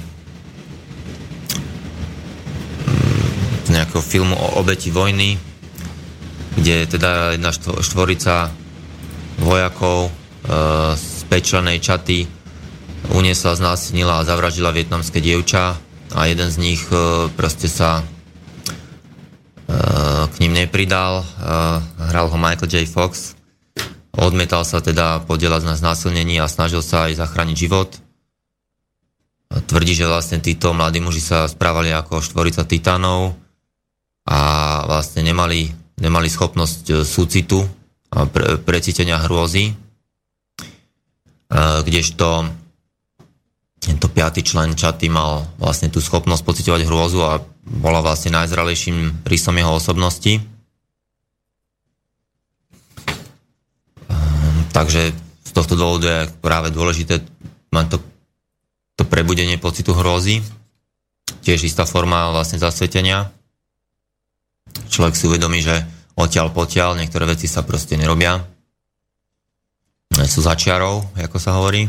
[2.89, 5.41] mm, z nejakého filmu o obeti vojny,
[6.53, 8.53] kde teda jedna štvorica
[9.41, 10.11] vojakov e,
[10.93, 12.29] z pečlenej čaty
[13.09, 15.81] uniesla, znásilnila a zavraždila vietnamské dievča
[16.13, 18.03] a jeden z nich e, proste sa e,
[20.29, 21.25] k ním nepridal.
[21.25, 21.25] E,
[22.13, 22.85] hral ho Michael J.
[22.85, 23.33] Fox.
[24.13, 27.97] Odmietal sa teda podielať na znásilnení a snažil sa aj zachrániť život
[29.51, 33.40] tvrdí, že vlastne títo mladí muži sa správali ako štvorica titánov
[34.31, 34.37] a
[34.87, 35.67] vlastne nemali,
[35.99, 37.59] nemali schopnosť e, súcitu
[38.15, 39.73] a pre, precítenia hrôzy, e,
[41.83, 42.47] kdežto
[43.81, 49.59] tento piatý člen čaty mal vlastne tú schopnosť pocitovať hrôzu a bola vlastne najzralejším rysom
[49.59, 50.39] jeho osobnosti.
[54.07, 55.11] Ehm, takže
[55.43, 57.19] z tohto dôvodu je práve dôležité
[57.73, 57.97] mať to
[59.01, 60.45] to prebudenie pocitu hrôzy,
[61.41, 63.33] tiež istá forma vlastne zasvetenia.
[64.91, 65.75] Človek si uvedomí, že
[66.15, 68.39] odtiaľ potiaľ niektoré veci sa proste nerobia.
[70.27, 71.87] Sú začiarov, ako sa hovorí.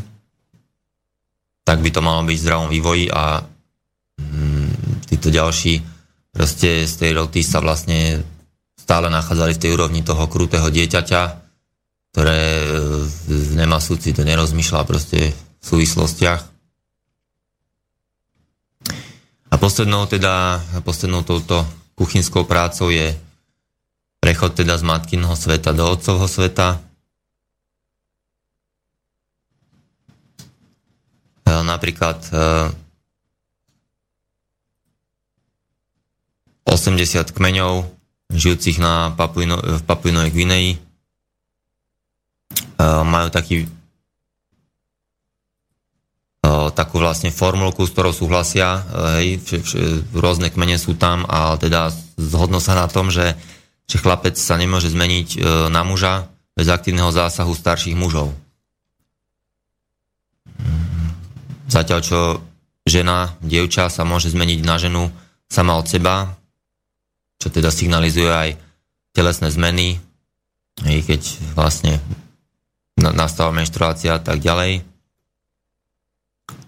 [1.62, 3.42] Tak by to malo byť v zdravom vývoji a
[4.18, 5.82] mm, títo ďalší
[6.32, 8.24] proste z tej roty sa vlastne
[8.78, 11.22] stále nachádzali v tej úrovni toho krutého dieťaťa,
[12.10, 12.66] ktoré e,
[13.54, 16.52] nemá súcit, nerozmýšľa proste v súvislostiach
[19.52, 21.60] a poslednou teda, poslednou touto
[21.94, 23.14] kuchynskou prácou je
[24.22, 26.78] prechod teda z matkinného sveta do otcovho sveta.
[31.42, 32.22] E, napríklad
[36.64, 37.90] 80 e, kmeňov
[38.32, 40.80] žijúcich na Papuino, v Papuinovej Gvineji e,
[43.04, 43.66] majú taký
[46.74, 48.82] takú vlastne formulku, s ktorou súhlasia,
[49.22, 49.38] hej,
[50.10, 53.38] rôzne kmene sú tam a teda zhodno sa na tom, že,
[53.86, 55.38] že chlapec sa nemôže zmeniť e,
[55.70, 56.26] na muža
[56.58, 58.34] bez aktívneho zásahu starších mužov.
[61.70, 62.20] Zatiaľ, čo
[62.84, 65.08] žena, dievča sa môže zmeniť na ženu
[65.46, 66.36] sama od seba,
[67.38, 68.50] čo teda signalizuje aj
[69.14, 69.96] telesné zmeny,
[70.84, 71.22] hej, keď
[71.54, 72.02] vlastne
[72.98, 74.91] nastáva menštruácia a tak ďalej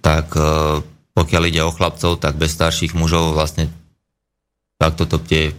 [0.05, 0.85] tak e,
[1.17, 3.73] pokiaľ ide o chlapcov, tak bez starších mužov vlastne
[4.77, 5.57] takto to tie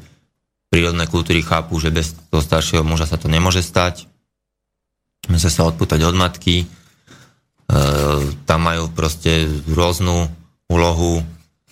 [0.69, 4.05] prírodné kultúry chápu, že bez toho staršieho muža sa to nemôže stať.
[5.25, 6.61] Musia sa odputať od matky.
[6.61, 6.65] E,
[8.45, 10.29] tam majú proste rôznu
[10.69, 11.25] úlohu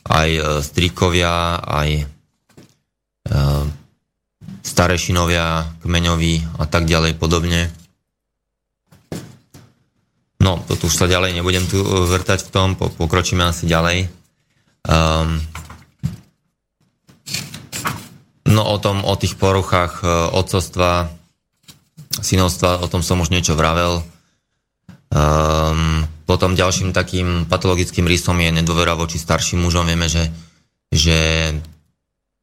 [0.10, 2.10] aj e, strikovia, aj
[4.64, 7.72] starešinovia, kmeňoví a tak ďalej podobne.
[10.44, 14.12] No, to už sa ďalej nebudem tu uh, vrtať v tom, po, pokročíme asi ďalej.
[14.84, 15.40] Um,
[18.52, 21.08] no o tom, o tých poruchách uh, otcovstva,
[22.20, 24.04] synovstva, o tom som už niečo vravel.
[25.08, 29.88] Um, potom ďalším takým patologickým rysom je nedôvera voči starším mužom.
[29.88, 30.28] Vieme, že,
[30.92, 31.18] že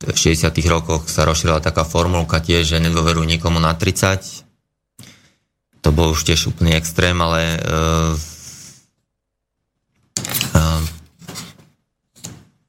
[0.01, 0.49] v 60.
[0.73, 4.50] rokoch sa rozšírila taká formulka tiež, že nedôverujú nikomu na 30
[5.81, 8.12] to bol už tiež úplný extrém, ale uh,
[10.57, 10.82] uh,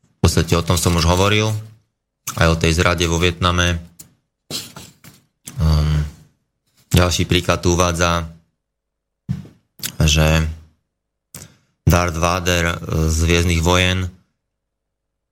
[0.02, 1.52] v podstate o tom som už hovoril,
[2.40, 3.92] aj o tej zrade vo Vietname.
[7.02, 8.30] ďalší príklad uvádza,
[10.06, 10.46] že
[11.82, 12.78] Darth Vader
[13.10, 14.06] z Viezných vojen,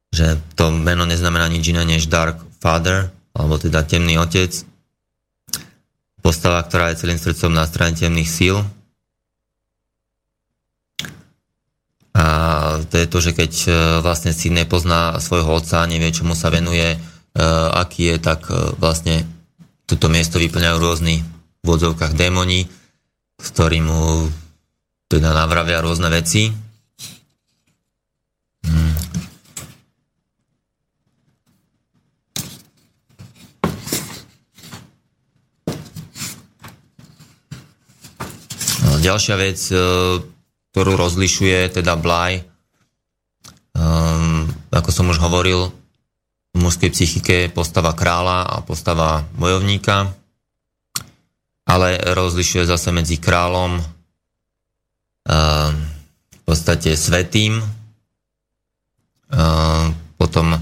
[0.10, 4.50] že to meno neznamená nič iné než Dark Father, alebo teda temný otec.
[6.20, 8.60] Postava, ktorá je celým srdcom na strane temných síl.
[12.20, 12.26] A
[12.92, 13.72] to je to, že keď e,
[14.04, 16.98] vlastne syn nepozná svojho otca, nevie, čomu sa venuje, e,
[17.80, 19.24] aký je, tak e, vlastne
[19.88, 21.24] toto miesto vyplňajú rôzni
[21.64, 22.68] v odzovkách démoni,
[23.40, 24.28] s ktorým mu
[25.08, 26.52] teda navravia rôzne veci.
[39.10, 39.78] Ďalšia vec, e,
[40.70, 42.46] ktorú rozlišuje teda Bly,
[43.74, 45.74] um, ako som už hovoril,
[46.54, 50.14] v mužskej psychike je postava kráľa a postava bojovníka,
[51.66, 53.78] ale rozlišuje zase medzi kráľom
[55.30, 57.62] v podstate svetým,
[60.18, 60.58] potom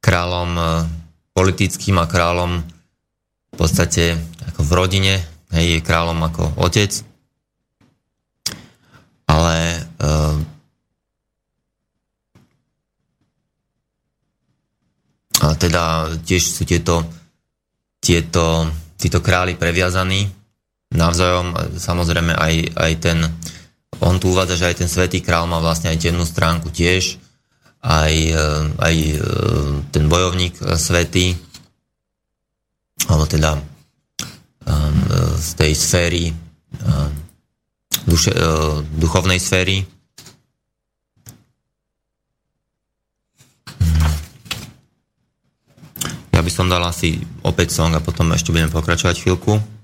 [0.00, 0.50] kráľom
[1.36, 2.64] politickým a kráľom
[3.52, 4.16] v podstate
[4.48, 5.14] ako v rodine,
[5.52, 7.09] hej, je kráľom ako otec,
[9.30, 9.86] ale
[15.40, 15.82] a teda
[16.20, 17.06] tiež sú tieto,
[18.02, 20.28] tieto, títo králi previazaní
[20.90, 23.18] navzájom, samozrejme aj, aj ten
[24.00, 27.20] on tu uvádza, že aj ten svetý král má vlastne aj temnú stránku tiež,
[27.84, 28.46] aj, e,
[28.80, 29.16] aj e,
[29.92, 31.36] ten bojovník svetý,
[33.08, 33.60] alebo teda
[35.40, 36.24] z tej sféry,
[38.06, 38.32] duše,
[38.96, 39.84] duchovnej sféry.
[46.30, 49.79] Ja by som dal asi opäť song a potom ešte budem pokračovať chvíľku.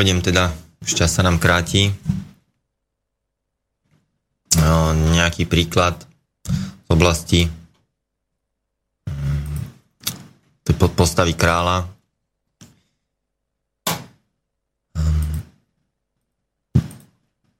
[0.00, 0.48] Uvediem teda,
[0.80, 1.92] čas sa nám kráti,
[4.56, 5.92] no, nejaký príklad
[6.48, 7.44] v oblasti
[9.04, 11.84] mm, postavy kráľa.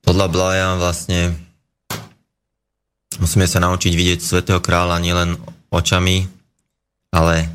[0.01, 1.37] Podľa Blaja vlastne
[3.21, 5.37] musíme sa naučiť vidieť svetého kráľa nielen
[5.69, 6.25] očami,
[7.13, 7.53] ale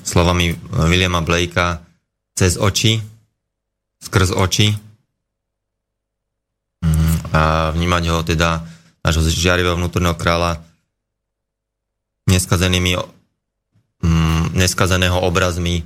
[0.00, 0.56] slovami
[0.88, 1.89] Williama Blakea
[2.40, 2.96] cez oči,
[4.00, 4.72] skrz oči
[6.80, 8.64] mm, a vnímať ho teda
[9.04, 10.64] nášho žiarivého vnútorného kráľa
[12.32, 12.96] neskazenými
[14.00, 15.84] mm, neskazeného obrazmi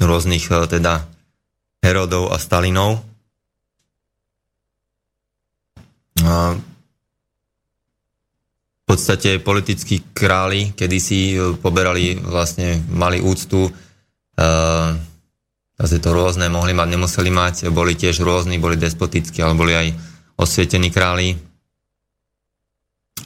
[0.00, 1.04] rôznych e, teda
[1.84, 3.04] Herodov a Stalinov.
[6.24, 14.96] A v podstate politickí králi kedysi e, poberali vlastne, mali úctu uh,
[15.78, 19.88] zase to rôzne mohli mať, nemuseli mať, boli tiež rôzni, boli despotickí, ale boli aj
[20.34, 21.38] osvietení králi.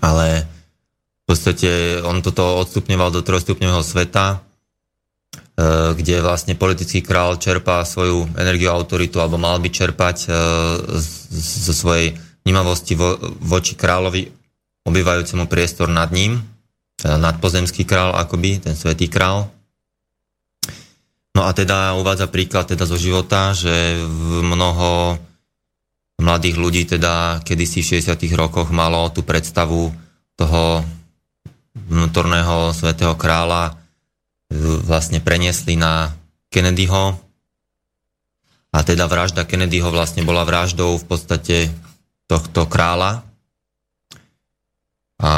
[0.04, 0.44] Ale
[1.22, 4.38] v podstate on toto odstupňoval do trojstupňového sveta, e,
[5.96, 10.30] kde vlastne politický král čerpá svoju energiu autoritu, alebo mal by čerpať e,
[11.40, 14.28] zo svojej vnímavosti vo, voči kráľovi
[14.82, 16.42] obývajúcemu priestor nad ním,
[16.98, 19.48] teda nadpozemský král akoby, ten svetý král.
[21.32, 23.96] No a teda uvádza príklad teda zo života, že
[24.44, 25.16] mnoho
[26.20, 29.90] mladých ľudí teda kedysi v 60 rokoch malo tú predstavu
[30.36, 30.84] toho
[31.72, 33.80] vnútorného svetého kráľa
[34.84, 36.12] vlastne preniesli na
[36.52, 37.16] Kennedyho.
[38.72, 41.72] A teda vražda Kennedyho vlastne bola vraždou v podstate
[42.28, 43.24] tohto kráľa
[45.22, 45.32] a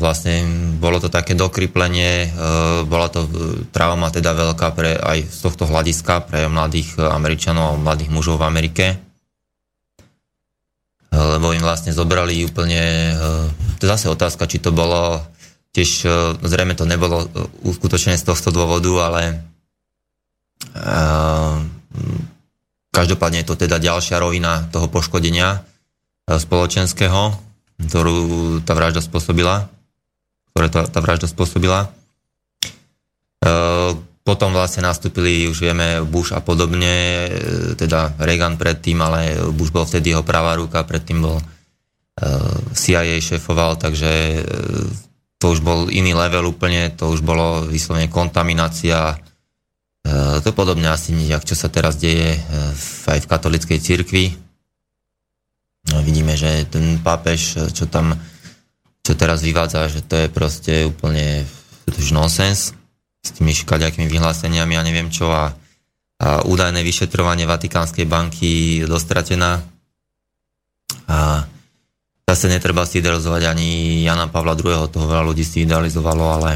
[0.00, 0.48] vlastne
[0.80, 2.28] bolo to také dokryplenie, e,
[2.88, 3.28] bola to
[3.68, 8.48] trauma teda veľká pre, aj z tohto hľadiska pre mladých Američanov a mladých mužov v
[8.48, 8.96] Amerike, e,
[11.12, 13.12] lebo im vlastne zobrali úplne, e,
[13.76, 15.20] to je zase otázka, či to bolo,
[15.76, 16.08] tiež
[16.40, 17.28] zrejme to nebolo
[17.60, 19.42] uskutočené z tohto dôvodu, ale
[22.94, 25.66] každopádne je to teda ďalšia rovina toho poškodenia
[26.30, 27.34] spoločenského,
[27.80, 29.66] ktorú tá vražda spôsobila,
[30.54, 31.90] ktoré tá, tá vražda spôsobila.
[33.42, 33.48] E,
[34.24, 37.30] potom vlastne nastúpili, už vieme, Bush a podobne, e,
[37.74, 41.44] teda Reagan predtým, ale Bush bol vtedy jeho pravá ruka, predtým bol e,
[42.70, 44.46] CIA šéfoval, takže
[45.42, 49.18] to už bol iný level úplne, to už bolo vyslovene kontaminácia.
[50.04, 52.36] To je podobne asi nejak, čo sa teraz deje
[53.08, 54.24] aj v katolickej cirkvi,
[55.92, 58.16] vidíme, že ten pápež, čo tam,
[59.04, 61.44] čo teraz vyvádza, že to je proste úplne
[62.12, 62.72] nonsens
[63.24, 65.52] s tými škaďakými vyhláseniami a neviem čo a,
[66.20, 69.64] a údajné vyšetrovanie Vatikánskej banky dostratená.
[71.08, 71.44] A
[72.28, 73.68] zase netreba si idealizovať ani
[74.04, 76.50] Jana Pavla II, toho veľa ľudí si idealizovalo, ale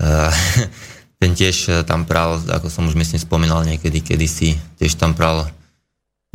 [0.00, 0.32] uh,
[1.20, 5.48] ten tiež tam pral, ako som už myslím spomínal niekedy, kedysi, tiež tam pral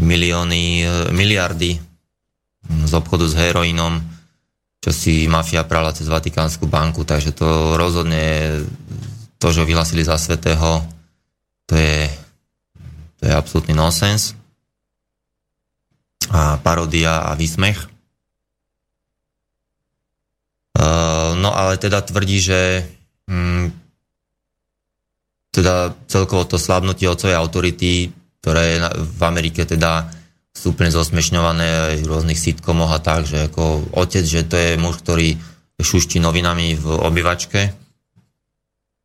[0.01, 1.77] milióny, e, miliardy
[2.63, 3.99] z obchodu s heroínom,
[4.83, 8.63] čo si mafia prala cez Vatikánsku banku, takže to rozhodne
[9.39, 10.83] to, že ho vyhlasili za svetého,
[11.67, 12.07] to je,
[13.19, 14.35] to je absolútny nonsens
[16.31, 17.91] a parodia a výsmech.
[20.73, 22.87] Uh, no ale teda tvrdí, že
[23.29, 23.71] mm,
[25.53, 28.09] teda celkovo to slabnutie otcovej autority
[28.43, 30.11] ktoré v Amerike teda
[30.51, 34.75] sú úplne zosmešňované aj v rôznych sitcomoch a tak, že ako otec, že to je
[34.75, 35.39] muž, ktorý
[35.79, 37.71] šuští novinami v obyvačke,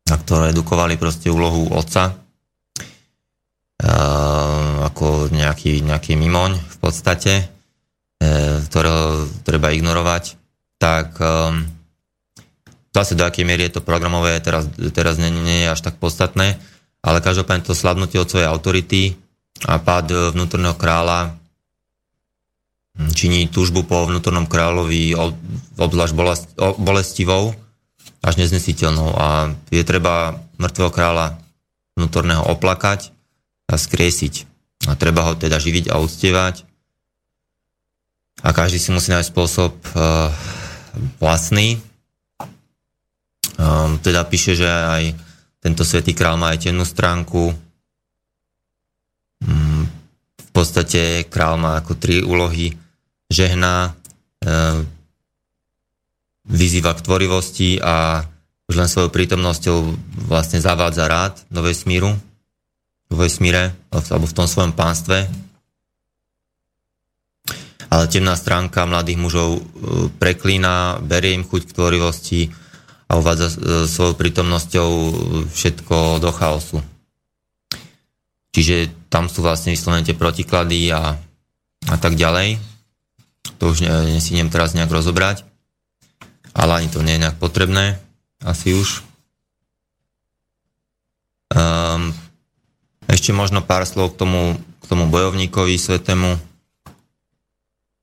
[0.09, 2.19] a ktoré edukovali proste úlohu otca.
[4.91, 7.45] Ako nejaký, nejaký mimoň v podstate, e,
[8.67, 10.35] ktorého treba ignorovať,
[10.75, 11.63] tak um,
[12.91, 16.59] zase do akej miery je to programové, teraz, teraz nie, nie je až tak podstatné,
[16.99, 19.15] ale každopádne to slabnutie od svojej autority
[19.67, 21.39] a pád vnútorného kráľa
[23.15, 25.15] činí túžbu po vnútornom kráľovi
[25.79, 26.13] obzvlášť
[26.75, 27.55] bolestivou
[28.19, 29.27] až neznesiteľnou a
[29.71, 31.39] je treba mŕtvého kráľa
[31.95, 33.15] vnútorného oplakať
[33.71, 34.47] a skriesiť.
[34.87, 36.67] A treba ho teda živiť a uctievať.
[38.43, 40.31] A každý si musí nájsť spôsob uh,
[41.19, 41.79] vlastný.
[43.59, 45.03] Um, teda píše, že aj
[45.59, 47.51] tento svetý král má aj tennú stránku,
[50.49, 52.73] v podstate král má ako tri úlohy.
[53.29, 53.93] Žehná,
[54.41, 54.49] e,
[56.49, 58.25] vyzýva k tvorivosti a
[58.65, 59.77] už len svojou prítomnosťou
[60.29, 62.17] vlastne zavádza rád do vesmíru,
[63.09, 65.29] vo vesmíre, alebo v tom svojom pánstve.
[67.89, 69.61] Ale temná stránka mladých mužov e,
[70.17, 72.41] preklína, berie im chuť k tvorivosti
[73.09, 73.55] a uvádza e,
[73.89, 74.89] svojou prítomnosťou
[75.49, 76.77] všetko do chaosu.
[78.49, 81.17] Čiže tam sú vlastne vyslovené tie protiklady a,
[81.85, 82.57] a tak ďalej.
[83.61, 85.45] To už ne, teraz nejak rozobrať.
[86.55, 88.01] ale ani to nie je nejak potrebné,
[88.41, 89.05] asi už.
[91.49, 92.13] Um,
[93.09, 96.37] ešte možno pár slov k tomu, k tomu bojovníkovi svetému.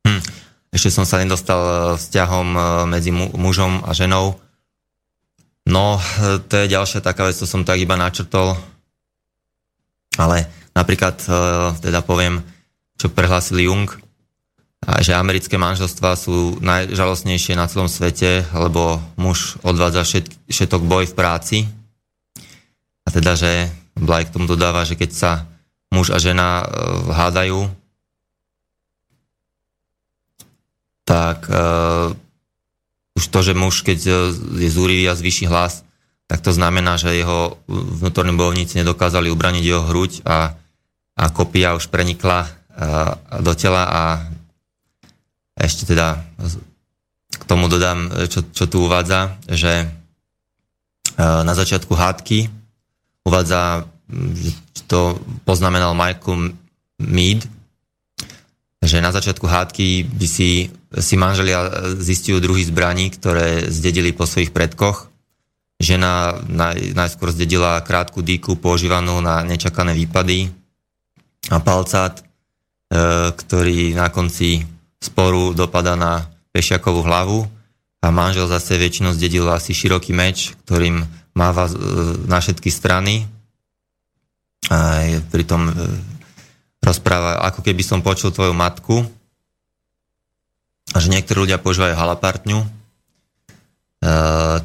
[0.03, 0.23] Hm.
[0.75, 2.61] Ešte som sa nedostal e, vzťahom e,
[2.91, 4.35] medzi mužom a ženou.
[5.67, 8.59] No, e, to je ďalšia taká vec, to som tak iba načrtol.
[10.17, 11.21] Ale napríklad,
[11.81, 12.41] teda poviem,
[12.97, 13.89] čo prehlásil Jung,
[15.01, 21.17] že americké manželstvá sú najžalostnejšie na celom svete, lebo muž odvádza všet, všetok boj v
[21.17, 21.59] práci.
[23.07, 25.33] A teda, že Blaj k tomu dodáva, že keď sa
[25.89, 26.69] muž a žena
[27.09, 27.73] hádajú,
[31.09, 32.13] tak uh,
[33.17, 33.99] už to, že muž, keď
[34.59, 35.86] je zúrivý a zvýši hlas,
[36.27, 40.59] tak to znamená, že jeho vnútorní bojovníci nedokázali ubraniť jeho hruď a,
[41.15, 42.51] a kopia už prenikla
[43.41, 44.03] do tela a
[45.57, 46.21] ešte teda
[47.33, 52.53] k tomu dodám, čo, čo tu uvádza, že uh, na začiatku hádky
[53.25, 53.89] uvádza,
[54.37, 54.53] že
[54.87, 56.55] to poznamenal Michael
[57.01, 57.49] Mead,
[58.85, 60.71] že na začiatku hádky by si,
[61.01, 65.11] si manželia zistujú druhý zbraní, ktoré zdedili po svojich predkoch.
[65.77, 70.49] Žena naj, najskôr zdedila krátku dýku používanú na nečakané výpady
[71.53, 72.23] a palcát, e,
[73.37, 74.65] ktorý na konci
[74.97, 76.25] sporu dopada na
[76.57, 77.39] pešiakovú hlavu.
[78.01, 81.05] A manžel zase väčšinou zdedil asi široký meč, ktorým
[81.37, 81.73] máva e,
[82.25, 83.29] na všetky strany.
[84.73, 85.73] A je pritom e,
[86.81, 89.05] rozpráva, ako keby som počul tvoju matku,
[90.95, 92.86] a že niektorí ľudia používajú halapartňu,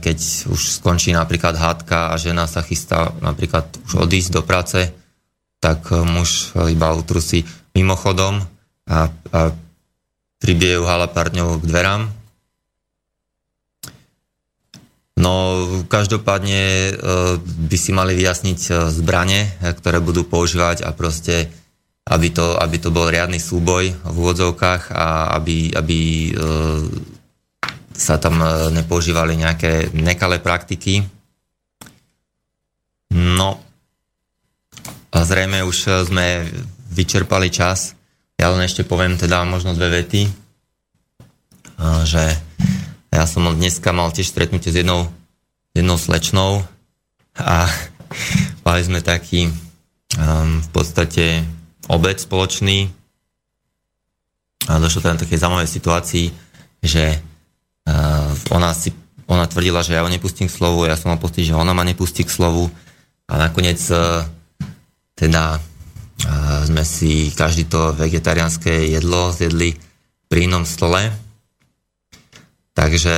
[0.02, 0.18] keď
[0.52, 4.91] už skončí napríklad hádka a žena sa chystá napríklad už odísť do práce,
[5.62, 8.44] tak muž iba utrusí mimochodom
[8.90, 9.40] a, a
[10.41, 12.02] pribije ju halapartňou k dverám.
[15.22, 15.34] No,
[15.86, 16.91] každopádne e,
[17.38, 21.45] by si mali vyjasniť zbranie, ktoré budú používať a proste
[22.10, 26.34] aby to, aby to bol riadny súboj v úvodzovkách a aby, aby
[27.96, 31.04] sa tam e, nepoužívali nejaké nekalé praktiky.
[33.12, 33.60] No
[35.12, 36.48] a zrejme už sme
[36.92, 37.96] vyčerpali čas.
[38.40, 40.32] Ja len ešte poviem teda možno dve vety, e,
[42.08, 42.24] že
[43.12, 45.12] ja som dneska mal tiež stretnutie s jednou,
[45.76, 46.64] jednou slečnou
[47.36, 47.68] a
[48.66, 49.52] mali sme taký
[50.16, 51.44] um, v podstate
[51.92, 52.88] obed spoločný
[54.70, 56.28] a došlo tam takej zaujímavej situácii,
[56.86, 57.20] že
[58.52, 58.94] ona, si,
[59.26, 61.82] ona tvrdila, že ja ho nepustím k slovu, ja som mal pocit, že ona ma
[61.82, 62.70] nepustí k slovu
[63.26, 64.22] a nakoniec uh,
[65.18, 69.74] teda uh, sme si každý to vegetariánske jedlo zjedli
[70.30, 71.12] pri inom stole.
[72.72, 73.16] Takže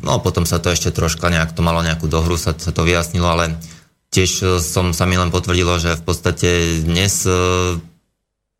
[0.00, 3.28] no potom sa to ešte troška nejak to malo nejakú dohru, sa, sa to vyjasnilo,
[3.28, 3.52] ale
[4.08, 6.48] tiež som sa mi len potvrdilo, že v podstate
[6.88, 7.28] dnes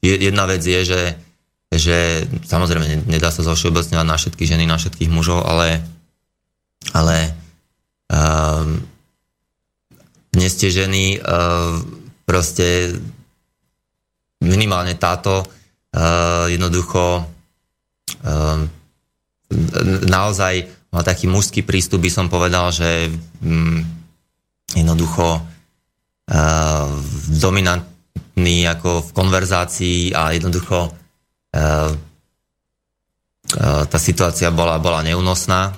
[0.04, 1.00] jedna vec je, že,
[1.76, 5.80] že samozrejme nedá sa zovšeobecňovať na všetky ženy, na všetkých mužov, ale,
[6.92, 7.16] ale
[8.10, 8.80] um,
[10.32, 11.80] dnes tie ženy uh,
[12.28, 12.96] proste
[14.44, 18.60] minimálne táto uh, jednoducho uh,
[20.10, 20.54] naozaj
[20.92, 23.08] má taký mužský prístup, by som povedal, že
[23.40, 23.80] um,
[24.76, 26.88] jednoducho uh,
[27.36, 31.05] dominantný ako v konverzácii a jednoducho
[33.86, 35.72] tá situácia bola, bola neúnosná.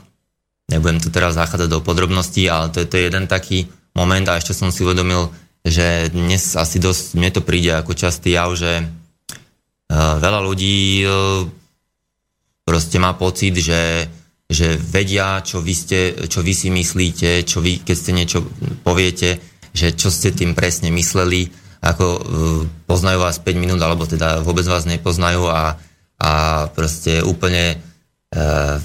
[0.69, 4.53] Nebudem tu teraz zachádzať do podrobností, ale to, to je jeden taký moment a ešte
[4.53, 5.33] som si uvedomil,
[5.65, 11.09] že dnes asi dosť, mne to príde ako častý jav, že uh, veľa ľudí
[12.69, 14.09] proste má pocit, že
[14.49, 18.41] že vedia, čo vy, ste, čo vy si myslíte, čo vy, keď ste niečo
[18.81, 19.37] poviete,
[19.77, 21.53] že čo ste tým presne mysleli,
[21.83, 22.21] ako uh,
[22.87, 25.79] poznajú vás 5 minút, alebo teda vôbec vás nepoznajú a,
[26.19, 26.31] a
[26.75, 27.79] proste úplne
[28.35, 28.79] uh,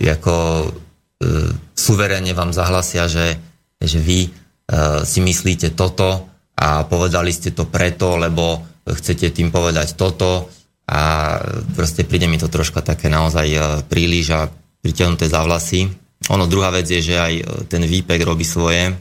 [0.00, 3.36] ako uh, suverénne vám zahlasia, že,
[3.80, 9.96] že vy uh, si myslíte toto a povedali ste to preto, lebo chcete tým povedať
[9.98, 10.48] toto
[10.84, 11.40] a
[11.72, 13.58] proste príde mi to troška také naozaj e,
[13.88, 14.40] príliš a
[14.84, 15.88] pritiahnuté za vlasy.
[16.28, 18.92] Ono druhá vec je, že aj e, ten výpek robí svoje.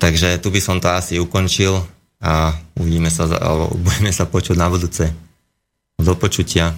[0.00, 1.76] Takže tu by som to asi ukončil
[2.24, 5.12] a uvidíme sa, alebo budeme sa počuť na budúce.
[6.00, 6.72] Do počutia.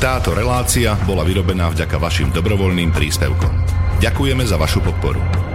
[0.00, 3.52] Táto relácia bola vyrobená vďaka vašim dobrovoľným príspevkom.
[4.00, 5.45] Ďakujeme za vašu podporu.